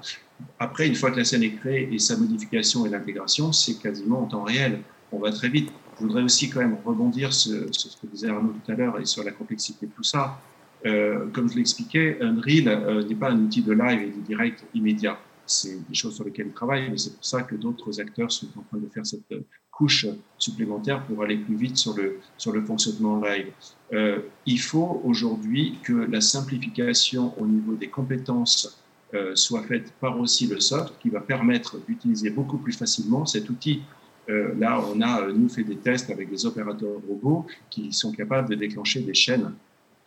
Après, 0.59 0.87
une 0.87 0.95
fois 0.95 1.11
que 1.11 1.17
la 1.17 1.25
scène 1.25 1.43
est 1.43 1.55
créée 1.55 1.89
et 1.93 1.99
sa 1.99 2.17
modification 2.17 2.87
et 2.87 2.89
l'intégration, 2.89 3.53
c'est 3.53 3.75
quasiment 3.75 4.23
en 4.23 4.27
temps 4.27 4.43
réel. 4.43 4.81
On 5.13 5.19
va 5.19 5.33
très 5.33 5.49
vite. 5.49 5.71
Je 5.99 6.05
voudrais 6.05 6.23
aussi 6.23 6.49
quand 6.51 6.61
même 6.61 6.77
rebondir 6.85 7.33
sur, 7.33 7.67
ce 7.73 7.97
que 7.97 8.07
disait 8.07 8.29
Arnaud 8.29 8.53
tout 8.65 8.73
à 8.73 8.75
l'heure 8.75 9.01
et 9.01 9.05
sur 9.05 9.25
la 9.25 9.33
complexité 9.33 9.87
de 9.87 9.93
tout 9.93 10.05
ça. 10.05 10.41
Euh, 10.87 11.27
comme 11.33 11.49
je 11.51 11.57
l'expliquais, 11.57 12.19
Unreal 12.21 12.69
euh, 12.69 13.05
n'est 13.05 13.17
pas 13.17 13.31
un 13.31 13.39
outil 13.41 13.63
de 13.63 13.73
live 13.73 14.03
et 14.03 14.11
de 14.11 14.21
direct 14.21 14.65
immédiat. 14.75 15.19
C'est 15.45 15.89
des 15.89 15.95
choses 15.95 16.15
sur 16.15 16.25
lesquelles 16.25 16.49
il 16.49 16.53
travaille, 16.53 16.89
mais 16.91 16.99
c'est 16.99 17.15
pour 17.15 17.25
ça 17.25 17.43
que 17.43 17.57
d'autres 17.57 18.01
acteurs 18.01 18.31
sont 18.31 18.47
en 18.57 18.63
train 18.63 18.79
de 18.79 18.89
faire 18.89 19.05
cette 19.05 19.33
couche 19.79 20.07
supplémentaire 20.39 21.05
pour 21.05 21.23
aller 21.23 21.37
plus 21.37 21.55
vite 21.55 21.77
sur 21.77 21.95
le, 21.97 22.19
sur 22.37 22.53
le 22.53 22.61
fonctionnement 22.63 23.21
live. 23.21 23.47
Euh, 23.93 24.19
il 24.45 24.61
faut 24.61 25.01
aujourd'hui 25.05 25.79
que 25.85 25.93
la 25.93 26.21
simplification 26.21 27.33
au 27.41 27.47
niveau 27.47 27.75
des 27.75 27.89
compétences 27.89 28.83
euh, 29.15 29.35
soit 29.37 29.63
faite 29.63 29.93
par 30.01 30.19
aussi 30.19 30.49
le 30.49 30.59
soft, 30.61 30.95
qui 31.01 31.09
va 31.09 31.21
permettre 31.21 31.79
d'utiliser 31.87 32.31
beaucoup 32.31 32.59
plus 32.59 32.73
facilement 32.73 33.25
cet 33.25 33.49
outil. 33.49 33.83
Euh, 34.29 34.53
là, 34.59 34.85
on 34.93 35.01
a, 35.01 35.33
nous, 35.33 35.49
fait 35.49 35.65
des 35.65 35.77
tests 35.77 36.11
avec 36.11 36.29
des 36.29 36.45
opérateurs 36.45 37.01
robots 37.09 37.47
qui 37.71 37.93
sont 37.93 38.13
capables 38.13 38.51
de 38.51 38.57
déclencher 38.57 39.01
des 39.01 39.15
chaînes 39.15 39.55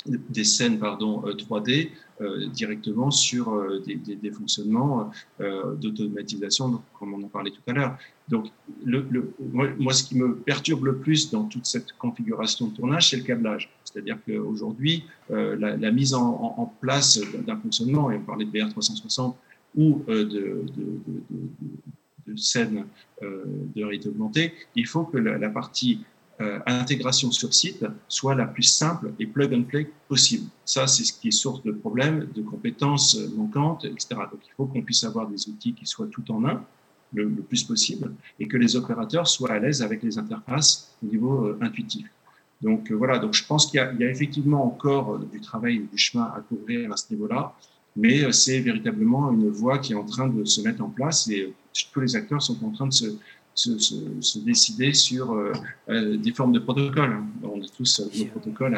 des 0.06 0.44
scènes 0.44 0.80
pardon, 0.80 1.22
3D 1.22 1.90
euh, 2.22 2.24
euh, 2.24 2.48
directement 2.48 3.12
sur 3.12 3.54
euh, 3.54 3.84
des, 3.86 4.32
fonctionnements 4.32 5.12
d'automatisation, 5.40 6.82
comme 6.98 7.14
on 7.14 7.24
en 7.24 7.28
parlait 7.28 7.52
tout 7.52 7.62
à 7.68 7.74
l'heure. 7.74 7.98
Donc, 8.28 8.48
moi, 8.86 9.94
ce 9.94 10.04
qui 10.04 10.18
me 10.18 10.36
perturbe 10.36 10.86
le 10.86 10.98
plus 10.98 11.30
dans 11.32 11.44
toute 11.46 11.66
cette 11.66 11.94
configuration 11.94 12.68
de 12.68 12.76
tournage, 12.76 13.10
c'est 13.10 13.18
le 13.18 13.24
câblage. 13.24 13.70
C'est-à-dire 13.84 14.18
qu'aujourd'hui, 14.26 15.06
la, 15.30 15.92
mise 15.92 16.14
en, 16.14 16.74
place 16.80 17.20
d'un 17.46 17.58
fonctionnement, 17.58 18.12
et 18.12 18.18
on 18.18 18.22
parlait 18.22 18.46
de 18.46 18.52
BR360 18.52 19.36
ou 19.76 20.04
de, 20.08 20.64
scènes 22.36 22.86
de 23.22 23.84
réalité 23.84 24.10
augmentée, 24.10 24.54
il 24.76 24.88
faut 24.88 25.04
que 25.04 25.18
la 25.18 25.50
partie 25.50 26.02
euh, 26.40 26.60
intégration 26.66 27.30
sur 27.32 27.54
site 27.54 27.86
soit 28.08 28.34
la 28.36 28.46
plus 28.46 28.64
simple 28.64 29.12
et 29.20 29.28
plug 29.28 29.54
and 29.54 29.64
play 29.64 29.92
possible. 30.08 30.48
Ça, 30.66 30.88
c'est 30.88 31.04
ce 31.04 31.14
qui 31.14 31.28
est 31.28 31.32
source 31.32 31.62
de 31.64 31.72
problèmes, 31.72 32.30
de 32.34 32.42
compétences 32.42 33.18
manquantes, 33.36 33.86
etc. 33.86 34.08
Donc, 34.32 34.42
il 34.46 34.54
faut 34.56 34.66
qu'on 34.66 34.82
puisse 34.82 35.04
avoir 35.04 35.28
des 35.28 35.50
outils 35.50 35.74
qui 35.74 35.86
soient 35.86 36.08
tout 36.08 36.32
en 36.32 36.46
un, 36.46 36.64
le, 37.14 37.30
plus 37.30 37.64
possible, 37.64 38.12
et 38.40 38.48
que 38.48 38.58
les 38.58 38.76
opérateurs 38.76 39.28
soient 39.28 39.52
à 39.52 39.60
l'aise 39.60 39.82
avec 39.82 40.02
les 40.02 40.18
interfaces 40.18 40.96
au 41.04 41.08
niveau 41.08 41.46
euh, 41.46 41.60
intuitif. 41.62 42.08
Donc 42.62 42.92
euh, 42.92 42.96
voilà, 42.96 43.20
donc 43.20 43.34
je 43.34 43.46
pense 43.46 43.66
qu'il 43.66 43.80
y, 43.80 44.02
y, 44.02 44.06
a 44.06 44.10
effectivement 44.10 44.66
encore 44.66 45.20
du 45.20 45.42
travail, 45.42 45.80
du 45.92 45.98
chemin 45.98 46.24
à 46.24 46.42
couvrir 46.42 46.92
à 46.92 46.98
ce 46.98 47.12
niveau-là, 47.12 47.54
mais 47.96 48.32
c'est 48.32 48.62
véritablement 48.62 49.32
une 49.32 49.50
voie 49.50 49.80
qui 49.80 49.94
est 49.94 49.96
en 49.96 50.06
train 50.06 50.28
de 50.28 50.46
se 50.46 50.62
mettre 50.62 50.82
en 50.82 50.90
place 50.90 51.28
et 51.28 51.54
tous 51.92 52.00
les 52.00 52.16
acteurs 52.16 52.42
sont 52.42 52.64
en 52.64 52.72
train 52.72 52.88
de 52.88 52.94
se, 52.94 53.06
se, 53.62 54.40
décider 54.40 54.94
sur 54.94 55.34
euh, 55.34 55.52
euh, 55.90 56.18
des 56.18 56.32
formes 56.32 56.52
de 56.52 56.60
protocoles. 56.60 57.18
On 57.44 57.62
a 57.62 57.68
tous 57.76 58.00
euh, 58.00 58.10
des 58.18 58.26
protocoles 58.26 58.76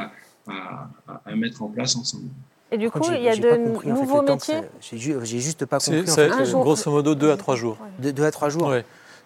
à, 0.48 0.90
à, 1.26 1.36
mettre 1.36 1.64
en 1.64 1.68
place 1.68 1.96
ensemble. 1.96 2.28
Et 2.72 2.78
du 2.78 2.90
coup, 2.90 3.04
il 3.12 3.22
y 3.22 3.30
a 3.30 3.36
de 3.36 3.88
nouveaux 3.88 4.22
métiers 4.22 4.62
J'ai 4.82 5.40
juste 5.40 5.66
pas 5.66 5.80
compris. 5.80 6.04
C'est 6.08 6.30
grosso 6.52 6.92
modo 6.92 7.16
deux 7.16 7.32
à 7.32 7.38
trois 7.38 7.56
jours. 7.56 7.78
Deux, 8.00 8.24
à 8.24 8.32
trois 8.32 8.50
jours 8.50 8.74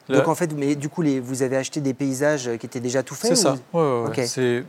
Donc 0.09 0.27
en 0.27 0.35
fait, 0.35 0.53
mais 0.53 0.75
du 0.75 0.89
coup, 0.89 1.01
les, 1.01 1.19
vous 1.19 1.41
avez 1.41 1.57
acheté 1.57 1.81
des 1.81 1.93
paysages 1.93 2.49
qui 2.57 2.65
étaient 2.65 2.79
déjà 2.79 3.03
tout 3.03 3.15
faits 3.15 3.35
C'est 3.35 3.43
ça. 3.43 3.57
C'est 4.25 4.65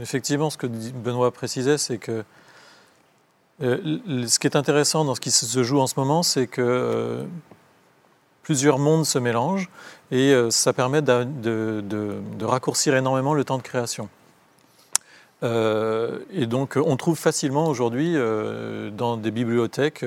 effectivement 0.00 0.50
ce 0.50 0.56
que 0.56 0.66
Benoît 0.66 1.30
précisait, 1.32 1.78
c'est 1.78 1.98
que 1.98 2.24
ce 3.60 4.38
qui 4.38 4.46
est 4.46 4.56
intéressant 4.56 5.04
dans 5.04 5.14
ce 5.14 5.20
qui 5.20 5.30
se 5.30 5.62
joue 5.62 5.80
en 5.80 5.86
ce 5.86 5.94
moment, 5.98 6.22
c'est 6.22 6.46
que 6.46 7.26
plusieurs 8.42 8.78
mondes 8.78 9.04
se 9.04 9.18
mélangent 9.18 9.68
et 10.10 10.32
euh, 10.32 10.50
ça 10.50 10.72
permet 10.72 11.02
de, 11.02 12.42
raccourcir 12.42 12.94
énormément 12.94 13.34
le 13.34 13.44
temps 13.44 13.58
de 13.58 13.62
création. 13.62 14.08
Euh, 15.42 16.18
et 16.32 16.46
donc 16.46 16.76
on 16.76 16.96
trouve 16.96 17.18
facilement 17.18 17.66
aujourd'hui 17.66 18.12
euh, 18.14 18.90
dans 18.90 19.16
des 19.16 19.30
bibliothèques 19.30 20.04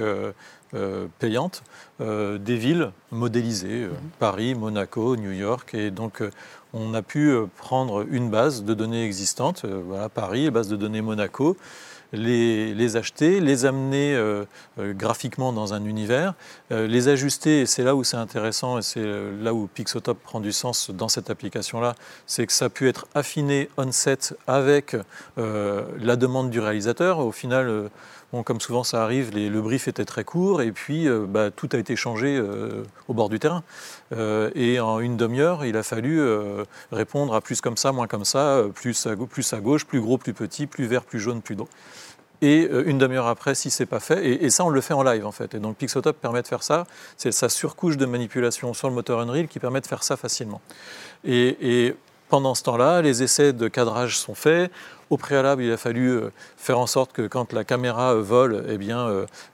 payantes 1.20 1.64
des 2.00 2.56
villes 2.58 2.92
modélisées, 3.12 3.86
mhm. 3.86 3.92
Paris, 4.20 4.56
Monaco, 4.56 5.16
New 5.16 5.32
York, 5.32 5.74
et 5.76 5.92
donc 5.92 6.24
on 6.74 6.94
a 6.96 7.04
pu 7.04 7.36
prendre 7.58 8.06
une 8.10 8.30
base 8.30 8.64
de 8.64 8.74
données 8.74 9.06
existante, 9.06 9.66
voilà 9.66 10.10
Paris, 10.10 10.50
base 10.50 10.68
de 10.68 10.76
données 10.76 11.02
Monaco, 11.02 11.56
les, 12.14 12.96
acheter, 12.96 13.40
les 13.40 13.66
amener 13.66 14.16
euh, 14.16 14.46
euh, 14.80 14.94
graphiquement 14.94 15.52
dans 15.52 15.74
un 15.74 15.84
univers, 15.84 16.36
euh, 16.72 16.88
les 16.88 17.08
ajuster, 17.08 17.62
et 17.62 17.66
c'est 17.66 17.84
là 17.84 17.96
où 17.96 18.04
c'est 18.04 18.18
intéressant, 18.18 18.78
et 18.78 18.82
c'est 18.82 19.06
là 19.42 19.54
où 19.54 19.68
Pixotop 19.68 20.20
prend 20.22 20.40
du 20.40 20.52
sens 20.52 20.92
dans 20.92 21.10
cette 21.10 21.30
application-là, 21.30 21.96
c'est 22.28 22.46
que 22.46 22.54
ça 22.54 22.66
a 22.66 22.70
pu 22.70 22.88
être 22.88 23.08
affiné 23.16 23.70
on-set 23.78 24.36
avec 24.48 24.96
la 25.38 26.16
demande 26.16 26.50
du 26.50 26.60
réalisateur. 26.60 27.20
Au 27.20 27.32
final, 27.32 27.90
Bon, 28.32 28.42
comme 28.42 28.60
souvent 28.60 28.84
ça 28.84 29.04
arrive, 29.04 29.30
le 29.36 29.62
brief 29.62 29.88
était 29.88 30.06
très 30.06 30.24
court 30.24 30.64
et 30.64 30.72
puis 30.72 31.08
bah, 31.28 31.52
tout 31.52 31.70
a 31.74 31.78
été 31.78 31.96
changé 31.96 32.42
au 33.08 33.14
bord 33.14 33.30
du 33.30 33.38
terrain. 33.38 33.64
et 34.56 34.80
en 34.80 35.00
une 35.00 35.18
demi-heure, 35.18 35.66
il 35.66 35.78
a 35.78 35.84
fallu 35.84 36.20
répondre 36.92 37.36
à 37.36 37.42
plus 37.42 37.62
comme 37.62 37.78
ça, 37.78 37.92
moins 37.92 38.08
comme 38.08 38.26
ça, 38.26 38.64
plus 38.74 39.06
à, 39.06 39.16
plus 39.16 39.54
à 39.54 39.60
gauche, 39.60 39.86
plus 39.86 40.02
gros, 40.02 40.18
plus 40.18 40.34
petit, 40.34 40.66
plus 40.66 40.86
vert, 40.86 41.04
plus 41.04 41.20
jaune, 41.20 41.44
plus 41.44 41.56
d'eau 41.56 41.68
et 42.44 42.68
euh, 42.70 42.84
une 42.86 42.98
demi-heure 42.98 43.28
après 43.28 43.56
si 43.56 43.72
c'est 43.72 43.86
pas 43.86 44.02
fait. 44.02 44.44
Et, 44.44 44.50
ça, 44.50 44.66
on 44.66 44.70
le 44.70 44.82
fait 44.82 44.94
en 44.94 45.02
live 45.02 45.26
en 45.26 45.32
fait. 45.32 45.56
Et 45.56 45.60
donc 45.60 45.78
Pixotop 45.78 46.20
permet 46.20 46.42
de 46.42 46.48
faire 46.48 46.62
ça. 46.62 46.86
C'est 47.16 47.32
sa 47.32 47.48
surcouche 47.48 47.96
de 47.96 48.06
manipulation 48.06 48.74
sur 48.74 48.90
le 48.90 48.96
moteur 48.96 49.22
Unreal 49.22 49.48
qui 49.48 49.60
permet 49.60 49.80
de 49.80 49.88
faire 49.88 50.04
ça 50.04 50.18
facilement. 50.18 50.62
Et, 51.24 51.96
pendant 52.30 52.56
ce 52.56 52.64
temps-là, 52.64 53.04
les 53.04 53.22
essais 53.22 53.54
de 53.54 53.68
cadrage 53.68 54.18
sont 54.18 54.34
faits. 54.34 54.72
Au 55.12 55.18
préalable, 55.18 55.62
il 55.62 55.72
a 55.72 55.78
fallu 55.78 56.10
euh, 56.10 56.32
faire 56.58 56.80
en 56.80 56.88
sorte 56.88 57.14
que 57.14 57.28
quand 57.28 57.54
la 57.54 57.64
caméra 57.64 58.16
euh, 58.16 58.24
vole, 58.24 58.66
eh 58.68 58.80
bien, 58.80 59.08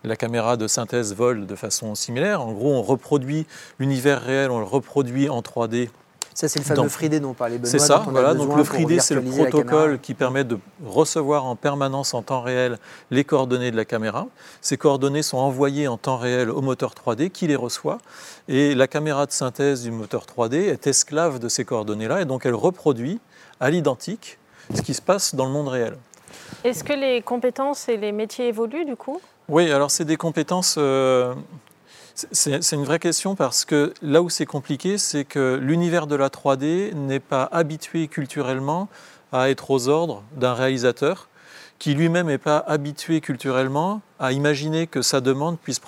la 0.05 0.15
caméra 0.15 0.55
de 0.55 0.65
synthèse 0.65 1.13
vole 1.13 1.45
de 1.45 1.55
façon 1.55 1.93
similaire. 1.93 2.41
En 2.41 2.53
gros, 2.53 2.73
on 2.73 2.81
reproduit 2.81 3.45
l'univers 3.79 4.21
réel, 4.21 4.49
on 4.49 4.59
le 4.59 4.65
reproduit 4.65 5.29
en 5.29 5.41
3D 5.41 5.89
ça, 6.33 6.47
c'est 6.47 6.59
le 6.59 6.65
fameux 6.65 7.19
dont 7.19 7.33
parlait 7.33 7.57
Benoît. 7.57 7.71
C'est 7.71 7.79
ça, 7.79 8.03
voilà. 8.07 8.33
Donc 8.33 8.55
le 8.55 8.63
FreeD, 8.63 9.01
c'est 9.01 9.15
le 9.15 9.21
protocole 9.21 9.99
qui 9.99 10.13
permet 10.13 10.43
de 10.43 10.57
recevoir 10.85 11.45
en 11.45 11.55
permanence 11.55 12.13
en 12.13 12.21
temps 12.21 12.41
réel 12.41 12.77
les 13.11 13.23
coordonnées 13.23 13.71
de 13.71 13.75
la 13.75 13.85
caméra. 13.85 14.27
Ces 14.61 14.77
coordonnées 14.77 15.23
sont 15.23 15.37
envoyées 15.37 15.87
en 15.87 15.97
temps 15.97 16.17
réel 16.17 16.49
au 16.49 16.61
moteur 16.61 16.93
3D 16.93 17.29
qui 17.29 17.47
les 17.47 17.55
reçoit. 17.55 17.99
Et 18.47 18.75
la 18.75 18.87
caméra 18.87 19.25
de 19.25 19.31
synthèse 19.31 19.83
du 19.83 19.91
moteur 19.91 20.25
3D 20.25 20.55
est 20.55 20.87
esclave 20.87 21.39
de 21.39 21.49
ces 21.49 21.65
coordonnées-là 21.65 22.21
et 22.21 22.25
donc 22.25 22.45
elle 22.45 22.55
reproduit 22.55 23.19
à 23.59 23.69
l'identique 23.69 24.37
ce 24.73 24.81
qui 24.81 24.93
se 24.93 25.01
passe 25.01 25.35
dans 25.35 25.45
le 25.45 25.51
monde 25.51 25.67
réel. 25.67 25.95
Est-ce 26.63 26.83
que 26.83 26.93
les 26.93 27.21
compétences 27.21 27.89
et 27.89 27.97
les 27.97 28.11
métiers 28.11 28.47
évoluent 28.47 28.85
du 28.85 28.95
coup? 28.95 29.19
Oui, 29.47 29.71
alors 29.71 29.91
c'est 29.91 30.05
des 30.05 30.17
compétences. 30.17 30.75
Euh, 30.77 31.33
c'est 32.31 32.71
une 32.73 32.83
vraie 32.83 32.99
question 32.99 33.35
parce 33.35 33.65
que 33.65 33.93
là 34.01 34.21
où 34.21 34.29
c'est 34.29 34.45
compliqué, 34.45 34.97
c'est 34.97 35.25
que 35.25 35.59
l'univers 35.61 36.07
de 36.07 36.15
la 36.15 36.29
3D 36.29 36.93
n'est 36.93 37.19
pas 37.19 37.43
habitué 37.51 38.07
culturellement 38.07 38.87
à 39.31 39.49
être 39.49 39.71
aux 39.71 39.87
ordres 39.87 40.23
d'un 40.35 40.53
réalisateur 40.53 41.29
qui 41.77 41.93
lui-même 41.93 42.27
n'est 42.27 42.37
pas 42.37 42.57
habitué 42.57 43.21
culturellement 43.21 44.01
à 44.19 44.33
imaginer 44.33 44.85
que 44.85 45.01
sa 45.01 45.21
demande 45.21 45.57
puisse 45.59 45.79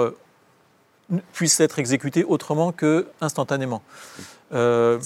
euh, 0.00 0.16
être 1.58 1.78
exécutée 1.78 2.24
autrement 2.24 2.72
que 2.72 3.06
instantanément. 3.20 3.82
Euh, 4.52 4.98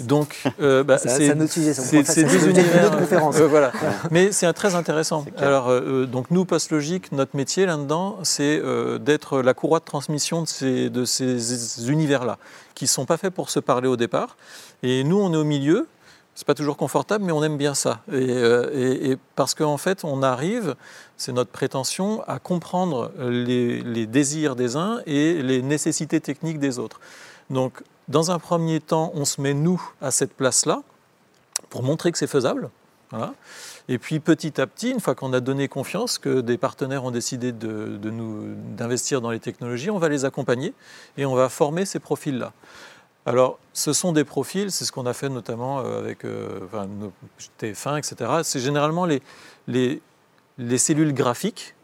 donc, 0.00 0.42
euh, 0.60 0.84
bah, 0.84 0.98
c'est 0.98 1.34
deux 1.34 2.48
univers. 2.48 2.92
Euh, 2.94 3.46
voilà. 3.48 3.72
Mais 4.10 4.32
c'est 4.32 4.52
très 4.52 4.74
intéressant. 4.74 5.24
Alors, 5.38 5.80
donc 6.06 6.30
nous, 6.30 6.44
PostLogic, 6.44 7.12
notre 7.12 7.36
métier 7.36 7.66
là-dedans, 7.66 8.18
c'est 8.22 8.60
d'être 9.00 9.40
la 9.40 9.54
courroie 9.54 9.80
de 9.80 9.84
transmission 9.84 10.42
de 10.42 10.48
ces, 10.48 10.90
de 10.90 11.04
ces 11.04 11.90
univers-là, 11.90 12.38
qui 12.74 12.84
ne 12.84 12.88
sont 12.88 13.06
pas 13.06 13.16
faits 13.16 13.32
pour 13.32 13.50
se 13.50 13.60
parler 13.60 13.88
au 13.88 13.96
départ. 13.96 14.36
Et 14.82 15.04
nous, 15.04 15.18
on 15.18 15.32
est 15.32 15.36
au 15.36 15.44
milieu. 15.44 15.86
C'est 16.34 16.46
pas 16.46 16.54
toujours 16.54 16.76
confortable, 16.76 17.24
mais 17.24 17.32
on 17.32 17.42
aime 17.42 17.58
bien 17.58 17.74
ça. 17.74 18.00
Et, 18.12 19.10
et, 19.10 19.16
parce 19.34 19.54
qu'en 19.54 19.76
fait, 19.76 20.04
on 20.04 20.22
arrive, 20.22 20.74
c'est 21.16 21.32
notre 21.32 21.50
prétention, 21.50 22.22
à 22.26 22.38
comprendre 22.38 23.12
les, 23.18 23.82
les 23.82 24.06
désirs 24.06 24.56
des 24.56 24.76
uns 24.76 25.00
et 25.06 25.42
les 25.42 25.60
nécessités 25.60 26.20
techniques 26.20 26.58
des 26.58 26.78
autres. 26.78 27.00
Donc, 27.50 27.82
dans 28.10 28.32
un 28.32 28.38
premier 28.38 28.80
temps, 28.80 29.12
on 29.14 29.24
se 29.24 29.40
met, 29.40 29.54
nous, 29.54 29.80
à 30.02 30.10
cette 30.10 30.34
place-là, 30.34 30.82
pour 31.70 31.84
montrer 31.84 32.10
que 32.12 32.18
c'est 32.18 32.26
faisable. 32.26 32.68
Et 33.88 33.98
puis 33.98 34.20
petit 34.20 34.60
à 34.60 34.66
petit, 34.66 34.90
une 34.90 35.00
fois 35.00 35.14
qu'on 35.14 35.32
a 35.32 35.40
donné 35.40 35.68
confiance, 35.68 36.18
que 36.18 36.40
des 36.40 36.58
partenaires 36.58 37.04
ont 37.04 37.10
décidé 37.10 37.52
de, 37.52 37.98
nous 38.04 38.54
d'investir 38.76 39.20
dans 39.20 39.30
les 39.30 39.40
technologies, 39.40 39.90
on 39.90 39.98
va 39.98 40.08
les 40.08 40.24
accompagner 40.24 40.74
et 41.16 41.24
on 41.24 41.34
va 41.34 41.48
former 41.48 41.84
ces 41.86 41.98
profils-là. 41.98 42.52
Alors, 43.26 43.58
ce 43.72 43.92
sont 43.92 44.12
des 44.12 44.24
profils, 44.24 44.70
c'est 44.70 44.84
ce 44.84 44.92
qu'on 44.92 45.06
a 45.06 45.12
fait 45.12 45.28
notamment 45.28 45.80
euh, 45.80 46.00
avec 46.00 46.24
euh, 46.24 46.60
TF1, 47.60 47.98
etc. 47.98 48.30
C'est 48.42 48.60
généralement 48.60 49.04
les, 49.04 49.22
les, 49.66 50.00
les, 50.58 50.78
cellules 50.78 51.12
graphiques 51.12 51.74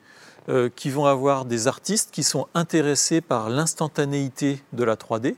euh, 0.48 0.70
qui 0.74 0.90
vont 0.90 1.06
avoir 1.06 1.44
des 1.44 1.66
artistes 1.66 2.10
qui 2.10 2.22
sont 2.22 2.46
intéressés 2.54 3.20
par 3.20 3.50
l'instantanéité 3.50 4.62
de 4.72 4.82
la 4.82 4.94
3D, 4.94 5.36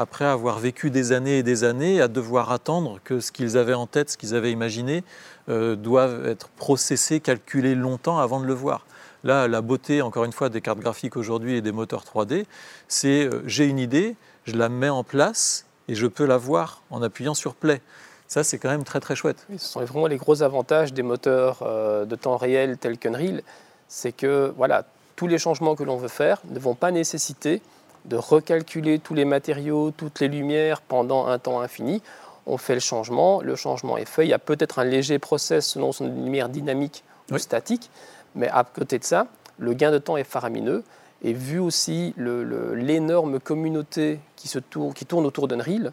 après 0.00 0.24
avoir 0.24 0.58
vécu 0.58 0.90
des 0.90 1.12
années 1.12 1.38
et 1.38 1.42
des 1.42 1.62
années 1.62 2.00
à 2.00 2.08
devoir 2.08 2.50
attendre 2.50 2.98
que 3.04 3.20
ce 3.20 3.30
qu'ils 3.32 3.58
avaient 3.58 3.74
en 3.74 3.86
tête, 3.86 4.10
ce 4.10 4.16
qu'ils 4.16 4.34
avaient 4.34 4.50
imaginé, 4.50 5.04
euh, 5.48 5.76
doivent 5.76 6.26
être 6.26 6.48
processés, 6.48 7.20
calculés 7.20 7.74
longtemps 7.74 8.18
avant 8.18 8.40
de 8.40 8.46
le 8.46 8.54
voir. 8.54 8.86
Là, 9.22 9.46
la 9.46 9.60
beauté, 9.60 10.00
encore 10.00 10.24
une 10.24 10.32
fois, 10.32 10.48
des 10.48 10.62
cartes 10.62 10.78
graphiques 10.78 11.16
aujourd'hui 11.16 11.56
et 11.56 11.60
des 11.60 11.72
moteurs 11.72 12.04
3D, 12.04 12.46
c'est 12.88 13.26
euh, 13.26 13.42
j'ai 13.46 13.66
une 13.66 13.78
idée, 13.78 14.16
je 14.44 14.56
la 14.56 14.70
mets 14.70 14.88
en 14.88 15.04
place 15.04 15.66
et 15.88 15.94
je 15.94 16.06
peux 16.06 16.24
la 16.24 16.38
voir 16.38 16.82
en 16.90 17.02
appuyant 17.02 17.34
sur 17.34 17.54
Play. 17.54 17.82
Ça, 18.26 18.42
c'est 18.42 18.58
quand 18.58 18.70
même 18.70 18.84
très 18.84 19.00
très 19.00 19.16
chouette. 19.16 19.46
ce 19.50 19.58
sont 19.58 19.84
vraiment 19.84 20.06
les 20.06 20.16
gros 20.16 20.42
avantages 20.42 20.94
des 20.94 21.02
moteurs 21.02 21.58
euh, 21.62 22.06
de 22.06 22.16
temps 22.16 22.36
réel 22.36 22.78
tels 22.78 22.96
qu'Unreal. 22.96 23.42
C'est 23.88 24.12
que 24.12 24.54
voilà, 24.56 24.84
tous 25.16 25.26
les 25.26 25.36
changements 25.36 25.74
que 25.74 25.82
l'on 25.82 25.96
veut 25.96 26.08
faire 26.08 26.40
ne 26.48 26.58
vont 26.58 26.74
pas 26.74 26.90
nécessiter 26.90 27.60
de 28.04 28.16
recalculer 28.16 28.98
tous 28.98 29.14
les 29.14 29.24
matériaux, 29.24 29.90
toutes 29.90 30.20
les 30.20 30.28
lumières 30.28 30.80
pendant 30.80 31.26
un 31.26 31.38
temps 31.38 31.60
infini. 31.60 32.02
On 32.46 32.56
fait 32.56 32.74
le 32.74 32.80
changement, 32.80 33.42
le 33.42 33.54
changement 33.56 33.96
est 33.96 34.06
fait. 34.06 34.24
Il 34.24 34.30
y 34.30 34.34
a 34.34 34.38
peut-être 34.38 34.78
un 34.78 34.84
léger 34.84 35.18
process 35.18 35.66
selon 35.66 35.92
son 35.92 36.06
lumière 36.06 36.48
dynamique 36.48 37.04
ou 37.30 37.38
statique, 37.38 37.90
mais 38.34 38.48
à 38.48 38.64
côté 38.64 38.98
de 38.98 39.04
ça, 39.04 39.26
le 39.58 39.74
gain 39.74 39.90
de 39.90 39.98
temps 39.98 40.16
est 40.16 40.24
faramineux. 40.24 40.82
Et 41.22 41.34
vu 41.34 41.58
aussi 41.58 42.14
l'énorme 42.16 43.40
communauté 43.40 44.20
qui, 44.36 44.48
se 44.48 44.58
tourne, 44.58 44.94
qui 44.94 45.04
tourne 45.04 45.26
autour 45.26 45.48
d'Unreal, 45.48 45.92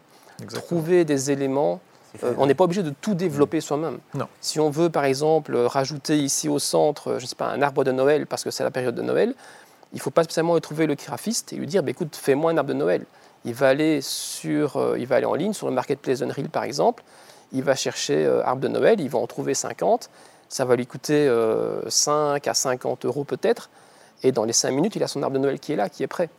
trouver 0.54 1.04
des 1.04 1.30
éléments 1.30 1.80
euh, 2.24 2.34
on 2.38 2.46
n'est 2.46 2.54
pas 2.54 2.64
obligé 2.64 2.82
de 2.82 2.92
tout 3.00 3.14
développer 3.14 3.60
soi-même. 3.60 3.98
Si 4.40 4.58
on 4.60 4.70
veut, 4.70 4.90
par 4.90 5.04
exemple, 5.04 5.56
rajouter 5.56 6.18
ici 6.18 6.48
au 6.48 6.58
centre, 6.58 7.18
je 7.18 7.26
sais 7.26 7.36
pas, 7.36 7.48
un 7.48 7.62
arbre 7.62 7.84
de 7.84 7.92
Noël 7.92 8.26
parce 8.26 8.44
que 8.44 8.50
c'est 8.50 8.64
la 8.64 8.70
période 8.70 8.94
de 8.94 9.02
Noël, 9.02 9.34
il 9.92 9.96
ne 9.96 10.00
faut 10.00 10.10
pas 10.10 10.24
spécialement 10.24 10.58
trouver 10.60 10.86
le 10.86 10.94
graphiste 10.94 11.52
et 11.52 11.56
lui 11.56 11.66
dire 11.66 11.82
bah, 11.82 11.90
écoute, 11.90 12.16
fais-moi 12.16 12.52
un 12.52 12.56
arbre 12.56 12.68
de 12.68 12.74
Noël. 12.74 13.04
Il 13.44 13.54
va, 13.54 13.68
aller 13.68 14.00
sur, 14.02 14.76
euh, 14.76 14.98
il 14.98 15.06
va 15.06 15.16
aller 15.16 15.26
en 15.26 15.34
ligne 15.34 15.52
sur 15.52 15.68
le 15.68 15.74
marketplace 15.74 16.22
Unreal 16.22 16.48
par 16.48 16.64
exemple, 16.64 17.04
il 17.52 17.62
va 17.62 17.74
chercher 17.74 18.26
euh, 18.26 18.44
arbre 18.44 18.60
de 18.60 18.68
Noël, 18.68 19.00
il 19.00 19.08
va 19.08 19.18
en 19.18 19.26
trouver 19.26 19.54
50, 19.54 20.10
ça 20.48 20.64
va 20.64 20.76
lui 20.76 20.86
coûter 20.86 21.30
5 21.88 22.46
à 22.46 22.54
50 22.54 23.04
euros 23.04 23.24
peut-être, 23.24 23.70
et 24.22 24.32
dans 24.32 24.44
les 24.44 24.52
5 24.52 24.70
minutes, 24.72 24.96
il 24.96 25.02
a 25.02 25.08
son 25.08 25.22
arbre 25.22 25.36
de 25.36 25.42
Noël 25.42 25.60
qui 25.60 25.72
est 25.72 25.76
là, 25.76 25.88
qui 25.88 26.02
est 26.02 26.08
prêt. 26.08 26.30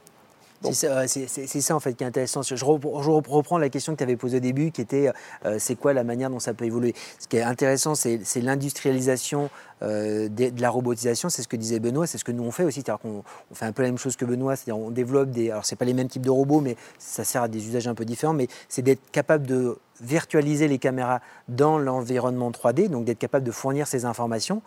C'est 0.62 1.62
ça, 1.62 1.76
en 1.76 1.80
fait 1.80 1.94
qui 1.94 2.04
est 2.04 2.08
intéressant. 2.08 2.42
Je, 2.42 2.66
reprends 2.66 3.58
la 3.58 3.70
question 3.70 3.94
que 3.94 4.00
tu 4.00 4.04
avais 4.04 4.18
posée 4.18 4.38
au 4.38 4.42
début 4.42 4.72
qui 4.72 4.82
était 4.82 5.10
euh, 5.46 5.56
c'est 5.58 5.76
quoi 5.76 5.94
la 5.94 6.04
manière 6.04 6.30
dont 6.30 6.40
ça 6.40 6.54
peut 6.54 6.66
évoluer? 6.66 6.94
Ce 7.20 7.28
qui 7.28 7.38
est 7.38 7.44
intéressant, 7.44 7.96
c'est 7.96 8.42
l'industrialisation 8.42 9.50
euh, 9.82 10.30
de, 10.30 10.62
la 10.62 10.70
robotisation. 10.70 11.30
C'est 11.30 11.42
ce 11.42 11.48
que 11.48 11.56
disait 11.56 11.80
Benoît, 11.80 12.08
c'est 12.08 12.18
ce 12.18 12.24
que 12.24 12.32
nous 12.32 12.44
on 12.44 12.52
fait 12.52 12.64
aussi. 12.64 12.82
C'est-à-dire 12.82 13.00
qu'on 13.00 13.24
on 13.52 13.56
fait 13.56 13.66
un 13.66 13.72
peu 13.72 13.82
la 13.82 13.90
même 13.90 13.98
chose 13.98 14.16
que 14.16 14.26
Benoît, 14.26 14.56
c'est-à-dire 14.56 14.78
on 14.78 14.92
développe 14.92 15.32
des. 15.32 15.52
Alors, 15.52 15.66
c'est 15.66 15.76
pas 15.76 15.86
les 15.86 15.94
mêmes 15.94 16.10
types 16.10 16.26
de 16.26 16.30
robots, 16.30 16.62
mais 16.62 16.76
ça 16.98 17.24
sert 17.24 17.44
à 17.44 17.48
des 17.48 17.68
usages 17.68 17.88
un 17.88 17.96
peu 17.96 18.06
différents. 18.06 18.34
Mais 18.34 18.48
c'est 18.68 18.82
d'être 18.82 19.12
capable 19.12 19.46
de 19.48 19.78
virtualiser 20.02 20.68
les 20.68 20.80
caméras 20.80 21.22
dans 21.48 21.78
l'environnement 21.78 22.52
3D, 22.52 22.90
donc 22.90 23.06
d'être 23.06 23.20
capable 23.20 23.46
de 23.46 23.52
fournir 23.52 23.88
ces 23.88 24.06
informations. 24.06 24.62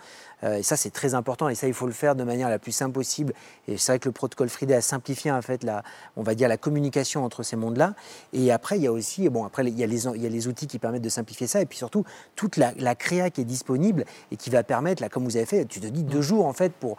Euh, 0.44 0.56
et 0.56 0.62
ça, 0.62 0.76
c'est 0.76 0.90
très 0.90 1.14
important. 1.14 1.48
Et 1.48 1.54
ça, 1.54 1.66
il 1.66 1.74
faut 1.74 1.86
le 1.86 1.92
faire 1.92 2.14
de 2.14 2.24
manière 2.24 2.48
la 2.48 2.58
plus 2.58 2.72
simple 2.72 2.92
possible. 2.92 3.32
Et 3.68 3.76
c'est 3.76 3.92
vrai 3.92 3.98
que 3.98 4.08
le 4.08 4.12
protocole 4.12 4.48
FreeD 4.48 4.72
a 4.72 4.80
simplifié, 4.80 5.30
en 5.30 5.42
fait, 5.42 5.62
la, 5.64 5.82
on 6.16 6.22
va 6.22 6.34
dire, 6.34 6.48
la 6.48 6.56
communication 6.56 7.24
entre 7.24 7.42
ces 7.42 7.56
mondes-là. 7.56 7.94
Et 8.32 8.50
après, 8.50 8.76
il 8.76 8.82
y 8.82 8.86
a 8.86 8.92
aussi, 8.92 9.28
bon, 9.28 9.44
après, 9.44 9.64
il 9.64 9.78
y, 9.78 9.84
a 9.84 9.86
les, 9.86 10.06
il 10.06 10.22
y 10.22 10.26
a 10.26 10.30
les 10.30 10.48
outils 10.48 10.66
qui 10.66 10.78
permettent 10.78 11.02
de 11.02 11.08
simplifier 11.08 11.46
ça. 11.46 11.60
Et 11.60 11.66
puis 11.66 11.78
surtout, 11.78 12.04
toute 12.36 12.56
la, 12.56 12.72
créa 12.94 13.30
qui 13.30 13.40
est 13.40 13.44
disponible 13.44 14.04
et 14.30 14.36
qui 14.36 14.50
va 14.50 14.62
permettre, 14.62 15.01
là, 15.02 15.08
comme 15.08 15.24
vous 15.24 15.36
avez 15.36 15.46
fait, 15.46 15.64
tu 15.66 15.80
te 15.80 15.86
dis 15.86 16.02
deux 16.02 16.18
mm. 16.18 16.22
jours, 16.22 16.46
en 16.46 16.52
fait, 16.52 16.72
pour 16.72 16.96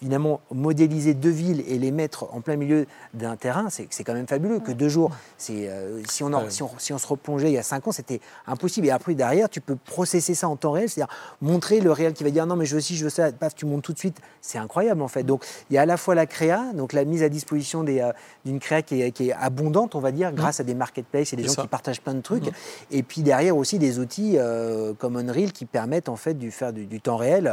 finalement 0.00 0.40
modéliser 0.52 1.14
deux 1.14 1.30
villes 1.30 1.64
et 1.66 1.78
les 1.78 1.90
mettre 1.90 2.28
en 2.34 2.40
plein 2.40 2.56
milieu 2.56 2.86
d'un 3.14 3.36
terrain, 3.36 3.68
c'est 3.70 4.04
quand 4.04 4.14
même 4.14 4.26
fabuleux. 4.26 4.60
Que 4.60 4.72
deux 4.72 4.88
jours, 4.88 5.10
c'est, 5.38 5.68
euh, 5.68 6.02
si, 6.08 6.22
on 6.22 6.50
si, 6.50 6.62
on, 6.62 6.70
si 6.78 6.92
on 6.92 6.98
se 6.98 7.06
replongeait 7.06 7.48
il 7.50 7.54
y 7.54 7.58
a 7.58 7.62
cinq 7.62 7.88
ans, 7.88 7.92
c'était 7.92 8.20
impossible. 8.46 8.86
Et 8.86 8.90
après, 8.90 9.14
derrière, 9.14 9.48
tu 9.48 9.60
peux 9.60 9.76
processer 9.76 10.34
ça 10.34 10.48
en 10.48 10.56
temps 10.56 10.72
réel, 10.72 10.88
c'est-à-dire 10.88 11.14
montrer 11.40 11.80
le 11.80 11.92
réel 11.92 12.12
qui 12.12 12.24
va 12.24 12.30
dire 12.30 12.46
non, 12.46 12.56
mais 12.56 12.66
je 12.66 12.74
veux 12.74 12.80
si 12.80 12.96
je 12.96 13.04
veux 13.04 13.10
ça, 13.10 13.32
paf, 13.32 13.54
tu 13.54 13.66
montes 13.66 13.82
tout 13.82 13.92
de 13.92 13.98
suite. 13.98 14.18
C'est 14.40 14.58
incroyable 14.58 15.02
en 15.02 15.08
fait. 15.08 15.22
Donc 15.22 15.44
il 15.70 15.74
y 15.74 15.78
a 15.78 15.82
à 15.82 15.86
la 15.86 15.96
fois 15.96 16.14
la 16.14 16.26
créa, 16.26 16.72
donc 16.74 16.92
la 16.92 17.04
mise 17.04 17.22
à 17.22 17.28
disposition 17.28 17.84
euh, 17.86 18.12
d'une 18.44 18.58
créa 18.58 18.82
qui 18.82 19.00
est, 19.00 19.32
abondante, 19.32 19.94
on 19.94 20.00
va 20.00 20.12
dire, 20.12 20.32
grâce 20.32 20.60
à 20.60 20.64
des 20.64 20.74
marketplaces 20.74 21.32
et 21.32 21.36
des 21.36 21.44
gens 21.44 21.54
qui 21.54 21.68
partagent 21.68 22.00
plein 22.00 22.14
de 22.14 22.20
trucs. 22.20 22.50
Et 22.90 23.02
puis 23.02 23.22
derrière 23.22 23.56
aussi 23.56 23.78
des 23.78 23.98
outils 23.98 24.34
euh, 24.36 24.92
comme 24.94 25.16
Unreal 25.16 25.52
qui 25.52 25.66
permettent 25.66 26.08
en 26.08 26.16
fait 26.16 26.34
de 26.34 26.50
faire 26.50 26.72
du, 26.72 27.00
temps 27.00 27.16
réel. 27.16 27.43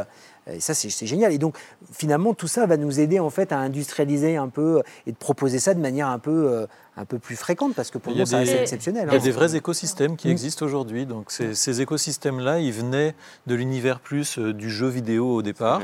Et 0.50 0.58
ça, 0.58 0.74
c'est 0.74 1.06
génial. 1.06 1.32
Et 1.32 1.38
donc, 1.38 1.56
finalement, 1.92 2.34
tout 2.34 2.48
ça 2.48 2.66
va 2.66 2.76
nous 2.76 2.98
aider 2.98 3.20
en 3.20 3.30
fait 3.30 3.52
à 3.52 3.58
industrialiser 3.58 4.36
un 4.36 4.48
peu 4.48 4.82
et 5.06 5.12
de 5.12 5.16
proposer 5.16 5.60
ça 5.60 5.72
de 5.72 5.78
manière 5.78 6.08
un 6.08 6.18
peu, 6.18 6.50
euh, 6.50 6.66
un 6.96 7.04
peu 7.04 7.20
plus 7.20 7.36
fréquente 7.36 7.74
parce 7.74 7.92
que 7.92 7.98
pour 7.98 8.14
nous, 8.14 8.26
c'est 8.26 8.62
exceptionnel. 8.62 9.04
Il 9.06 9.12
y 9.12 9.16
a 9.16 9.20
hein. 9.20 9.22
des 9.22 9.30
vrais 9.30 9.54
écosystèmes 9.54 10.16
qui 10.16 10.28
mm. 10.28 10.32
existent 10.32 10.66
aujourd'hui. 10.66 11.06
Donc, 11.06 11.30
ces, 11.30 11.80
écosystèmes-là, 11.80 12.58
ils 12.58 12.72
venaient 12.72 13.14
de 13.46 13.54
l'univers 13.54 14.00
plus 14.00 14.38
euh, 14.38 14.52
du 14.52 14.68
jeu 14.68 14.88
vidéo 14.88 15.32
au 15.32 15.42
départ 15.42 15.80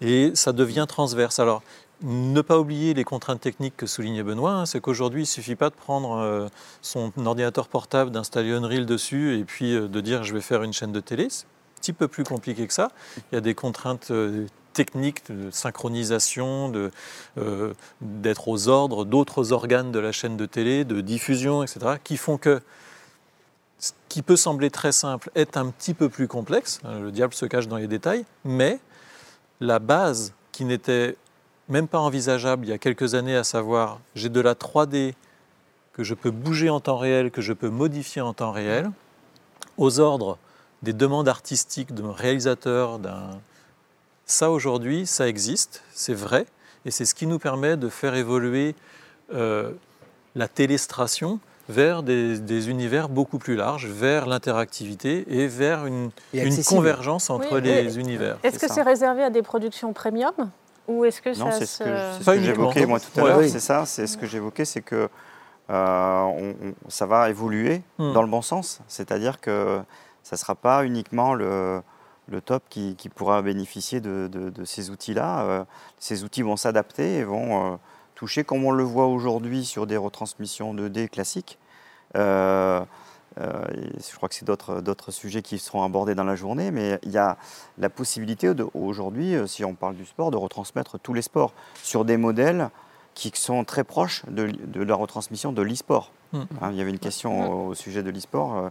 et 0.00 0.32
ça 0.34 0.52
devient 0.52 0.86
transverse. 0.88 1.38
Alors, 1.38 1.62
ne 2.00 2.40
pas 2.40 2.58
oublier 2.58 2.94
les 2.94 3.04
contraintes 3.04 3.40
techniques 3.40 3.76
que 3.76 3.86
soulignait 3.86 4.22
Benoît, 4.22 4.52
hein, 4.52 4.66
c'est 4.66 4.80
qu'aujourd'hui, 4.80 5.20
il 5.20 5.24
ne 5.24 5.26
suffit 5.26 5.56
pas 5.56 5.68
de 5.68 5.74
prendre 5.74 6.18
euh, 6.18 6.48
son 6.80 7.12
ordinateur 7.26 7.68
portable, 7.68 8.10
d'installer 8.10 8.52
Unreal 8.52 8.86
dessus 8.86 9.38
et 9.38 9.44
puis 9.44 9.72
de 9.72 10.00
dire 10.00 10.22
je 10.22 10.32
vais 10.32 10.40
faire 10.40 10.62
une 10.62 10.72
chaîne 10.72 10.92
de 10.92 11.00
télé 11.00 11.28
petit 11.78 11.92
peu 11.92 12.08
plus 12.08 12.24
compliqué 12.24 12.66
que 12.66 12.72
ça. 12.72 12.90
Il 13.30 13.34
y 13.34 13.38
a 13.38 13.40
des 13.40 13.54
contraintes 13.54 14.10
euh, 14.10 14.46
techniques 14.72 15.30
de 15.30 15.50
synchronisation, 15.50 16.72
euh, 17.36 17.74
d'être 18.00 18.48
aux 18.48 18.68
ordres 18.68 19.04
d'autres 19.04 19.52
organes 19.52 19.90
de 19.90 19.98
la 19.98 20.12
chaîne 20.12 20.36
de 20.36 20.46
télé, 20.46 20.84
de 20.84 21.00
diffusion, 21.00 21.62
etc., 21.62 21.96
qui 22.04 22.16
font 22.16 22.38
que 22.38 22.60
ce 23.80 23.92
qui 24.08 24.22
peut 24.22 24.36
sembler 24.36 24.70
très 24.70 24.92
simple 24.92 25.30
est 25.34 25.56
un 25.56 25.70
petit 25.70 25.94
peu 25.94 26.08
plus 26.08 26.28
complexe. 26.28 26.80
Hein, 26.84 27.00
le 27.00 27.10
diable 27.10 27.34
se 27.34 27.46
cache 27.46 27.68
dans 27.68 27.76
les 27.76 27.86
détails, 27.86 28.24
mais 28.44 28.80
la 29.60 29.78
base 29.78 30.32
qui 30.52 30.64
n'était 30.64 31.16
même 31.68 31.88
pas 31.88 31.98
envisageable 31.98 32.64
il 32.64 32.68
y 32.68 32.72
a 32.72 32.78
quelques 32.78 33.14
années, 33.14 33.36
à 33.36 33.44
savoir 33.44 34.00
j'ai 34.14 34.28
de 34.28 34.40
la 34.40 34.54
3D 34.54 35.14
que 35.92 36.04
je 36.04 36.14
peux 36.14 36.30
bouger 36.30 36.70
en 36.70 36.78
temps 36.78 36.98
réel, 36.98 37.30
que 37.32 37.40
je 37.40 37.52
peux 37.52 37.68
modifier 37.68 38.22
en 38.22 38.32
temps 38.32 38.52
réel, 38.52 38.90
aux 39.76 39.98
ordres 39.98 40.38
des 40.82 40.92
demandes 40.92 41.28
artistiques 41.28 41.94
de 41.94 42.02
réalisateurs. 42.02 43.00
Ça, 44.26 44.50
aujourd'hui, 44.50 45.06
ça 45.06 45.28
existe, 45.28 45.82
c'est 45.92 46.14
vrai, 46.14 46.46
et 46.84 46.90
c'est 46.90 47.04
ce 47.04 47.14
qui 47.14 47.26
nous 47.26 47.38
permet 47.38 47.76
de 47.76 47.88
faire 47.88 48.14
évoluer 48.14 48.74
euh, 49.34 49.72
la 50.34 50.48
télestration 50.48 51.40
vers 51.68 52.02
des, 52.02 52.70
univers 52.70 53.08
beaucoup 53.08 53.38
plus 53.38 53.54
larges, 53.54 53.86
vers 53.86 54.26
l'interactivité 54.26 55.24
et 55.28 55.46
vers 55.46 55.84
une, 55.86 56.10
convergence 56.66 57.28
entre 57.28 57.58
les 57.58 57.98
univers. 57.98 58.38
Est-ce 58.42 58.58
que 58.58 58.72
c'est 58.72 58.82
réservé 58.82 59.22
à 59.22 59.30
des 59.30 59.42
productions 59.42 59.92
premium 59.92 60.32
ou 60.86 61.04
est-ce 61.04 61.20
que 61.20 61.38
non, 61.38 61.50
c'est 61.52 61.66
ce 61.66 61.84
que, 61.84 62.40
j'évoquais 62.40 62.86
moi 62.86 62.98
tout 62.98 63.20
à 63.20 63.24
l'heure. 63.24 63.42
C'est 63.46 63.60
ça, 63.60 63.84
c'est 63.84 64.06
ce 64.06 64.16
que 64.16 64.24
j'évoquais, 64.24 64.64
c'est 64.64 64.80
que 64.80 65.10
euh, 65.68 66.52
ça 66.88 67.04
va 67.04 67.28
évoluer 67.28 67.82
hmm. 67.98 68.14
dans 68.14 68.22
le 68.22 68.28
bon 68.28 68.40
sens. 68.40 68.80
C'est-à-dire 68.88 69.38
que 69.38 69.80
ça 70.28 70.36
ne 70.36 70.40
sera 70.40 70.54
pas 70.54 70.84
uniquement 70.84 71.32
le, 71.32 71.82
top 72.44 72.62
qui, 72.68 72.94
pourra 73.14 73.40
bénéficier 73.40 74.00
de, 74.02 74.52
ces 74.66 74.90
outils-là. 74.90 75.40
Euh, 75.40 75.64
ces 75.98 76.22
outils 76.22 76.42
vont 76.42 76.58
s'adapter 76.58 77.16
et 77.16 77.24
vont 77.24 77.72
euh, 77.72 77.76
toucher, 78.14 78.44
comme 78.44 78.62
on 78.66 78.70
le 78.70 78.84
voit 78.84 79.06
aujourd'hui 79.06 79.64
sur 79.64 79.86
des 79.86 79.96
retransmissions 79.96 80.74
2D 80.74 81.08
classiques. 81.08 81.58
Euh, 82.14 82.84
je 83.38 84.16
crois 84.16 84.28
que 84.28 84.34
c'est 84.34 84.44
d'autres 84.44 85.10
sujets 85.12 85.40
qui 85.40 85.58
seront 85.58 85.82
abordés 85.82 86.14
dans 86.14 86.24
la 86.24 86.36
journée, 86.36 86.72
mais 86.72 86.98
il 87.04 87.10
y 87.10 87.18
a 87.18 87.38
la 87.78 87.88
possibilité 87.88 88.52
aujourd'hui, 88.74 89.34
si 89.46 89.64
on 89.64 89.74
parle 89.74 89.96
du 89.96 90.04
sport, 90.04 90.30
de 90.30 90.36
retransmettre 90.36 90.98
tous 90.98 91.14
les 91.14 91.22
sports 91.22 91.54
sur 91.82 92.04
des 92.04 92.18
modèles 92.18 92.68
qui 93.14 93.32
sont 93.34 93.64
très 93.64 93.82
proches 93.82 94.24
de, 94.28 94.82
la 94.82 94.94
retransmission 94.94 95.52
de 95.52 95.62
l'e-sport. 95.62 96.12
Hmm. 96.32 96.42
Hein, 96.60 96.70
il 96.72 96.76
y 96.76 96.82
avait 96.82 96.90
une 96.90 96.98
question 96.98 97.50
au, 97.50 97.68
au 97.68 97.74
sujet 97.74 98.02
de 98.02 98.10
l'e-sport. 98.10 98.70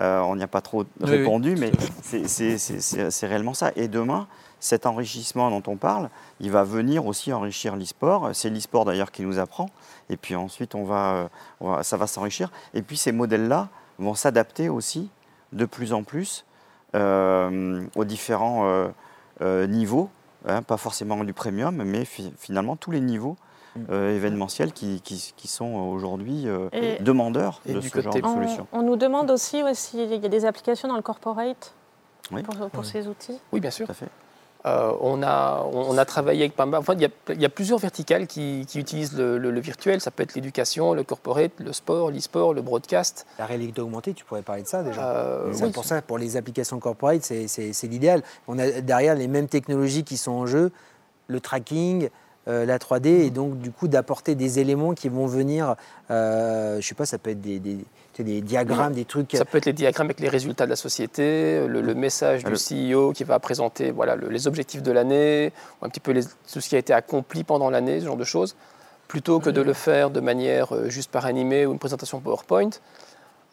Euh, 0.00 0.20
on 0.20 0.36
n'y 0.36 0.42
a 0.42 0.48
pas 0.48 0.60
trop 0.60 0.84
répondu, 1.00 1.56
mais 1.56 1.72
c'est 2.02 3.26
réellement 3.26 3.54
ça. 3.54 3.72
Et 3.74 3.88
demain, 3.88 4.28
cet 4.60 4.86
enrichissement 4.86 5.50
dont 5.50 5.62
on 5.70 5.76
parle, 5.76 6.08
il 6.40 6.50
va 6.50 6.62
venir 6.62 7.06
aussi 7.06 7.32
enrichir 7.32 7.76
l'e-sport. 7.76 8.30
C'est 8.32 8.50
l'e-sport 8.50 8.84
d'ailleurs 8.84 9.10
qui 9.10 9.22
nous 9.22 9.38
apprend. 9.38 9.70
Et 10.08 10.16
puis 10.16 10.36
ensuite, 10.36 10.74
on 10.74 10.84
va, 10.84 11.30
ça 11.82 11.96
va 11.96 12.06
s'enrichir. 12.06 12.50
Et 12.74 12.82
puis 12.82 12.96
ces 12.96 13.12
modèles-là 13.12 13.68
vont 13.98 14.14
s'adapter 14.14 14.68
aussi 14.68 15.10
de 15.52 15.64
plus 15.64 15.92
en 15.92 16.04
plus 16.04 16.44
aux 16.94 18.04
différents 18.04 18.90
niveaux, 19.40 20.10
hein, 20.46 20.62
pas 20.62 20.76
forcément 20.76 21.24
du 21.24 21.32
premium, 21.32 21.74
mais 21.74 22.04
finalement 22.04 22.76
tous 22.76 22.92
les 22.92 23.00
niveaux 23.00 23.36
mm. 23.76 23.92
événementiels 23.92 24.72
qui, 24.72 25.02
sont 25.44 25.74
aujourd'hui 25.74 26.46
demandeurs 27.00 27.60
de 27.66 27.80
ce 27.80 28.00
genre 28.00 28.14
de 28.14 28.20
solution. 28.22 28.66
On, 28.72 28.82
nous 28.82 28.96
demande 28.96 29.30
aussi 29.30 29.62
s'il 29.74 30.14
y 30.14 30.26
a 30.26 30.28
des 30.28 30.44
applications 30.44 30.88
dans 30.88 30.96
le 30.96 31.02
corporate 31.02 31.74
pour, 32.72 32.84
ces 32.84 33.06
outils. 33.08 33.38
Oui, 33.52 33.60
bien 33.60 33.70
sûr. 33.70 33.86
Tout 33.86 33.92
à 33.92 33.94
fait. 33.94 34.08
Euh, 34.66 34.92
on, 35.00 35.22
a, 35.22 35.64
on, 35.72 35.96
a 35.96 36.04
travaillé 36.04 36.42
avec 36.42 36.56
pas 36.56 36.66
mal. 36.66 36.80
Enfin, 36.80 36.94
il 36.94 37.40
y, 37.40 37.44
a 37.44 37.48
plusieurs 37.48 37.78
verticales 37.78 38.26
qui, 38.26 38.66
utilisent 38.74 39.16
le, 39.16 39.60
virtuel. 39.60 40.00
Ça 40.00 40.10
peut 40.10 40.24
être 40.24 40.34
l'éducation, 40.34 40.94
le 40.94 41.04
corporate, 41.04 41.52
le 41.58 41.72
sport, 41.72 42.10
l'e-sport, 42.10 42.54
le 42.54 42.62
broadcast. 42.62 43.26
La 43.38 43.46
réalité 43.46 43.80
augmentée, 43.80 44.14
tu 44.14 44.24
pourrais 44.24 44.42
parler 44.42 44.62
de 44.62 44.68
ça 44.68 44.82
déjà. 44.82 45.10
Euh, 45.10 45.70
pour 45.72 45.84
ça, 45.84 46.02
pour 46.02 46.18
les 46.18 46.36
applications 46.36 46.80
corporate, 46.80 47.22
c'est 47.22 47.82
l'idéal. 47.84 48.22
On 48.48 48.58
a 48.58 48.80
derrière 48.80 49.14
les 49.14 49.28
mêmes 49.28 49.48
technologies 49.48 50.02
qui 50.02 50.16
sont 50.16 50.32
en 50.32 50.46
jeu, 50.46 50.72
le 51.28 51.40
tracking, 51.40 52.10
euh, 52.48 52.66
la 52.66 52.78
3D, 52.78 53.06
et 53.06 53.30
donc 53.30 53.58
du 53.58 53.70
coup 53.70 53.88
d'apporter 53.88 54.34
des 54.34 54.58
éléments 54.58 54.94
qui 54.94 55.08
vont 55.08 55.26
venir, 55.26 55.76
je 56.08 56.80
sais 56.80 56.94
pas, 56.94 57.06
ça 57.06 57.18
peut 57.18 57.30
être 57.30 57.40
des 57.40 57.60
des 58.22 58.40
diagrammes, 58.40 58.94
des 58.94 59.04
trucs. 59.04 59.32
Ça 59.32 59.44
peut 59.44 59.58
être 59.58 59.66
les 59.66 59.72
diagrammes 59.72 60.06
avec 60.06 60.20
les 60.20 60.28
résultats 60.28 60.64
de 60.64 60.70
la 60.70 60.76
société, 60.76 61.66
le, 61.66 61.94
message 61.94 62.44
du 62.44 62.52
CEO 62.52 63.12
qui 63.12 63.24
va 63.24 63.38
présenter 63.38 63.90
voilà, 63.90 64.16
les 64.16 64.46
objectifs 64.46 64.82
de 64.82 64.92
l'année, 64.92 65.52
un 65.82 65.88
petit 65.88 66.00
peu 66.00 66.14
tout 66.14 66.60
ce 66.60 66.68
qui 66.68 66.76
a 66.76 66.78
été 66.78 66.92
accompli 66.92 67.44
pendant 67.44 67.70
l'année, 67.70 68.00
ce 68.00 68.06
genre 68.06 68.16
de 68.16 68.24
choses, 68.24 68.56
plutôt 69.08 69.40
que 69.40 69.50
de 69.50 69.60
le 69.60 69.72
faire 69.72 70.10
de 70.10 70.20
manière 70.20 70.74
euh, 70.74 70.88
juste 70.88 71.10
par 71.10 71.26
animé 71.26 71.66
ou 71.66 71.72
une 71.72 71.78
présentation 71.78 72.20
PowerPoint. 72.20 72.70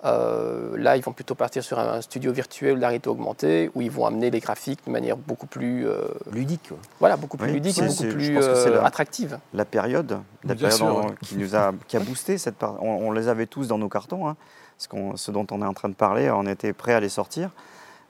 Euh, 0.05 0.77
là, 0.77 0.97
ils 0.97 1.03
vont 1.03 1.13
plutôt 1.13 1.35
partir 1.35 1.63
sur 1.63 1.79
un 1.79 2.01
studio 2.01 2.31
virtuel 2.31 2.79
de 2.79 2.85
réalité 2.85 3.09
augmentée 3.09 3.71
où 3.73 3.81
ils 3.81 3.91
vont 3.91 4.05
amener 4.05 4.29
les 4.29 4.39
graphiques 4.39 4.79
de 4.85 4.91
manière 4.91 5.17
beaucoup 5.17 5.47
plus 5.47 5.87
euh, 5.87 6.05
ludique. 6.31 6.69
Voilà, 6.99 7.17
beaucoup 7.17 7.37
plus 7.37 7.51
ludique 7.51 7.77
et 7.79 7.87
beaucoup 7.87 8.03
plus 8.03 8.37
attractive. 8.37 9.39
La 9.53 9.65
période, 9.65 10.19
la 10.43 10.55
période 10.55 11.17
qui 11.21 11.37
nous 11.37 11.55
a, 11.55 11.73
qui 11.87 11.97
a 11.97 11.99
boosté 12.01 12.37
cette 12.37 12.55
part. 12.55 12.81
On, 12.83 13.11
les 13.11 13.27
avait 13.27 13.47
tous 13.47 13.67
dans 13.67 13.77
nos 13.77 13.89
cartons. 13.89 14.27
Hein 14.27 14.35
ce, 14.77 15.31
dont 15.31 15.47
on 15.51 15.61
est 15.61 15.65
en 15.65 15.73
train 15.73 15.89
de 15.89 15.95
parler, 15.95 16.29
on 16.29 16.45
était 16.45 16.73
prêt 16.73 16.93
à 16.93 16.99
les 16.99 17.09
sortir. 17.09 17.51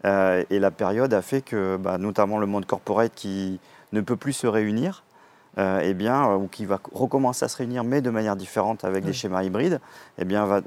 Euh, 0.05 0.43
et 0.49 0.59
la 0.59 0.71
période 0.71 1.13
a 1.13 1.21
fait 1.21 1.41
que, 1.41 1.77
bah, 1.77 1.97
notamment 1.97 2.37
le 2.37 2.45
monde 2.45 2.65
corporate 2.65 3.11
qui 3.15 3.59
ne 3.91 4.01
peut 4.01 4.15
plus 4.15 4.33
se 4.33 4.47
réunir, 4.47 5.03
euh, 5.57 5.81
eh 5.83 5.93
bien, 5.93 6.29
euh, 6.29 6.35
ou 6.35 6.47
qui 6.47 6.65
va 6.65 6.79
recommencer 6.93 7.45
à 7.45 7.47
se 7.47 7.57
réunir, 7.57 7.83
mais 7.83 8.01
de 8.01 8.09
manière 8.09 8.35
différente 8.35 8.83
avec 8.83 9.05
des 9.05 9.13
schémas 9.13 9.43
hybrides, 9.43 9.79
eh 10.17 10.25
bien, 10.25 10.45
va, 10.45 10.61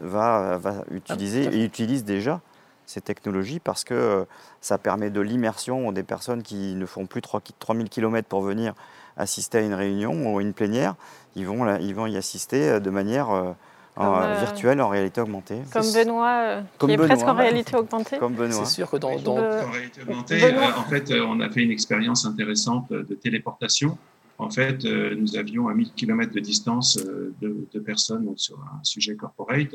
va, 0.57 0.84
utiliser 0.91 1.49
ah, 1.49 1.55
et 1.55 1.64
utilise 1.64 2.05
déjà 2.05 2.41
ces 2.86 3.01
technologies 3.01 3.61
parce 3.61 3.84
que 3.84 4.26
ça 4.62 4.78
permet 4.78 5.11
de 5.11 5.20
l'immersion 5.20 5.93
des 5.93 6.03
personnes 6.03 6.43
qui 6.43 6.74
ne 6.74 6.86
font 6.86 7.07
plus 7.07 7.20
3000 7.20 7.91
km 7.91 8.26
pour 8.26 8.41
venir 8.41 8.74
assister 9.18 9.59
à 9.59 9.61
une 9.61 9.74
réunion 9.74 10.32
ou 10.32 10.39
à 10.39 10.43
une 10.43 10.55
plénière. 10.55 10.95
Ils 11.36 11.47
vont, 11.47 11.76
ils 11.76 11.95
vont 11.95 12.07
y 12.07 12.16
assister 12.16 12.80
de 12.80 12.91
manière 12.91 13.55
en 13.99 14.22
euh, 14.22 14.34
virtuel, 14.39 14.80
en 14.80 14.89
réalité 14.89 15.20
augmentée. 15.20 15.61
Comme 15.72 15.93
Benoît, 15.93 16.39
euh, 16.43 16.62
qui 16.78 16.93
est 16.93 16.97
presque 16.97 17.26
en 17.26 17.34
réalité 17.34 17.76
augmentée. 17.76 18.18
Comme 18.18 18.34
Benoît. 18.34 18.64
C'est 18.64 18.74
sûr 18.74 18.91
que 18.91 18.97
dans... 18.97 19.18
dans... 19.18 19.39
En 19.39 19.70
réalité 19.70 20.03
augmentée, 20.03 20.45
euh, 20.45 20.70
en 20.76 20.84
fait, 20.84 21.12
on 21.12 21.41
a 21.41 21.51
fait 21.51 21.62
une 21.62 21.72
expérience 21.72 22.24
intéressante 22.24 22.91
de 22.91 23.14
téléportation. 23.14 23.99
En 24.39 24.51
fait, 24.51 24.84
nous 24.84 25.36
avions 25.36 25.66
à 25.66 25.74
1000 25.74 25.93
km 25.95 26.32
de 26.32 26.39
distance 26.39 26.97
de, 27.41 27.80
personnes 27.80 28.32
sur 28.36 28.59
un 28.61 28.84
sujet 28.84 29.16
corporate. 29.16 29.74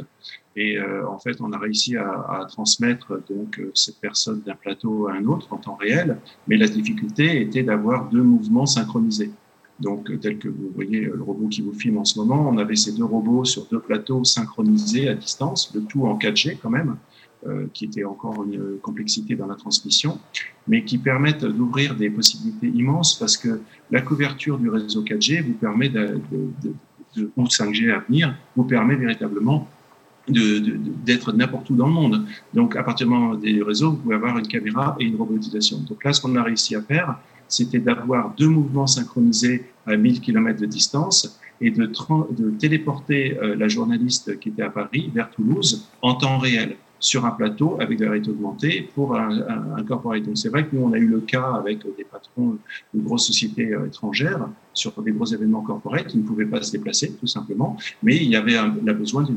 Et 0.55 0.79
en 0.81 1.19
fait, 1.19 1.41
on 1.41 1.51
a 1.51 1.57
réussi 1.57 1.97
à, 1.97 2.45
transmettre 2.47 3.19
donc 3.29 3.61
cette 3.73 3.99
personne 3.99 4.41
d'un 4.41 4.55
plateau 4.55 5.07
à 5.09 5.15
un 5.15 5.25
autre 5.25 5.51
en 5.51 5.57
temps 5.57 5.75
réel. 5.75 6.17
Mais 6.47 6.55
la 6.55 6.67
difficulté 6.67 7.41
était 7.41 7.63
d'avoir 7.63 8.09
deux 8.09 8.23
mouvements 8.23 8.65
synchronisés. 8.65 9.31
Donc, 9.79 10.09
euh, 10.09 10.17
tel 10.17 10.37
que 10.37 10.47
vous 10.47 10.71
voyez 10.73 11.05
euh, 11.05 11.15
le 11.15 11.23
robot 11.23 11.47
qui 11.47 11.61
vous 11.61 11.73
filme 11.73 11.97
en 11.97 12.05
ce 12.05 12.19
moment, 12.19 12.47
on 12.47 12.57
avait 12.57 12.75
ces 12.75 12.93
deux 12.93 13.03
robots 13.03 13.43
sur 13.43 13.65
deux 13.65 13.79
plateaux 13.79 14.23
synchronisés 14.23 15.09
à 15.09 15.15
distance, 15.15 15.71
le 15.73 15.81
tout 15.81 16.05
en 16.05 16.17
4G 16.17 16.57
quand 16.61 16.69
même, 16.69 16.89
euh, 16.89 17.12
qui 17.73 17.85
était 17.85 18.03
encore 18.03 18.43
une 18.43 18.77
complexité 18.81 19.35
dans 19.35 19.47
la 19.47 19.55
transmission, 19.55 20.19
mais 20.67 20.83
qui 20.83 20.97
permettent 20.97 21.45
d'ouvrir 21.45 21.95
des 21.95 22.09
possibilités 22.09 22.67
immenses 22.67 23.17
parce 23.19 23.35
que 23.37 23.59
la 23.91 24.01
couverture 24.01 24.57
du 24.57 24.69
réseau 24.69 25.03
4G 25.03 25.43
vous 25.43 25.53
permet 25.53 25.89
de, 25.89 26.21
ou 27.37 27.43
5G 27.43 27.91
à 27.91 27.99
venir, 27.99 28.35
vous 28.55 28.63
permet 28.63 28.95
véritablement 28.95 29.67
d'être 30.27 31.33
n'importe 31.33 31.69
où 31.69 31.75
dans 31.75 31.87
le 31.87 31.93
monde. 31.93 32.25
Donc, 32.53 32.75
à 32.75 32.83
partir 32.83 33.07
des 33.37 33.61
réseaux, 33.61 33.91
vous 33.91 33.97
pouvez 33.97 34.15
avoir 34.15 34.37
une 34.37 34.47
caméra 34.47 34.95
et 34.99 35.05
une 35.05 35.17
robotisation. 35.17 35.79
Donc 35.89 36.03
là, 36.03 36.13
ce 36.13 36.21
qu'on 36.21 36.35
a 36.35 36.43
réussi 36.43 36.75
à 36.75 36.81
faire, 36.81 37.17
c'était 37.47 37.79
d'avoir 37.79 38.33
deux 38.35 38.47
mouvements 38.47 38.87
synchronisés 38.87 39.65
à 39.85 39.97
1000 39.97 40.21
km 40.21 40.59
de 40.59 40.65
distance 40.65 41.39
et 41.59 41.71
de, 41.71 41.85
de 41.85 42.51
téléporter 42.51 43.37
euh, 43.37 43.55
la 43.55 43.67
journaliste 43.67 44.39
qui 44.39 44.49
était 44.49 44.63
à 44.63 44.69
Paris 44.69 45.11
vers 45.13 45.29
Toulouse 45.29 45.87
en 46.01 46.15
temps 46.15 46.37
réel 46.39 46.77
sur 47.03 47.25
un 47.25 47.31
plateau 47.31 47.75
avec 47.81 47.99
de 47.99 48.05
la 48.05 48.11
réalité 48.11 48.31
augmentée 48.31 48.89
pour 48.95 49.15
un, 49.15 49.83
corporate. 49.85 50.23
Donc 50.23 50.37
c'est 50.37 50.47
vrai 50.47 50.65
que 50.65 50.73
nous, 50.73 50.83
on 50.83 50.93
a 50.93 50.97
eu 50.97 51.07
le 51.07 51.19
cas 51.19 51.51
avec 51.55 51.79
des 51.97 52.05
patrons 52.05 52.57
de 52.93 53.01
grosses 53.01 53.27
sociétés 53.27 53.73
euh, 53.73 53.87
étrangères 53.87 54.47
sur 54.73 54.93
des 55.01 55.11
gros 55.11 55.25
événements 55.25 55.61
corporate 55.61 56.07
qui 56.07 56.17
ne 56.17 56.23
pouvaient 56.23 56.45
pas 56.45 56.61
se 56.61 56.71
déplacer, 56.71 57.13
tout 57.19 57.27
simplement, 57.27 57.77
mais 58.01 58.15
il 58.15 58.29
y 58.29 58.37
avait 58.37 58.55
un, 58.55 58.69
besoin 58.69 59.27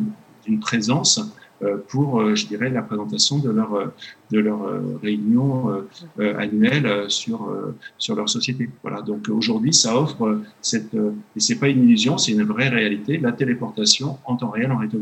d'une 0.46 0.60
présence 0.60 1.20
euh, 1.62 1.78
pour, 1.88 2.20
euh, 2.20 2.36
je 2.36 2.46
dirais, 2.46 2.70
la 2.70 2.82
présentation 2.82 3.40
de 3.40 3.50
leur, 3.50 3.92
de 4.30 4.38
leur 4.38 4.60
réunion 5.02 5.84
annuelle 6.18 7.06
sur, 7.08 7.52
sur 7.98 8.14
leur 8.14 8.28
société. 8.28 8.70
Voilà. 8.82 9.02
Donc 9.02 9.28
aujourd'hui, 9.28 9.74
ça 9.74 10.00
offre 10.00 10.40
cette, 10.60 10.94
et 10.94 11.40
c'est 11.40 11.58
pas 11.58 11.68
une 11.68 11.82
illusion, 11.82 12.16
c'est 12.16 12.30
une 12.30 12.44
vraie 12.44 12.68
réalité, 12.68 13.18
la 13.18 13.32
téléportation 13.32 14.18
en 14.24 14.36
temps 14.36 14.50
réel 14.50 14.70
en 14.70 14.76
réalité 14.76 14.98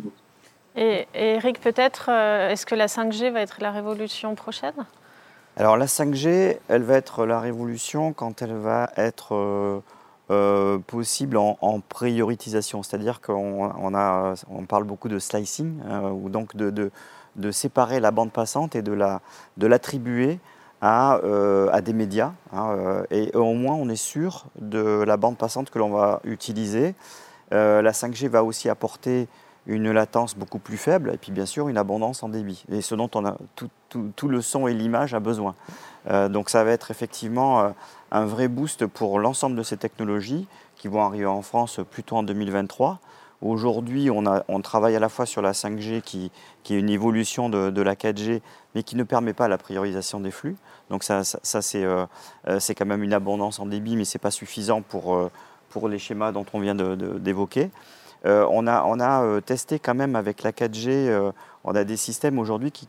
Et, 0.76 1.06
Eric, 1.14 1.60
peut-être, 1.60 2.08
est-ce 2.08 2.66
que 2.66 2.74
la 2.74 2.86
5G 2.86 3.30
va 3.32 3.40
être 3.40 3.58
la 3.60 3.70
révolution 3.70 4.34
prochaine? 4.34 4.74
Alors 5.56 5.76
la 5.76 5.86
5G, 5.86 6.58
elle 6.68 6.82
va 6.82 6.94
être 6.94 7.26
la 7.26 7.38
révolution 7.38 8.12
quand 8.12 8.42
elle 8.42 8.54
va 8.54 8.90
être 8.96 9.82
euh, 10.30 10.78
possible 10.78 11.36
en, 11.36 11.58
en 11.60 11.80
prioritisation. 11.80 12.82
C'est-à-dire 12.82 13.20
qu'on 13.20 14.64
parle 14.66 14.84
beaucoup 14.84 15.08
de 15.08 15.18
slicing, 15.18 15.80
euh, 15.86 16.08
ou 16.08 16.30
donc 16.30 16.56
de, 16.56 16.90
séparer 17.50 18.00
la 18.00 18.10
bande 18.10 18.32
passante 18.32 18.74
et 18.74 18.80
de 18.80 19.66
l'attribuer 19.66 20.38
euh, 20.82 21.68
à, 21.70 21.80
des 21.82 21.92
médias. 21.92 22.32
Hein, 22.54 23.02
et 23.10 23.36
au 23.36 23.52
moins, 23.52 23.74
on 23.74 23.90
est 23.90 23.96
sûr 23.96 24.46
de 24.58 25.04
la 25.06 25.18
bande 25.18 25.36
passante 25.36 25.68
que 25.68 25.78
l'on 25.78 25.90
va 25.90 26.20
utiliser. 26.24 26.94
la 27.50 27.92
5G 27.92 28.28
va 28.28 28.44
aussi 28.44 28.70
apporter 28.70 29.28
une 29.66 29.90
latence 29.92 30.36
beaucoup 30.36 30.58
plus 30.58 30.76
faible 30.76 31.10
et 31.14 31.16
puis 31.16 31.32
bien 31.32 31.46
sûr 31.46 31.68
une 31.68 31.78
abondance 31.78 32.22
en 32.22 32.28
débit. 32.28 32.64
Et 32.70 32.80
ce 32.80 32.94
dont 32.94 33.08
tout, 33.08 34.28
le 34.28 34.42
son 34.42 34.66
et 34.66 34.74
l'image 34.74 35.14
a 35.14 35.20
besoin. 35.20 35.54
donc 36.28 36.50
ça 36.50 36.64
va 36.64 36.70
être 36.70 36.90
effectivement 36.90 37.72
un 38.10 38.26
vrai 38.26 38.48
boost 38.48 38.86
pour 38.86 39.18
l'ensemble 39.18 39.56
de 39.56 39.62
ces 39.62 39.76
technologies 39.76 40.46
qui 40.76 40.88
vont 40.88 41.02
arriver 41.02 41.26
en 41.26 41.42
France 41.42 41.80
plutôt 41.90 42.16
en 42.16 42.22
2023. 42.22 43.00
Aujourd'hui, 43.44 44.10
on, 44.10 44.60
travaille 44.62 44.96
à 44.96 45.00
la 45.00 45.10
fois 45.10 45.26
sur 45.26 45.42
la 45.42 45.52
5G 45.52 46.00
qui, 46.00 46.30
est 46.70 46.78
une 46.78 46.88
évolution 46.88 47.50
de, 47.50 47.82
la 47.82 47.94
4G, 47.94 48.40
mais 48.74 48.82
qui 48.82 48.96
ne 48.96 49.02
permet 49.02 49.34
pas 49.34 49.48
la 49.48 49.58
priorisation 49.58 50.18
des 50.20 50.30
flux. 50.30 50.56
Donc 50.88 51.04
ça, 51.04 51.22
euh, 51.74 52.06
c'est 52.58 52.74
quand 52.74 52.86
même 52.86 53.02
une 53.02 53.12
abondance 53.12 53.60
en 53.60 53.66
débit, 53.66 53.96
mais 53.96 54.06
ce 54.06 54.16
n'est 54.16 54.20
pas 54.20 54.30
suffisant 54.30 54.82
euh, 54.94 55.28
pour 55.68 55.88
les 55.88 55.98
schémas 55.98 56.32
dont 56.32 56.46
on 56.54 56.60
vient 56.60 56.74
d'évoquer. 56.74 57.70
Euh, 58.24 58.46
on 58.50 58.66
a, 58.66 58.72
a 58.74 59.40
testé 59.40 59.78
quand 59.78 59.94
même 59.94 60.16
avec 60.16 60.42
la 60.42 60.52
4G, 60.52 61.32
on 61.64 61.74
a 61.74 61.84
des 61.84 61.96
systèmes 61.96 62.38
aujourd'hui 62.38 62.72
qui, 62.72 62.88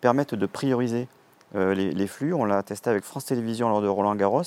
permettent 0.00 0.34
de 0.34 0.46
prioriser 0.46 1.08
euh, 1.54 1.74
les, 1.74 2.06
flux. 2.06 2.32
On 2.32 2.46
l'a 2.46 2.62
testé 2.62 2.88
avec 2.88 3.04
France 3.04 3.26
Télévisions 3.26 3.68
lors 3.68 3.82
de 3.82 3.88
Roland 3.88 4.14
Garros. 4.14 4.42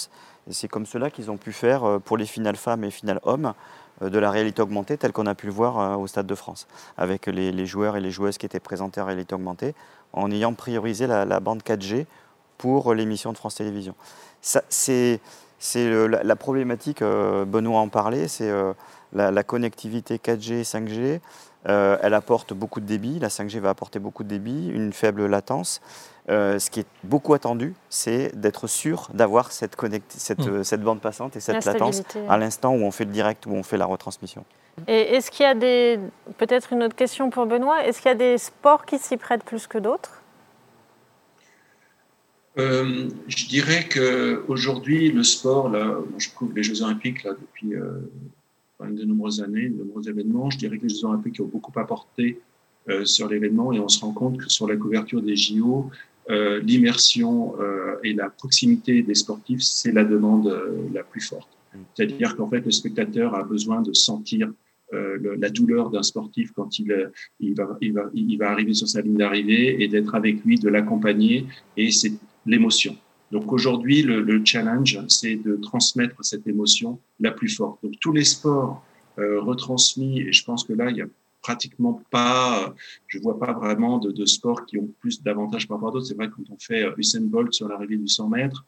Et 0.50 0.54
c'est 0.54 0.68
comme 0.68 0.88
cela 0.88 1.12
qu'ils 1.12 1.30
ont 1.30 1.38
pu 1.38 1.52
faire 1.52 1.84
euh, 1.84 2.00
pour 2.00 2.18
les 2.18 2.26
finales 2.26 2.56
femmes 2.56 2.84
et 2.84 2.90
finales 2.90 3.20
hommes 3.24 3.54
euh, 4.02 4.10
de 4.10 4.18
la 4.18 4.32
réalité 4.32 4.64
augmentée 4.64 4.98
telle 4.98 5.12
qu'on 5.12 5.28
a 5.28 5.36
pu 5.36 5.46
le 5.46 5.52
voir 5.52 6.00
au 6.00 6.08
Stade 6.08 6.26
de 6.26 6.34
France, 6.34 6.68
avec 6.98 7.28
les, 7.28 7.66
joueurs 7.68 7.96
et 7.96 8.02
les 8.02 8.10
joueuses 8.10 8.40
qui 8.40 8.48
étaient 8.48 8.60
présentés 8.60 9.02
en 9.02 9.06
réalité 9.06 9.36
augmentée, 9.36 9.76
en 10.14 10.32
ayant 10.32 10.54
priorisé 10.54 11.06
la, 11.06 11.40
bande 11.40 11.62
4G 11.62 12.08
pour 12.58 12.94
l'émission 12.96 13.32
de 13.34 13.38
France 13.38 13.56
Télévisions. 13.56 13.96
C'est 14.42 15.20
la, 15.62 16.36
problématique, 16.36 17.02
Benoît 17.02 17.80
en 17.80 17.90
parlait, 17.90 18.28
c'est 18.28 18.52
la, 19.14 19.44
connectivité 19.44 20.18
4G 20.18 20.54
et 20.54 20.64
5G. 20.64 21.20
elle 21.66 22.14
apporte 22.14 22.54
beaucoup 22.54 22.80
de 22.80 22.86
débit, 22.86 23.20
la 23.20 23.30
5G 23.30 23.60
va 23.60 23.70
apporter 23.70 24.00
beaucoup 24.00 24.24
de 24.24 24.30
débit, 24.30 24.70
une 24.70 24.94
faible 24.94 25.26
latence. 25.26 25.82
Euh, 26.28 26.58
ce 26.58 26.72
qui 26.72 26.80
est 26.80 26.88
beaucoup 27.04 27.36
attendu, 27.36 27.76
c'est 27.88 28.36
d'être 28.36 28.66
sûr 28.66 29.10
d'avoir 29.14 29.52
cette, 29.52 29.80
hmm. 29.80 30.00
euh, 30.48 30.64
cette, 30.64 30.82
bande 30.82 31.00
passante 31.00 31.36
et 31.36 31.40
cette 31.40 31.66
latence 31.66 32.02
à 32.28 32.38
l'instant 32.40 32.74
où 32.74 32.82
on 32.82 32.90
fait 32.90 33.06
le 33.06 33.12
direct, 33.12 33.46
où 33.46 33.52
on 33.52 33.62
fait 33.62 33.78
la 33.78 33.86
retransmission. 33.86 34.44
Et 34.88 35.16
est-ce 35.16 35.30
qu'il 35.30 35.44
y 35.46 35.50
a 35.50 35.54
des. 35.54 36.00
Peut-être 36.38 36.74
une 36.74 36.84
autre 36.84 36.96
question 36.96 37.30
pour 37.30 37.46
Benoît. 37.46 37.86
Est-ce 37.86 38.02
qu'il 38.02 38.10
y 38.10 38.12
a 38.12 38.18
des 38.18 38.40
sports 38.40 38.86
qui 38.86 38.98
s'y 38.98 39.18
prêtent 39.18 39.44
plus 39.44 39.68
que 39.68 39.78
d'autres? 39.78 40.24
Euh, 42.58 43.08
je 43.28 43.48
dirais 43.48 43.88
qu'aujourd'hui, 43.88 45.12
le 45.12 45.24
sport, 45.24 45.70
là, 45.70 45.98
je 46.18 46.30
couvre 46.30 46.54
les 46.56 46.64
Jeux 46.64 46.82
Olympiques 46.82 47.24
là, 47.24 47.32
depuis 47.34 47.76
de 48.82 49.06
nombreuses 49.06 49.42
années, 49.42 49.70
de 49.70 49.84
nombreux 49.84 50.08
événements. 50.10 50.50
Je 50.50 50.58
dirais 50.58 50.78
que 50.78 50.84
les 50.84 50.90
Jeux 50.90 51.06
Olympiques 51.06 51.40
ont 51.40 51.48
beaucoup 51.48 51.78
apporté 51.80 52.40
sur 53.04 53.28
l'événement 53.28 53.74
et 53.74 53.80
on 53.80 53.88
se 53.88 54.00
rend 54.02 54.12
compte 54.12 54.38
que 54.38 54.48
sur 54.48 54.68
la 54.68 54.76
couverture 54.76 55.22
des 55.22 55.36
JO, 55.36 55.90
l'immersion 56.30 57.56
et 58.04 58.14
la 58.14 58.30
proximité 58.30 59.02
des 59.02 59.16
sportifs, 59.16 59.62
c'est 59.62 59.92
la 59.92 60.04
demande 60.04 60.54
la 60.94 61.04
plus 61.04 61.22
forte. 61.22 61.50
Mm. 61.74 61.80
C'est-à-dire 61.96 62.36
qu'en 62.36 62.48
fait, 62.48 62.62
le 62.62 62.72
spectateur 62.72 63.34
a 63.34 63.44
besoin 63.44 63.82
de 63.82 63.94
sentir 63.94 64.52
euh, 64.94 65.36
la 65.40 65.50
douleur 65.50 65.90
d'un 65.90 66.04
sportif 66.04 66.52
quand 66.52 66.78
il, 66.78 66.92
euh, 66.92 67.10
il, 67.40 67.56
va, 67.56 67.76
il, 67.82 67.94
va, 67.94 68.04
il 68.14 68.38
va 68.38 68.52
arriver 68.52 68.76
sur 68.76 68.88
sa 68.88 69.02
ligne 69.02 69.18
d'arrivée 69.18 69.82
et 69.84 69.88
d'être 69.88 70.14
avec 70.14 70.44
lui, 70.46 70.60
de 70.60 70.70
l'accompagner, 70.70 71.46
et 71.76 71.90
c'est 71.90 72.14
l'émotion. 72.46 72.96
Donc 73.36 73.52
aujourd'hui, 73.52 74.02
le, 74.02 74.22
le, 74.22 74.42
challenge, 74.46 74.98
c'est 75.10 75.36
de 75.36 75.58
transmettre 75.58 76.16
cette 76.24 76.48
émotion 76.48 77.00
la 77.20 77.32
plus 77.32 77.50
forte. 77.50 77.84
Donc 77.84 78.00
tous 78.00 78.14
les 78.14 78.24
sports 78.24 78.82
euh, 79.20 79.42
retransmis, 79.42 80.22
et 80.22 80.32
je 80.32 80.46
pense 80.46 80.64
que 80.64 80.72
là, 80.72 80.90
il 80.90 80.96
y 80.96 81.02
a 81.02 81.08
pratiquement 81.42 82.02
pas, 82.12 82.74
je 83.08 83.20
vois 83.20 83.38
pas 83.38 83.52
vraiment 83.52 84.00
de, 84.00 84.26
sports 84.26 84.66
qui 84.66 84.78
ont 84.78 84.88
plus 85.02 85.22
d'avantages 85.22 85.68
par 85.68 85.76
rapport 85.76 85.90
à 85.90 85.92
d'autres. 85.92 86.06
C'est 86.06 86.16
vrai 86.16 86.30
quand 86.30 86.44
on 86.50 86.58
fait 86.58 86.88
Usain 86.96 87.24
Bolt 87.24 87.54
sur 87.54 87.68
l'arrivée 87.68 87.98
du 87.98 88.08
100 88.08 88.30
mètres, 88.30 88.66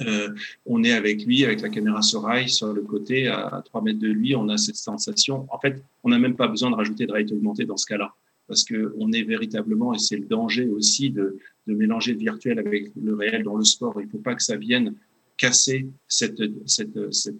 euh, 0.00 0.34
on 0.66 0.82
est 0.82 0.92
avec 0.92 1.24
lui, 1.24 1.44
avec 1.44 1.60
la 1.60 1.68
caméra 1.68 2.02
Sorail 2.02 2.48
sur 2.48 2.72
le 2.72 2.82
côté, 2.82 3.28
à 3.28 3.62
3 3.64 3.80
mètres 3.82 4.00
de 4.00 4.08
lui, 4.08 4.34
on 4.34 4.48
a 4.48 4.56
cette 4.56 4.74
sensation. 4.74 5.46
En 5.52 5.60
fait, 5.60 5.80
on 6.02 6.08
n'a 6.08 6.18
même 6.18 6.34
pas 6.34 6.48
besoin 6.48 6.72
de 6.72 6.74
rajouter 6.74 7.06
de 7.06 7.12
réalité 7.12 7.36
augmentée 7.36 7.64
dans 7.64 7.76
ce 7.76 7.86
cas-là, 7.86 8.12
parce 8.46 8.64
qu'on 8.64 9.12
est 9.12 9.22
véritablement, 9.22 9.94
et 9.94 9.98
c'est 9.98 10.16
le 10.16 10.26
danger 10.26 10.68
aussi 10.68 11.10
de, 11.10 11.38
mélanger 11.66 12.12
le 12.12 12.18
virtuel 12.18 12.58
avec 12.58 12.90
le 13.00 13.14
réel 13.14 13.42
dans 13.42 13.56
le 13.56 13.64
sport. 13.64 13.94
Il 14.00 14.06
ne 14.06 14.10
faut 14.10 14.18
pas 14.18 14.34
que 14.34 14.42
ça 14.42 14.56
vienne 14.56 14.94
casser 15.36 15.88
cette, 16.06 16.40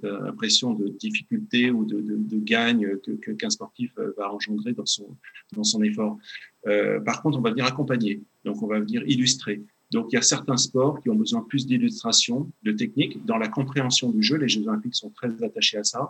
impression 0.05 0.75
de 0.75 0.89
difficulté 0.89 1.71
ou 1.71 1.85
de, 1.85 2.39
gagne 2.39 2.97
que, 2.99 3.31
qu'un 3.33 3.51
sportif 3.51 3.93
va 4.17 4.33
engendrer 4.33 4.73
dans 4.73 4.87
son, 4.87 5.83
effort. 5.83 6.19
Euh, 6.67 7.01
par 7.01 7.23
contre, 7.23 7.39
on 7.39 7.43
va 7.43 7.51
venir 7.51 7.67
accompagner, 7.67 8.23
donc 8.45 8.63
on 8.63 8.67
va 8.67 8.81
venir 8.81 9.03
illustrer. 9.07 9.63
Donc, 9.91 10.07
il 10.11 10.17
y 10.17 10.19
a 10.19 10.23
certains 10.23 10.57
sports 10.57 11.01
qui 11.01 11.11
ont 11.11 11.15
besoin 11.15 11.43
plus 11.43 11.67
d'illustration, 11.67 12.51
de 12.65 12.73
technique. 12.73 13.25
Dans 13.27 13.37
la 13.37 13.47
compréhension 13.47 14.11
du 14.11 14.23
jeu, 14.23 14.37
les 14.37 14.49
Jeux 14.49 14.67
Olympiques 14.67 14.97
sont 14.97 15.11
très 15.11 15.31
attachés 15.45 15.79
à 15.79 15.85
ça, 15.85 16.01
euh, 16.01 16.09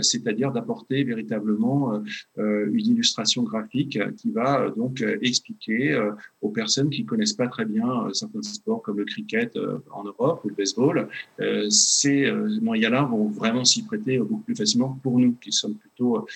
c'est-à-dire 0.00 0.52
d'apporter 0.52 1.04
véritablement 1.04 1.94
euh, 1.94 2.00
euh 2.38 2.70
une 2.72 2.86
illustration 2.86 3.42
graphique 3.42 3.98
qui 4.16 4.30
va 4.30 4.60
euh, 4.60 4.70
donc 4.70 5.02
euh, 5.02 5.18
expliquer 5.22 5.92
euh, 5.92 6.12
aux 6.40 6.50
personnes 6.50 6.90
qui 6.90 7.04
connaissent 7.04 7.32
pas 7.32 7.48
très 7.48 7.64
bien 7.64 8.08
certains 8.12 8.42
sports 8.42 8.82
comme 8.82 8.98
le 8.98 9.04
cricket 9.04 9.58
en 9.90 10.04
Europe 10.04 10.40
ou 10.44 10.48
le 10.48 10.54
baseball. 10.54 11.08
ces 11.70 12.30
moyens-là 12.62 13.02
vont 13.02 13.28
vraiment 13.28 13.64
s'y 13.64 13.84
prêter 13.84 14.18
beaucoup 14.18 14.42
plus 14.42 14.54
facilement 14.54 14.98
pour 15.02 15.18
nous 15.18 15.32
qui 15.34 15.52
sommes 15.52 15.74
plutôt 15.74 16.26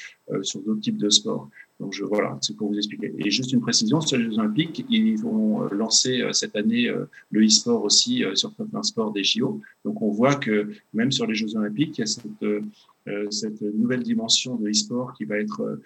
sur 0.43 0.61
d'autres 0.62 0.81
types 0.81 0.99
de 0.99 1.11
sports. 1.11 1.49
Donc 1.81 1.99
voilà, 2.03 2.37
c'est 2.43 2.55
pour 2.55 2.68
vous 2.68 2.76
expliquer. 2.76 3.14
Et 3.18 3.31
juste 3.31 3.53
une 3.53 3.62
précision 3.62 4.03
sur 4.03 4.18
les 4.18 4.24
Jeux 4.24 4.39
Olympiques, 4.39 4.85
ils 4.91 5.16
vont 5.16 5.64
euh, 5.64 5.68
lancer 5.70 6.20
euh, 6.20 6.33
cette 6.33 6.55
année 6.55 6.89
euh, 6.89 7.07
le 7.31 7.47
e-sport 7.47 7.83
aussi 7.83 8.22
sur 8.35 8.53
certains 8.55 8.83
sports 8.83 9.12
des 9.12 9.24
JO. 9.24 9.62
Donc 9.87 10.03
on 10.03 10.11
voit 10.11 10.35
que 10.35 10.68
même 10.93 11.11
sur 11.11 11.26
les 11.26 11.35
Jeux 11.35 11.57
Olympiques, 11.57 11.97
il 11.97 12.01
y 12.01 12.05
a 12.05 13.31
cette, 13.31 13.62
nouvelle 13.62 14.03
dimension 14.03 14.57
de 14.57 14.68
e-sport 14.68 15.14
qui 15.14 15.24
va 15.24 15.39
être 15.39 15.81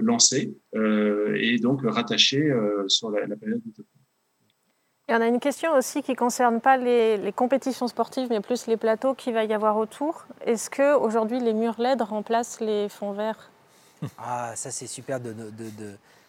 lancée 0.00 0.54
et 0.74 1.58
donc 1.58 1.80
rattachée 1.82 2.52
sur 2.86 3.10
la, 3.10 3.36
période 3.36 3.60
de 3.66 3.70
Tokyo. 3.70 3.88
Et 5.08 5.14
on 5.14 5.20
a 5.20 5.26
une 5.26 5.40
question 5.40 5.74
aussi 5.74 6.02
qui 6.02 6.12
ne 6.12 6.16
concerne 6.16 6.60
pas 6.60 6.76
les, 6.76 7.16
les, 7.16 7.32
compétitions 7.32 7.88
sportives, 7.88 8.28
mais 8.30 8.40
plus 8.40 8.66
les 8.68 8.76
plateaux 8.76 9.14
qu'il 9.14 9.34
va 9.34 9.44
y 9.44 9.52
avoir 9.52 9.76
autour. 9.76 10.26
Est-ce 10.46 10.70
qu'aujourd'hui 10.70 11.40
les 11.40 11.52
murs 11.52 11.80
LED 11.80 12.00
remplacent 12.02 12.60
les 12.60 12.88
fonds 12.88 13.12
verts? 13.12 13.50
Ah, 14.18 14.52
ça 14.54 14.70
c'est 14.70 14.86
super 14.86 15.20
de, 15.20 15.34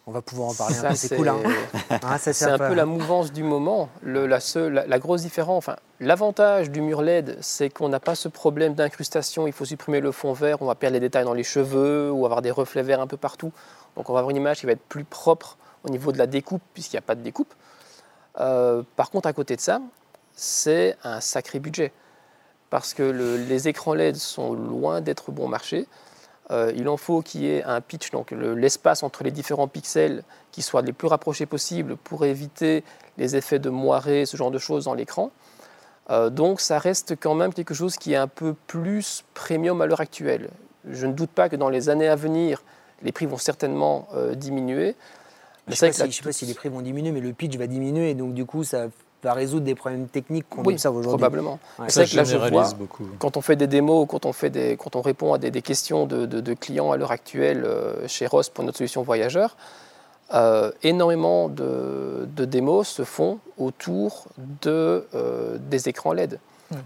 On 0.06 0.12
va 0.12 0.22
pouvoir 0.22 0.50
en 0.50 0.54
parler 0.54 0.78
un 0.78 0.90
peu, 0.90 0.94
c'est 0.94 1.16
cool. 1.16 1.28
Hein. 1.28 1.38
Hein, 1.90 2.18
c'est 2.18 2.44
un 2.44 2.58
peu 2.58 2.74
la 2.74 2.86
mouvance 2.86 3.32
du 3.32 3.42
moment. 3.42 3.88
Le, 4.02 4.26
la, 4.26 4.38
la, 4.86 4.98
grosse 4.98 5.22
différence, 5.22 5.58
enfin, 5.58 5.76
l'avantage 6.00 6.70
du 6.70 6.80
mur 6.80 7.02
LED, 7.02 7.38
c'est 7.40 7.70
qu'on 7.70 7.88
n'a 7.88 8.00
pas 8.00 8.14
ce 8.14 8.28
problème 8.28 8.74
d'incrustation. 8.74 9.46
Il 9.46 9.52
faut 9.52 9.64
supprimer 9.64 10.00
le 10.00 10.12
fond 10.12 10.32
vert, 10.32 10.62
on 10.62 10.66
va 10.66 10.74
perdre 10.74 10.94
les 10.94 11.00
détails 11.00 11.24
dans 11.24 11.34
les 11.34 11.44
cheveux 11.44 12.10
ou 12.10 12.24
avoir 12.24 12.42
des 12.42 12.50
reflets 12.50 12.82
verts 12.82 13.00
un 13.00 13.06
peu 13.06 13.16
partout. 13.16 13.52
Donc 13.96 14.10
on 14.10 14.12
va 14.12 14.20
avoir 14.20 14.30
une 14.30 14.36
image 14.36 14.60
qui 14.60 14.66
va 14.66 14.72
être 14.72 14.86
plus 14.88 15.04
propre 15.04 15.56
au 15.84 15.90
niveau 15.90 16.12
de 16.12 16.18
la 16.18 16.26
découpe, 16.26 16.62
puisqu'il 16.74 16.96
n'y 16.96 17.00
a 17.00 17.02
pas 17.02 17.14
de 17.14 17.22
découpe. 17.22 17.54
Euh, 18.40 18.82
par 18.96 19.10
contre, 19.10 19.28
à 19.28 19.32
côté 19.32 19.56
de 19.56 19.60
ça, 19.60 19.80
c'est 20.34 20.96
un 21.02 21.20
sacré 21.20 21.58
budget. 21.58 21.92
Parce 22.70 22.94
que 22.94 23.02
les 23.02 23.68
écrans 23.68 23.94
LED 23.94 24.16
sont 24.16 24.52
loin 24.52 25.00
d'être 25.00 25.30
bon 25.30 25.48
marché. 25.48 25.86
Euh, 26.50 26.72
il 26.76 26.88
en 26.88 26.96
faut 26.96 27.22
qu'il 27.22 27.42
y 27.42 27.50
ait 27.50 27.64
un 27.64 27.80
pitch, 27.80 28.10
donc 28.10 28.30
l'espace 28.30 29.02
entre 29.02 29.24
les 29.24 29.32
différents 29.32 29.66
pixels 29.66 30.22
qui 30.52 30.62
soit 30.62 30.82
les 30.82 30.92
plus 30.92 31.08
rapprochés 31.08 31.46
possible 31.46 31.96
pour 31.96 32.24
éviter 32.24 32.84
les 33.18 33.34
effets 33.34 33.58
de 33.58 33.68
moirée, 33.68 34.26
ce 34.26 34.36
genre 34.36 34.52
de 34.52 34.58
choses 34.58 34.84
dans 34.84 34.94
l'écran. 34.94 35.32
Euh, 36.10 36.30
donc 36.30 36.60
ça 36.60 36.78
reste 36.78 37.16
quand 37.18 37.34
même 37.34 37.52
quelque 37.52 37.74
chose 37.74 37.96
qui 37.96 38.12
est 38.12 38.16
un 38.16 38.28
peu 38.28 38.54
plus 38.68 39.24
premium 39.34 39.80
à 39.80 39.86
l'heure 39.86 40.00
actuelle. 40.00 40.50
Je 40.88 41.06
ne 41.06 41.12
doute 41.12 41.30
pas 41.30 41.48
que 41.48 41.56
dans 41.56 41.68
les 41.68 41.88
années 41.88 42.08
à 42.08 42.14
venir, 42.14 42.62
les 43.02 43.10
prix 43.10 43.26
vont 43.26 43.38
certainement 43.38 44.06
euh, 44.14 44.34
diminuer. 44.36 44.94
Je 45.66 45.72
ne 45.72 45.92
sais, 45.92 46.22
pas 46.22 46.32
si 46.32 46.46
les 46.46 46.54
prix 46.54 46.68
vont 46.68 46.80
diminuer, 46.80 47.10
mais 47.10 47.20
le 47.20 47.32
pitch 47.32 47.56
va 47.56 47.66
diminuer, 47.66 48.14
donc 48.14 48.34
du 48.34 48.44
coup 48.44 48.62
ça 48.62 48.86
va 49.26 49.34
résoudre 49.34 49.64
des 49.64 49.74
problèmes 49.74 50.06
techniques 50.08 50.48
qu'on 50.48 50.64
observe 50.64 50.96
aujourd'hui. 50.96 51.18
Probablement. 51.18 51.58
C'est 51.88 52.08
que 52.08 52.16
là, 52.16 52.24
je 52.24 52.36
vois, 52.36 52.68
quand 53.18 53.36
on 53.36 53.40
fait 53.40 53.56
des 53.56 53.66
démos, 53.66 54.06
quand 54.08 54.24
on, 54.24 54.32
fait 54.32 54.50
des, 54.50 54.76
quand 54.76 54.96
on 54.96 55.02
répond 55.02 55.34
à 55.34 55.38
des, 55.38 55.62
questions 55.62 56.06
de, 56.06 56.26
de, 56.26 56.54
clients 56.54 56.92
à 56.92 56.96
l'heure 56.96 57.12
actuelle 57.12 57.64
euh, 57.64 58.06
chez 58.06 58.26
Ross 58.26 58.48
pour 58.48 58.64
notre 58.64 58.78
solution 58.78 59.02
voyageur, 59.02 59.56
euh, 60.34 60.70
énormément 60.82 61.48
de, 61.48 62.28
de, 62.36 62.44
démos 62.44 62.88
se 62.88 63.04
font 63.04 63.38
autour 63.58 64.26
de, 64.62 65.06
euh, 65.14 65.58
des 65.58 65.88
écrans 65.88 66.12
LED. 66.12 66.38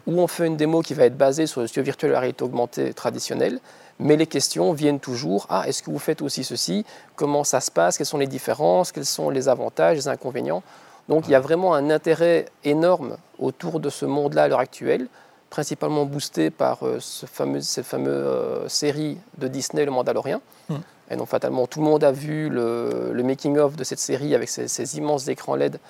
Où 0.06 0.20
on 0.20 0.26
fait 0.26 0.46
une 0.46 0.58
démo 0.58 0.82
qui 0.82 0.92
va 0.92 1.04
être 1.04 1.16
basée 1.16 1.46
sur 1.46 1.62
le 1.62 1.66
studio 1.66 1.84
virtuel 1.84 2.14
à 2.14 2.20
réalité 2.20 2.44
augmentée 2.44 2.92
traditionnel, 2.92 3.60
mais 3.98 4.16
les 4.16 4.26
questions 4.26 4.74
viennent 4.74 5.00
toujours 5.00 5.46
Ah, 5.48 5.64
est-ce 5.66 5.82
que 5.82 5.90
vous 5.90 5.98
faites 5.98 6.20
aussi 6.20 6.44
ceci? 6.44 6.84
Comment 7.16 7.44
ça 7.44 7.60
se 7.60 7.70
passe? 7.70 7.96
Quelles 7.96 8.06
sont 8.06 8.18
les 8.18 8.26
différences? 8.26 8.92
Quels 8.92 9.06
sont 9.06 9.30
les 9.30 9.48
avantages, 9.48 9.96
les 9.96 10.08
inconvénients? 10.08 10.62
Donc 11.10 11.26
il 11.26 11.32
y 11.32 11.34
a 11.34 11.40
vraiment 11.40 11.74
un 11.74 11.90
intérêt 11.90 12.46
énorme 12.62 13.16
autour 13.40 13.80
de 13.80 13.90
ce 13.90 14.06
monde-là 14.06 14.44
à 14.44 14.48
l'heure 14.48 14.60
actuelle, 14.60 15.08
principalement 15.50 16.06
boosté 16.06 16.50
par 16.50 16.86
euh, 16.86 16.98
ce 17.00 17.26
fameux, 17.26 17.60
cette 17.60 17.84
fameuse 17.84 18.12
euh, 18.14 18.68
série 18.68 19.18
de 19.36 19.48
Disney, 19.48 19.84
Le 19.84 19.90
Mandalorien. 19.90 20.40
Hmm. 20.68 20.76
Et 21.10 21.16
donc 21.16 21.26
fatalement, 21.26 21.66
tout 21.66 21.80
le 21.80 21.86
monde 21.86 22.04
a 22.04 22.12
vu 22.12 22.48
le, 22.48 23.20
making-of 23.24 23.74
de 23.74 23.82
cette 23.82 23.98
série 23.98 24.36
avec 24.36 24.48
ces, 24.48 24.96
immenses 24.96 25.26
écrans 25.26 25.56
LED 25.56 25.80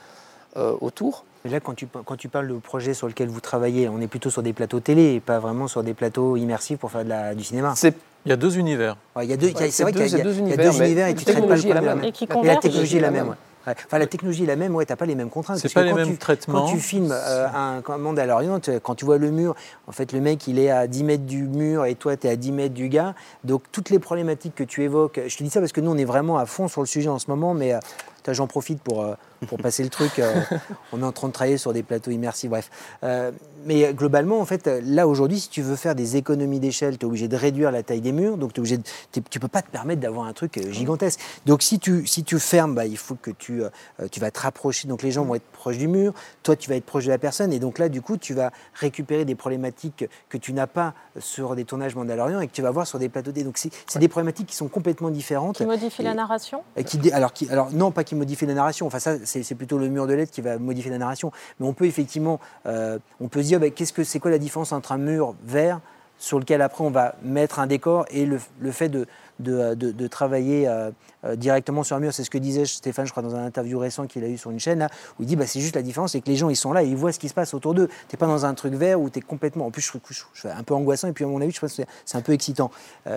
euh, 0.56 0.74
autour. 0.80 1.26
Mais 1.44 1.50
là, 1.50 1.60
quand 1.60 1.74
tu, 1.74 1.86
quand 1.86 2.16
tu 2.16 2.30
parles 2.30 2.48
de 2.48 2.54
projet 2.54 2.94
sur 2.94 3.06
lequel 3.06 3.28
vous 3.28 3.40
travaillez, 3.40 3.90
on 3.90 4.00
est 4.00 4.08
plutôt 4.08 4.30
sur 4.30 4.42
des 4.42 4.54
plateaux 4.54 4.80
télé 4.80 5.16
et 5.16 5.20
pas 5.20 5.38
vraiment 5.38 5.68
sur 5.68 5.82
des 5.82 5.92
plateaux 5.92 6.38
immersifs 6.38 6.78
pour 6.78 6.90
faire 6.90 7.04
de 7.04 7.10
la, 7.10 7.34
du 7.34 7.44
cinéma. 7.44 7.74
Il 8.24 8.28
y 8.30 8.32
a 8.32 8.36
deux 8.36 8.58
univers. 8.58 8.96
il 9.20 9.28
y 9.28 9.34
a 9.34 9.36
deux, 9.36 9.52
c'est 9.70 9.82
vrai 9.82 9.92
qu'il 9.92 10.06
y, 10.06 10.14
a 10.14 10.24
deux 10.24 10.38
univers, 10.38 11.08
et 11.08 11.14
tu 11.14 11.24
traites 11.24 11.46
pas 11.46 11.56
le 11.56 11.62
problème. 11.62 12.04
Et, 12.04 12.12
qui 12.12 12.26
la 12.42 12.56
technologie 12.56 12.96
est 12.96 13.00
la 13.00 13.10
même. 13.10 13.34
Enfin, 13.66 13.98
la 13.98 14.06
technologie 14.06 14.44
est 14.44 14.46
la 14.46 14.56
même, 14.56 14.74
ouais, 14.74 14.86
tu 14.86 14.92
n'as 14.92 14.96
pas 14.96 15.06
les 15.06 15.14
mêmes 15.14 15.30
contraintes. 15.30 15.58
C'est 15.58 15.72
pas 15.72 15.82
les 15.82 15.92
mêmes 15.92 16.16
traitements. 16.16 16.66
Quand 16.66 16.72
tu 16.72 16.78
filmes 16.78 17.12
euh, 17.12 17.46
un, 17.48 17.82
un 17.86 17.98
Mandalorian, 17.98 18.60
quand 18.82 18.94
tu 18.94 19.04
vois 19.04 19.18
le 19.18 19.30
mur, 19.30 19.54
en 19.86 19.92
fait, 19.92 20.12
le 20.12 20.20
mec, 20.20 20.46
il 20.46 20.58
est 20.58 20.70
à 20.70 20.86
10 20.86 21.04
mètres 21.04 21.26
du 21.26 21.44
mur 21.44 21.84
et 21.84 21.94
toi, 21.94 22.16
tu 22.16 22.26
es 22.26 22.30
à 22.30 22.36
10 22.36 22.52
mètres 22.52 22.74
du 22.74 22.88
gars. 22.88 23.14
Donc, 23.44 23.62
toutes 23.72 23.90
les 23.90 23.98
problématiques 23.98 24.54
que 24.54 24.64
tu 24.64 24.82
évoques, 24.82 25.20
je 25.26 25.36
te 25.36 25.42
dis 25.42 25.50
ça 25.50 25.60
parce 25.60 25.72
que 25.72 25.80
nous, 25.80 25.90
on 25.90 25.98
est 25.98 26.04
vraiment 26.04 26.38
à 26.38 26.46
fond 26.46 26.68
sur 26.68 26.80
le 26.80 26.86
sujet 26.86 27.08
en 27.08 27.18
ce 27.18 27.28
moment, 27.28 27.54
mais 27.54 27.74
euh, 27.74 27.78
j'en 28.28 28.46
profite 28.46 28.82
pour, 28.82 29.02
euh, 29.02 29.14
pour 29.46 29.58
passer 29.62 29.82
le 29.82 29.88
truc. 29.88 30.18
Euh, 30.18 30.40
on 30.92 31.02
est 31.02 31.04
en 31.04 31.12
train 31.12 31.28
de 31.28 31.32
travailler 31.32 31.58
sur 31.58 31.72
des 31.72 31.82
plateaux 31.82 32.10
immersifs, 32.10 32.50
bref. 32.50 32.70
Euh, 33.02 33.30
mais 33.64 33.92
globalement, 33.92 34.40
en 34.40 34.46
fait, 34.46 34.66
là 34.82 35.06
aujourd'hui, 35.06 35.40
si 35.40 35.48
tu 35.48 35.62
veux 35.62 35.76
faire 35.76 35.94
des 35.94 36.16
économies 36.16 36.60
d'échelle, 36.60 36.96
tu 36.98 37.04
es 37.04 37.08
obligé 37.08 37.28
de 37.28 37.36
réduire 37.36 37.70
la 37.70 37.82
taille 37.82 38.00
des 38.00 38.12
murs, 38.12 38.36
donc 38.38 38.52
es 38.56 38.58
obligé 38.58 38.78
de, 38.78 38.82
tu 39.12 39.40
peux 39.40 39.48
pas 39.48 39.62
te 39.62 39.70
permettre 39.70 40.00
d'avoir 40.00 40.26
un 40.26 40.32
truc 40.32 40.60
gigantesque. 40.70 41.20
Donc 41.44 41.62
si 41.62 41.78
tu, 41.78 42.06
si 42.06 42.24
tu 42.24 42.38
fermes, 42.38 42.74
bah, 42.74 42.86
il 42.86 42.96
faut 42.96 43.16
que 43.16 43.30
tu, 43.30 43.62
tu 44.10 44.20
vas 44.20 44.30
te 44.30 44.40
rapprocher, 44.40 44.88
donc 44.88 45.02
les 45.02 45.10
gens 45.10 45.24
vont 45.24 45.34
être 45.34 45.44
proches 45.52 45.76
du 45.76 45.88
mur, 45.88 46.14
toi 46.42 46.56
tu 46.56 46.70
vas 46.70 46.76
être 46.76 46.86
proche 46.86 47.04
de 47.04 47.10
la 47.10 47.18
personne, 47.18 47.52
et 47.52 47.58
donc 47.58 47.78
là, 47.78 47.88
du 47.88 48.00
coup, 48.00 48.16
tu 48.16 48.32
vas 48.32 48.50
récupérer 48.74 49.24
des 49.26 49.34
problématiques 49.34 50.06
que 50.28 50.38
tu 50.38 50.54
n'as 50.54 50.66
pas 50.66 50.94
sur 51.18 51.54
des 51.54 51.64
tournages 51.64 51.94
Mandalorian 51.94 52.40
et 52.40 52.46
que 52.46 52.52
tu 52.52 52.62
vas 52.62 52.70
voir 52.70 52.86
sur 52.86 52.98
des 52.98 53.08
plateaux 53.08 53.32
D. 53.32 53.44
Donc 53.44 53.58
c'est 53.58 53.98
des 53.98 54.08
problématiques 54.08 54.46
qui 54.46 54.56
sont 54.56 54.68
complètement 54.68 55.10
différentes. 55.10 55.56
Qui 55.56 55.66
modifient 55.66 56.02
la 56.02 56.14
narration? 56.14 56.62
et 56.76 56.84
qui, 56.84 57.12
alors, 57.12 57.32
qui, 57.32 57.48
alors 57.50 57.70
non, 57.72 57.90
pas 57.90 58.04
qui 58.04 58.09
modifient 58.14 58.46
la 58.46 58.54
narration, 58.54 58.86
enfin 58.86 58.98
ça 58.98 59.16
c'est 59.24 59.54
plutôt 59.54 59.78
le 59.78 59.88
mur 59.88 60.06
de 60.06 60.14
LED 60.14 60.30
qui 60.30 60.40
va 60.40 60.58
modifier 60.58 60.90
la 60.90 60.98
narration. 60.98 61.32
Mais 61.58 61.66
on 61.66 61.72
peut 61.72 61.86
effectivement, 61.86 62.40
euh, 62.66 62.98
on 63.20 63.28
peut 63.28 63.42
se 63.42 63.48
dire, 63.48 63.60
bah, 63.60 63.70
qu'est-ce 63.70 63.92
que 63.92 64.04
c'est 64.04 64.18
quoi 64.18 64.30
la 64.30 64.38
différence 64.38 64.72
entre 64.72 64.92
un 64.92 64.98
mur 64.98 65.34
vert 65.44 65.80
sur 66.20 66.38
lequel 66.38 66.62
après 66.62 66.84
on 66.84 66.90
va 66.90 67.16
mettre 67.22 67.58
un 67.58 67.66
décor 67.66 68.04
et 68.10 68.26
le, 68.26 68.38
fait 68.70 68.90
de, 68.90 69.06
de, 69.40 69.74
de, 69.74 70.06
travailler 70.06 70.70
directement 71.34 71.82
sur 71.82 71.96
un 71.96 72.00
mur. 72.00 72.12
C'est 72.12 72.24
ce 72.24 72.30
que 72.30 72.36
disait 72.36 72.66
Stéphane, 72.66 73.06
je 73.06 73.10
crois, 73.10 73.22
dans 73.22 73.34
un 73.34 73.46
interview 73.46 73.78
récent 73.78 74.06
qu'il 74.06 74.22
a 74.22 74.28
eu 74.28 74.36
sur 74.36 74.50
une 74.50 74.60
chaîne, 74.60 74.80
là, 74.80 74.90
où 75.18 75.22
il 75.22 75.26
dit 75.26 75.34
bah, 75.34 75.46
c'est 75.46 75.60
juste 75.60 75.74
la 75.74 75.82
différence, 75.82 76.12
c'est 76.12 76.20
que 76.20 76.28
les 76.28 76.36
gens, 76.36 76.50
ils 76.50 76.56
sont 76.56 76.72
là 76.72 76.82
et 76.84 76.88
ils 76.88 76.96
voient 76.96 77.12
ce 77.12 77.18
qui 77.18 77.30
se 77.30 77.34
passe 77.34 77.54
autour 77.54 77.72
d'eux. 77.72 77.88
Tu 77.88 78.14
n'es 78.14 78.18
pas 78.18 78.26
dans 78.26 78.44
un 78.44 78.52
truc 78.52 78.74
vert 78.74 79.00
où 79.00 79.08
tu 79.08 79.18
es 79.18 79.22
complètement. 79.22 79.66
En 79.66 79.70
plus, 79.70 79.80
je, 79.82 80.16
je, 80.34 80.48
un 80.48 80.62
peu 80.62 80.74
angoissant 80.74 81.08
et 81.08 81.12
puis, 81.12 81.24
à 81.24 81.26
mon 81.26 81.40
avis, 81.40 81.52
je 81.52 81.60
pense 81.60 81.74
que 81.74 81.82
c'est 82.04 82.18
un 82.18 82.22
peu 82.22 82.32
excitant. 82.32 82.70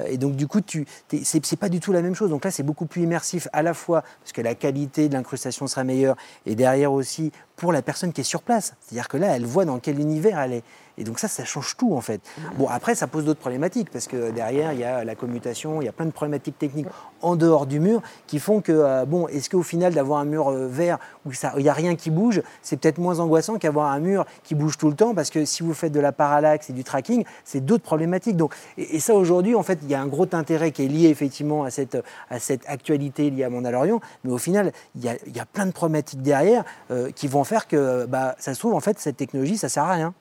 et 0.07 0.17
donc, 0.17 0.37
du 0.37 0.47
coup, 0.47 0.61
tu, 0.61 0.85
c'est 1.23 1.59
pas 1.59 1.69
du 1.69 1.81
tout 1.81 1.91
la 1.91 2.01
même 2.01 2.15
chose. 2.15 2.29
Donc 2.29 2.45
là, 2.45 2.51
c'est 2.51 2.63
beaucoup 2.63 2.85
plus 2.85 3.03
immersif 3.03 3.49
à 3.51 3.61
la 3.63 3.73
fois 3.73 4.01
parce 4.21 4.31
que 4.31 4.41
la 4.41 4.55
qualité 4.55 5.09
de 5.09 5.13
l'incrustation 5.13 5.67
sera 5.67 5.83
meilleure 5.83 6.15
et 6.45 6.55
derrière 6.55 6.93
aussi 6.93 7.31
pour 7.55 7.71
la 7.71 7.81
personne 7.81 8.13
qui 8.13 8.21
est 8.21 8.25
sur 8.25 8.41
place. 8.41 8.73
C'est-à-dire 8.81 9.07
que 9.07 9.17
là, 9.17 9.35
elle 9.35 9.45
voit 9.45 9.65
dans 9.65 9.79
quel 9.79 9.99
univers 9.99 10.39
elle 10.39 10.53
est. 10.53 10.63
Et 10.97 11.03
donc 11.03 11.19
ça, 11.19 11.27
ça 11.27 11.43
change 11.45 11.75
tout 11.77 11.95
en 11.95 12.01
fait. 12.01 12.21
Bon, 12.57 12.67
après, 12.67 12.95
ça 12.95 13.07
pose 13.07 13.25
d'autres 13.25 13.39
problématiques 13.39 13.89
parce 13.89 14.07
que 14.07 14.31
derrière, 14.31 14.73
il 14.73 14.79
y 14.79 14.83
a 14.83 15.03
la 15.03 15.15
commutation, 15.15 15.81
il 15.81 15.85
y 15.85 15.87
a 15.87 15.91
plein 15.91 16.05
de 16.05 16.11
problématiques 16.11 16.57
techniques 16.57 16.87
en 17.21 17.35
dehors 17.35 17.65
du 17.65 17.79
mur 17.79 18.01
qui 18.27 18.39
font 18.39 18.61
que, 18.61 18.71
euh, 18.71 19.05
bon, 19.05 19.27
est-ce 19.27 19.49
qu'au 19.49 19.63
final, 19.63 19.93
d'avoir 19.93 20.19
un 20.19 20.25
mur 20.25 20.49
euh, 20.49 20.67
vert 20.67 20.99
où 21.25 21.31
il 21.31 21.63
n'y 21.63 21.69
a 21.69 21.73
rien 21.73 21.95
qui 21.95 22.11
bouge, 22.11 22.41
c'est 22.61 22.77
peut-être 22.77 22.97
moins 22.97 23.19
angoissant 23.19 23.57
qu'avoir 23.57 23.91
un 23.91 23.99
mur 23.99 24.25
qui 24.43 24.55
bouge 24.55 24.77
tout 24.77 24.89
le 24.89 24.95
temps 24.95 25.15
parce 25.15 25.29
que 25.29 25.45
si 25.45 25.63
vous 25.63 25.73
faites 25.73 25.91
de 25.91 25.99
la 25.99 26.11
parallaxe 26.11 26.69
et 26.69 26.73
du 26.73 26.83
tracking, 26.83 27.23
c'est 27.43 27.65
d'autres 27.65 27.83
problématiques. 27.83 28.37
Donc, 28.37 28.53
et, 28.77 28.99
ça, 28.99 29.15
aujourd'hui, 29.15 29.55
en 29.55 29.63
fait, 29.63 29.79
il 29.83 29.89
y 29.89 29.95
a 29.95 30.01
un 30.01 30.07
gros 30.07 30.27
intérêt 30.33 30.71
qui 30.71 30.83
est 30.83 30.87
lié 30.87 31.09
effectivement 31.09 31.63
à 31.63 31.71
cette, 31.71 31.97
à 32.29 32.39
cette 32.39 32.63
actualité 32.67 33.29
liée 33.29 33.43
à 33.43 33.49
Mandalorian, 33.49 33.99
mais 34.23 34.31
au 34.31 34.37
final, 34.37 34.71
il 34.95 35.03
y 35.03 35.09
a, 35.09 35.15
il 35.25 35.35
y 35.35 35.39
a 35.39 35.45
plein 35.45 35.65
de 35.65 35.71
problématiques 35.71 36.21
derrière 36.21 36.63
euh, 36.91 37.11
qui 37.11 37.27
vont 37.27 37.43
faire 37.43 37.67
que, 37.67 38.05
bah, 38.05 38.35
ça 38.37 38.53
se 38.53 38.59
trouve, 38.59 38.73
en 38.73 38.79
fait, 38.79 38.99
cette 38.99 39.17
technologie, 39.17 39.57
ça 39.57 39.69
sert 39.69 39.83
à 39.83 39.93
rien. 39.93 40.13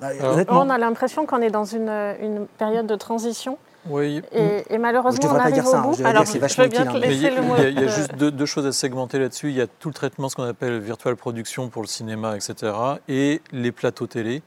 Bah, 0.00 0.08
on 0.48 0.70
a 0.70 0.78
l'impression 0.78 1.26
qu'on 1.26 1.42
est 1.42 1.50
dans 1.50 1.64
une, 1.64 2.46
période 2.58 2.86
de 2.86 2.96
transition. 2.96 3.58
Oui. 3.88 4.22
Et, 4.32 4.78
malheureusement, 4.78 5.30
on 5.32 5.36
arrive 5.36 5.66
au 5.66 5.80
bout. 5.80 6.04
Alors, 6.04 6.24
je 6.24 6.62
veux 6.62 6.68
bien 6.68 6.86
te 6.86 6.96
laisser 6.96 7.30
le 7.30 7.42
mot. 7.42 7.54
Il 7.58 7.80
y 7.80 7.84
a, 7.84 7.86
juste 7.96 8.14
deux, 8.16 8.46
choses 8.46 8.66
à 8.66 8.72
segmenter 8.72 9.18
là-dessus. 9.18 9.48
Il 9.48 9.56
y 9.56 9.60
a 9.60 9.66
tout 9.66 9.88
le 9.88 9.94
traitement, 9.94 10.28
ce 10.28 10.36
qu'on 10.36 10.44
appelle 10.44 10.78
virtual 10.80 11.16
production 11.16 11.68
pour 11.68 11.82
le 11.82 11.88
cinéma, 11.88 12.36
etc. 12.36 12.72
Et 13.08 13.40
les 13.52 13.72
plateaux 13.72 14.06
télé. 14.06 14.42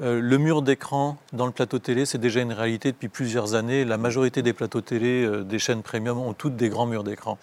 Euh, 0.00 0.20
le 0.22 0.38
mur 0.38 0.62
d'écran 0.62 1.18
dans 1.34 1.44
le 1.44 1.52
plateau 1.52 1.78
télé, 1.78 2.06
c'est 2.06 2.18
déjà 2.18 2.40
une 2.40 2.54
réalité 2.54 2.92
depuis 2.92 3.08
plusieurs 3.08 3.54
années. 3.54 3.84
La 3.84 3.98
majorité 3.98 4.40
des 4.40 4.54
plateaux 4.54 4.80
télé 4.80 5.22
euh, 5.22 5.44
des 5.44 5.58
chaînes 5.58 5.82
premium 5.82 6.18
ont 6.18 6.32
toutes 6.32 6.56
des 6.56 6.70
grands 6.70 6.86
murs 6.86 7.04
d'écran. 7.04 7.36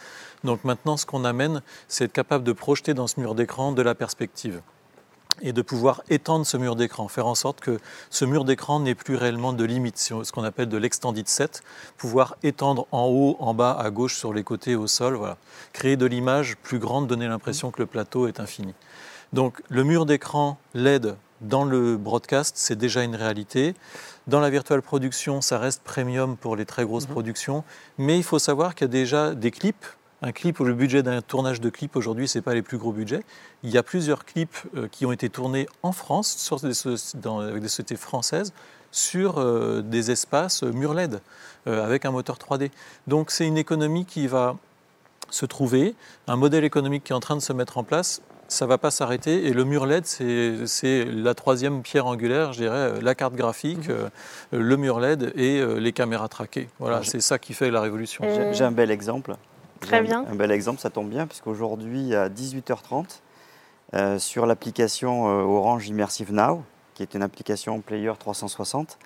Donc 0.44 0.64
maintenant, 0.64 0.98
ce 0.98 1.06
qu'on 1.06 1.26
amène, 1.26 1.62
c'est 1.88 2.06
être 2.06 2.12
capable 2.12 2.44
de 2.44 2.52
projeter 2.52 2.96
dans 2.96 3.06
ce 3.06 3.20
mur 3.20 3.36
d'écran 3.36 3.72
de 3.72 3.82
la 3.84 3.94
perspective 3.94 4.62
et 5.42 5.54
de 5.54 5.62
pouvoir 5.62 6.02
étendre 6.10 6.46
ce 6.46 6.58
mur 6.58 6.76
d'écran, 6.76 7.08
faire 7.08 7.28
en 7.28 7.36
sorte 7.36 7.60
que 7.60 7.80
ce 8.10 8.26
mur 8.26 8.46
d'écran 8.46 8.80
n'ait 8.80 8.96
plus 8.96 9.16
réellement 9.16 9.54
de 9.54 9.64
limite, 9.64 9.98
ce 9.98 10.32
qu'on 10.32 10.44
appelle 10.44 10.70
de 10.70 10.78
l'extended 10.78 11.28
set, 11.28 11.64
pouvoir 11.98 12.36
étendre 12.44 12.88
en 12.92 13.06
haut, 13.06 13.38
en 13.40 13.54
bas, 13.54 13.72
à 13.72 13.90
gauche, 13.90 14.16
sur 14.16 14.34
les 14.34 14.44
côtés, 14.44 14.76
au 14.76 14.88
sol, 14.88 15.16
voilà. 15.16 15.38
créer 15.74 15.98
de 15.98 16.06
l'image 16.06 16.58
plus 16.58 16.80
grande, 16.80 17.08
donner 17.08 17.28
l'impression 17.28 17.72
que 17.72 17.82
le 17.82 17.86
plateau 17.86 18.28
est 18.28 18.40
infini. 18.40 18.74
Donc 19.34 19.62
le 19.70 19.84
mur 19.84 20.06
d'écran 20.06 20.58
LED 20.74 21.16
dans 21.42 21.64
le 21.64 21.98
broadcast, 21.98 22.58
c'est 22.58 22.76
déjà 22.76 23.04
une 23.04 23.16
réalité. 23.16 23.76
Dans 24.28 24.40
la 24.40 24.50
virtual 24.50 24.82
production, 24.82 25.40
ça 25.40 25.58
reste 25.58 25.82
premium 25.84 26.36
pour 26.36 26.56
les 26.56 26.66
très 26.66 26.84
grosses 26.84 27.08
mhm. 27.08 27.14
productions, 27.14 27.64
mais 27.98 28.18
il 28.18 28.24
faut 28.24 28.40
savoir 28.40 28.76
qu'il 28.76 28.86
y 28.86 28.90
a 28.90 28.92
déjà 28.92 29.34
des 29.36 29.52
clips 29.52 29.86
un 30.22 30.32
clip, 30.32 30.60
le 30.60 30.74
budget 30.74 31.04
d'un 31.04 31.22
tournage 31.22 31.62
de 31.62 31.70
clip 31.70 31.96
aujourd'hui, 31.96 32.28
ce 32.28 32.38
n'est 32.38 32.42
pas 32.42 32.54
les 32.54 32.62
plus 32.62 32.78
gros 32.78 32.92
budgets. 32.92 33.24
Il 33.64 33.70
y 33.70 33.78
a 33.78 33.84
plusieurs 33.84 34.26
clips 34.26 34.58
euh, 34.76 34.88
qui 34.92 35.06
ont 35.06 35.12
été 35.12 35.30
tournés 35.30 35.68
en 35.82 35.92
France, 35.92 36.36
sur 36.38 36.60
des, 36.60 36.74
avec 37.26 37.62
des 37.62 37.70
sociétés 37.70 37.96
françaises, 37.96 38.54
sur 38.92 39.38
euh, 39.38 39.82
des 39.82 40.12
espaces 40.12 40.64
mur 40.64 40.94
LED, 40.94 41.22
euh, 41.68 41.86
avec 41.86 42.06
un 42.06 42.12
moteur 42.12 42.38
3D. 42.38 42.72
Donc 43.08 43.32
c'est 43.32 43.48
une 43.48 43.58
économie 43.58 44.06
qui 44.06 44.28
va 44.28 44.58
se 45.30 45.46
trouver, 45.46 45.96
un 46.28 46.36
modèle 46.36 46.64
économique 46.64 47.04
qui 47.06 47.14
est 47.14 47.16
en 47.16 47.20
train 47.20 47.36
de 47.36 47.42
se 47.42 47.54
mettre 47.54 47.78
en 47.78 47.84
place. 47.84 48.22
Ça 48.48 48.66
ne 48.66 48.70
va 48.70 48.80
pas 48.80 48.90
s'arrêter. 48.90 49.46
Et 49.46 49.54
le 49.54 49.64
mur 49.64 49.86
LED, 49.86 50.08
c'est 50.08 51.06
la 51.06 51.36
troisième 51.36 51.84
pierre 51.84 52.08
angulaire, 52.08 52.52
je 52.52 52.62
dirais, 52.62 53.00
la 53.00 53.14
carte 53.14 53.36
graphique, 53.36 53.88
mmh. 53.88 54.58
le 54.58 54.76
mur 54.76 55.00
LED 55.00 55.34
et 55.36 55.64
les 55.78 55.94
caméras 55.94 56.30
traquées. 56.30 56.68
Voilà, 56.80 57.04
c'est 57.04 57.22
ça 57.22 57.38
qui 57.38 57.54
fait 57.54 57.70
la 57.70 57.80
révolution. 57.80 58.26
J'ai 58.52 58.64
un 58.64 58.72
bel 58.72 58.90
exemple. 58.90 59.36
Très 59.80 60.02
bien. 60.02 60.26
Un, 60.30 60.36
bel 60.36 60.52
exemple, 60.52 60.80
ça 60.80 60.90
tombe 60.90 61.10
bien, 61.10 61.28
puisqu'aujourd'hui, 61.28 62.16
à 62.16 62.30
18h30, 62.30 63.22
euh, 63.96 64.20
sur 64.20 64.46
l'application 64.46 65.28
euh, 65.28 65.44
Orange 65.44 65.88
Immersive 65.88 66.32
Now, 66.32 66.64
qui 66.94 67.02
est 67.02 67.14
une 67.16 67.24
application 67.24 67.82
Player 67.82 68.12
360, 68.18 69.00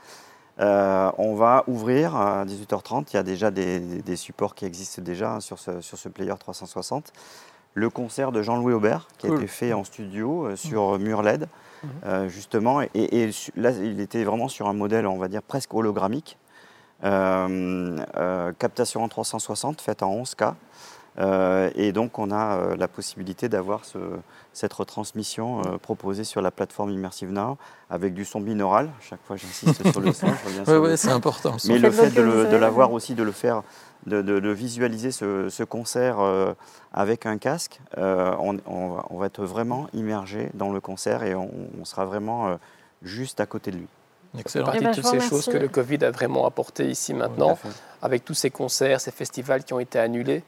euh, 0.60 1.12
on 1.18 1.36
va 1.36 1.64
ouvrir 1.68 2.16
à 2.16 2.46
18h30. 2.46 3.06
Il 3.12 3.16
y 3.16 3.20
a 3.20 3.24
déjà 3.24 3.50
des, 3.50 4.16
supports 4.16 4.56
qui 4.56 4.66
existent 4.66 5.02
déjà 5.02 5.40
sur, 5.40 5.58
ce, 5.58 5.82
sur 5.82 5.98
ce 5.98 6.10
Player 6.10 6.34
360. 6.38 7.14
Le 7.76 7.90
concert 7.90 8.32
de 8.32 8.42
Jean-Louis 8.44 8.74
Aubert, 8.74 9.08
qui 9.18 9.28
a 9.28 9.34
été 9.34 9.48
fait 9.48 9.74
en 9.74 9.84
studio 9.84 10.56
sur 10.56 11.00
mur 11.00 11.24
LED, 11.24 11.48
justement. 12.28 12.82
Et, 12.82 12.90
et, 12.94 13.32
là, 13.56 13.72
il 13.72 14.00
était 14.00 14.24
vraiment 14.24 14.48
sur 14.48 14.68
un 14.68 14.74
modèle, 14.74 15.08
on 15.08 15.18
va 15.18 15.28
dire, 15.28 15.42
presque 15.42 15.74
hologrammique. 15.74 16.38
Euh, 17.04 17.97
euh, 18.16 18.54
captation 18.58 19.04
en 19.04 19.10
360 19.10 19.82
faite 19.82 20.04
en 20.04 20.16
11K. 20.16 20.54
Euh, 21.20 21.70
et 21.76 21.91
donc, 21.91 22.18
on 22.18 22.32
a 22.32 22.76
la 22.76 22.88
possibilité 22.88 23.49
d'avoir 23.49 23.82
cette 24.54 24.74
retransmission 24.74 25.62
proposée 25.82 26.24
sur 26.24 26.41
la 26.41 26.49
plateforme 26.49 26.89
Immersive 26.91 27.32
Now 27.32 27.58
avec 27.89 28.14
du 28.14 28.26
son 28.26 28.39
binaural. 28.39 28.89
Chaque 29.01 29.22
fois, 29.24 29.36
j'insiste 29.36 29.91
sur 29.91 30.01
le 30.01 30.14
son. 30.14 30.28
Oui, 30.68 30.97
c'est 30.97 31.12
important. 31.12 31.58
Mais 31.68 31.78
le 31.78 31.91
fait 31.91 32.10
de 32.12 32.56
l'avoir 32.56 32.91
aussi, 32.93 33.14
de 33.14 33.24
le 33.24 33.32
faire, 33.32 33.64
de, 34.08 34.49
visualiser 34.49 35.12
ce, 35.12 35.64
concert 35.64 36.18
avec 36.93 37.26
un 37.26 37.38
casque, 37.38 37.80
on, 37.97 39.18
va 39.18 39.26
être 39.26 39.43
vraiment 39.43 39.88
immergé 39.93 40.49
dans 40.56 40.72
le 40.72 40.80
concert 40.80 41.24
et 41.24 41.36
on, 41.36 41.51
on 41.80 41.86
sera 41.86 42.06
vraiment 42.06 42.58
juste 43.04 43.39
à 43.39 43.45
côté 43.45 43.70
de 43.70 43.78
lui. 43.78 43.88
C'est 44.46 44.64
partie 44.64 44.84
de 44.84 44.94
toutes 44.94 45.06
ces 45.06 45.20
choses 45.20 45.46
que 45.46 45.58
le 45.58 45.68
Covid 45.68 46.04
a 46.06 46.12
vraiment 46.12 46.46
apporté 46.46 46.86
ici 46.86 47.14
maintenant, 47.14 47.58
avec 48.02 48.26
tous 48.26 48.34
ces 48.34 48.50
concerts, 48.50 49.02
ces 49.02 49.12
festivals 49.12 49.64
qui 49.64 49.74
ont 49.74 49.80
été 49.80 50.00
annulés. 50.00 50.44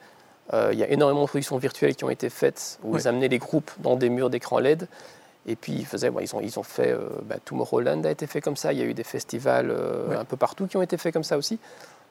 Euh, 0.53 0.69
il 0.73 0.79
y 0.79 0.83
a 0.83 0.89
énormément 0.89 1.23
de 1.23 1.27
productions 1.27 1.57
virtuelles 1.57 1.95
qui 1.95 2.03
ont 2.03 2.09
été 2.09 2.29
faites, 2.29 2.79
où 2.83 2.97
ils 2.97 3.07
amenaient 3.07 3.27
les 3.27 3.39
groupes 3.39 3.71
dans 3.79 3.95
des 3.95 4.09
murs 4.09 4.29
d'écran 4.29 4.59
LED. 4.59 4.87
Et 5.47 5.55
puis 5.55 5.73
ils, 5.73 5.85
faisaient, 5.85 6.11
ils, 6.21 6.35
ont, 6.35 6.41
ils 6.41 6.59
ont 6.59 6.63
fait, 6.63 6.91
euh, 6.91 7.07
bah, 7.23 7.35
Tomorrowland 7.43 8.03
a 8.03 8.11
été 8.11 8.25
fait 8.25 8.41
comme 8.41 8.55
ça, 8.55 8.73
il 8.73 8.79
y 8.79 8.81
a 8.81 8.85
eu 8.85 8.95
des 8.95 9.03
festivals 9.03 9.69
euh, 9.69 10.19
un 10.19 10.25
peu 10.25 10.37
partout 10.37 10.65
qui 10.65 10.75
ont 10.77 10.81
été 10.81 10.97
faits 10.97 11.13
comme 11.13 11.23
ça 11.23 11.37
aussi. 11.37 11.59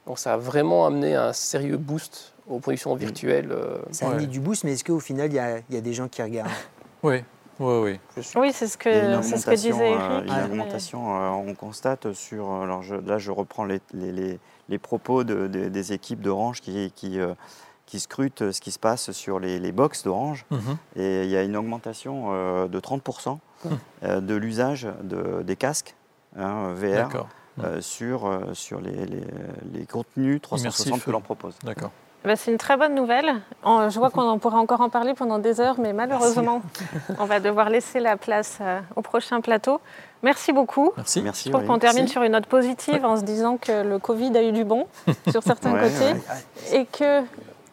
Donc 0.07 0.19
ça 0.19 0.35
a 0.35 0.37
vraiment 0.37 0.87
amené 0.87 1.15
un 1.17 1.33
sérieux 1.33 1.77
boost 1.77 2.35
aux 2.49 2.59
productions 2.59 2.95
virtuelles. 2.95 3.53
Ça 3.91 4.11
a 4.11 4.15
mis 4.15 4.27
du 4.27 4.39
boost, 4.39 4.65
mais 4.65 4.75
est-ce 4.75 4.85
qu'au 4.85 5.01
final, 5.01 5.33
il 5.33 5.37
y, 5.37 5.39
a, 5.39 5.59
il 5.59 5.75
y 5.75 5.79
a 5.79 5.81
des 5.81 5.95
gens 5.95 6.09
qui 6.09 6.23
regardent? 6.23 6.51
Oui, 7.03 7.25
oui, 7.61 7.99
oui. 8.17 8.23
Oui, 8.37 8.53
c'est 8.53 8.67
ce 8.67 8.77
que, 8.77 9.23
c'est 9.23 9.39
ce 9.39 9.47
que 9.47 9.55
disait 9.55 9.93
Eric. 9.93 10.29
une 10.29 10.45
augmentation, 10.45 11.17
euh, 11.17 11.29
on 11.31 11.55
constate 11.55 12.13
sur. 12.13 12.51
Alors 12.51 12.83
là, 13.07 13.19
je 13.19 13.31
reprends 13.31 13.65
les, 13.65 13.81
les, 13.93 14.39
les 14.69 14.79
propos 14.79 15.25
de, 15.25 15.47
des 15.47 15.93
équipes 15.93 16.21
d'Orange 16.21 16.61
qui, 16.61 16.93
qui, 16.95 17.21
euh, 17.21 17.35
qui, 17.87 18.01
scrutent 18.01 18.51
ce 18.51 18.61
qui 18.61 18.71
se 18.71 18.79
passe 18.79 19.13
sur 19.13 19.39
les, 19.39 19.59
les 19.59 19.73
box 19.73 20.03
d'Orange. 20.03 20.47
Mhm. 20.51 20.77
Et 20.97 21.25
il 21.25 21.31
y 21.31 21.37
a 21.37 21.43
une 21.43 21.57
augmentation 21.57 22.27
euh, 22.29 22.67
de 22.67 22.81
30% 22.81 23.39
mhm. 23.65 24.21
de 24.21 24.35
l'usage 24.35 24.89
de, 25.03 25.43
des 25.43 25.57
casques 25.57 25.95
hein, 26.37 26.75
VR 26.75 27.27
sur, 27.81 28.41
sur 28.53 28.81
les, 28.81 29.07
les, 29.73 29.87
contenus 29.87 30.41
360 30.43 31.05
que 31.05 31.11
l'on 31.13 31.21
propose. 31.21 31.55
D'accord. 31.63 31.93
Bah, 32.25 32.37
c'est 32.37 32.51
une 32.51 32.59
très 32.59 32.79
bonne 32.79 32.95
nouvelle. 32.95 33.35
Je 33.65 33.99
vois 33.99 34.09
qu'on 34.11 34.39
pourrait 34.39 34.57
encore 34.57 34.81
en 34.81 34.89
parler 34.89 35.13
pendant 35.13 35.39
des 35.39 35.61
heures, 35.61 35.77
mais 35.79 35.93
malheureusement, 35.93 36.63
on 37.19 37.27
va 37.27 37.39
devoir 37.39 37.69
laisser 37.69 38.01
la 38.01 38.17
place 38.17 38.59
euh, 38.63 38.81
au 38.97 39.03
prochain 39.03 39.43
plateau. 39.43 39.81
Merci 40.23 40.53
beaucoup. 40.53 40.93
Merci. 40.97 41.21
Merci 41.21 41.49
Je 41.49 41.53
trouve 41.53 41.67
qu'on 41.67 41.79
termine 41.79 42.09
sur 42.09 42.23
une 42.23 42.33
note 42.33 42.47
positive 42.47 43.05
en 43.05 43.19
se 43.19 43.23
disant 43.23 43.59
que 43.59 43.83
le 43.83 43.99
Covid 43.99 44.35
a 44.39 44.43
eu 44.43 44.53
du 44.53 44.65
bon 44.65 44.87
sur 45.31 45.43
certains 45.43 45.79
côtés 45.79 46.15
et 46.73 46.87
que 46.87 47.23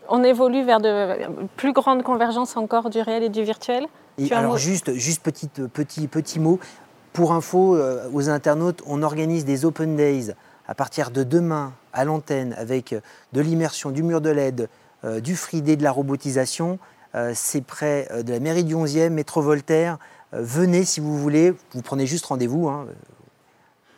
on 0.10 0.22
évolue 0.24 0.64
vers 0.64 0.82
de 0.82 1.16
plus 1.56 1.72
grandes 1.72 2.04
convergences 2.04 2.58
encore 2.58 2.90
du 2.90 3.00
réel 3.00 3.24
et 3.24 3.30
du 3.30 3.44
virtuel. 3.44 3.88
alors 4.32 4.58
juste, 4.58 4.94
juste 4.94 5.24
petit, 5.24 5.48
petit, 5.48 6.08
petit 6.08 6.40
mot. 6.40 6.60
Pour 7.14 7.32
info 7.32 7.76
euh, 7.76 8.08
aux 8.14 8.30
internautes, 8.30 8.82
on 8.86 9.02
organise 9.04 9.46
des 9.46 9.64
Open 9.66 9.96
Days 9.96 10.32
à 10.68 10.76
partir 10.76 11.12
de 11.12 11.24
demain 11.24 11.74
à 11.94 12.06
l'antenne 12.06 12.56
avec 12.58 12.94
euh, 12.94 13.02
de 13.34 13.42
l'immersion, 13.42 13.92
du 13.92 14.04
mur 14.04 14.22
de 14.22 14.30
LED, 14.30 14.70
euh, 15.04 15.20
du 15.20 15.36
3D, 15.36 15.78
de 15.78 15.84
la 15.84 15.92
robotisation. 15.92 16.80
Euh, 17.16 17.32
c'est 17.36 17.62
près 17.62 18.08
de 18.24 18.32
la 18.32 18.40
mairie 18.40 18.64
du 18.64 18.76
11e, 18.76 19.10
métro 19.10 19.42
Voltaire. 19.42 19.98
venez 20.32 20.86
si 20.86 21.00
vous 21.00 21.18
voulez, 21.18 21.54
vous 21.74 21.82
prenez 21.82 22.06
juste 22.06 22.26
rendez-vous. 22.26 22.70
Hein. 22.70 22.88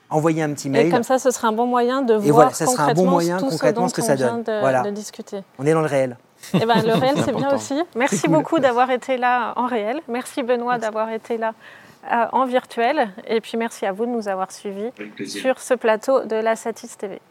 Envoyez 0.09 0.43
un 0.43 0.53
petit 0.53 0.69
mail. 0.69 0.87
Et 0.87 0.89
comme 0.89 1.03
ça, 1.03 1.17
ce 1.19 1.31
sera 1.31 1.47
un 1.47 1.53
bon 1.53 1.65
moyen 1.65 2.01
de 2.01 2.13
voir 2.13 2.35
voilà, 2.35 2.51
ça 2.51 2.65
sera 2.65 2.85
un 2.85 2.93
bon 2.93 3.07
moyen, 3.07 3.37
tout 3.37 3.47
concrètement 3.47 3.87
ce, 3.87 3.93
que 3.93 4.01
ça 4.01 4.15
donne. 4.15 4.43
De, 4.43 4.59
voilà. 4.59 4.83
de 4.83 4.91
discuter. 4.91 5.43
On 5.57 5.65
est 5.65 5.73
dans 5.73 5.81
le 5.81 5.87
réel. 5.87 6.17
Eh 6.53 6.59
ben, 6.59 6.81
le 6.85 6.93
réel, 6.93 7.15
c'est 7.25 7.35
bien 7.35 7.53
aussi. 7.53 7.81
Merci 7.95 8.27
beaucoup 8.27 8.59
d'avoir 8.59 8.91
été 8.91 9.17
là 9.17 9.53
en 9.55 9.65
réel. 9.65 10.01
Merci 10.07 10.43
Benoît 10.43 10.77
d'avoir 10.77 11.09
été 11.09 11.37
là 11.37 11.53
euh, 12.11 12.25
en 12.33 12.45
virtuel. 12.45 13.09
Et 13.27 13.39
puis 13.39 13.57
merci 13.57 13.85
à 13.85 13.93
vous 13.93 14.05
de 14.05 14.11
nous 14.11 14.27
avoir 14.27 14.51
suivis 14.51 14.91
sur 15.25 15.59
ce 15.59 15.73
plateau 15.73 16.25
de 16.25 16.35
la 16.35 16.57
Satis 16.57 16.97
TV. 16.97 17.21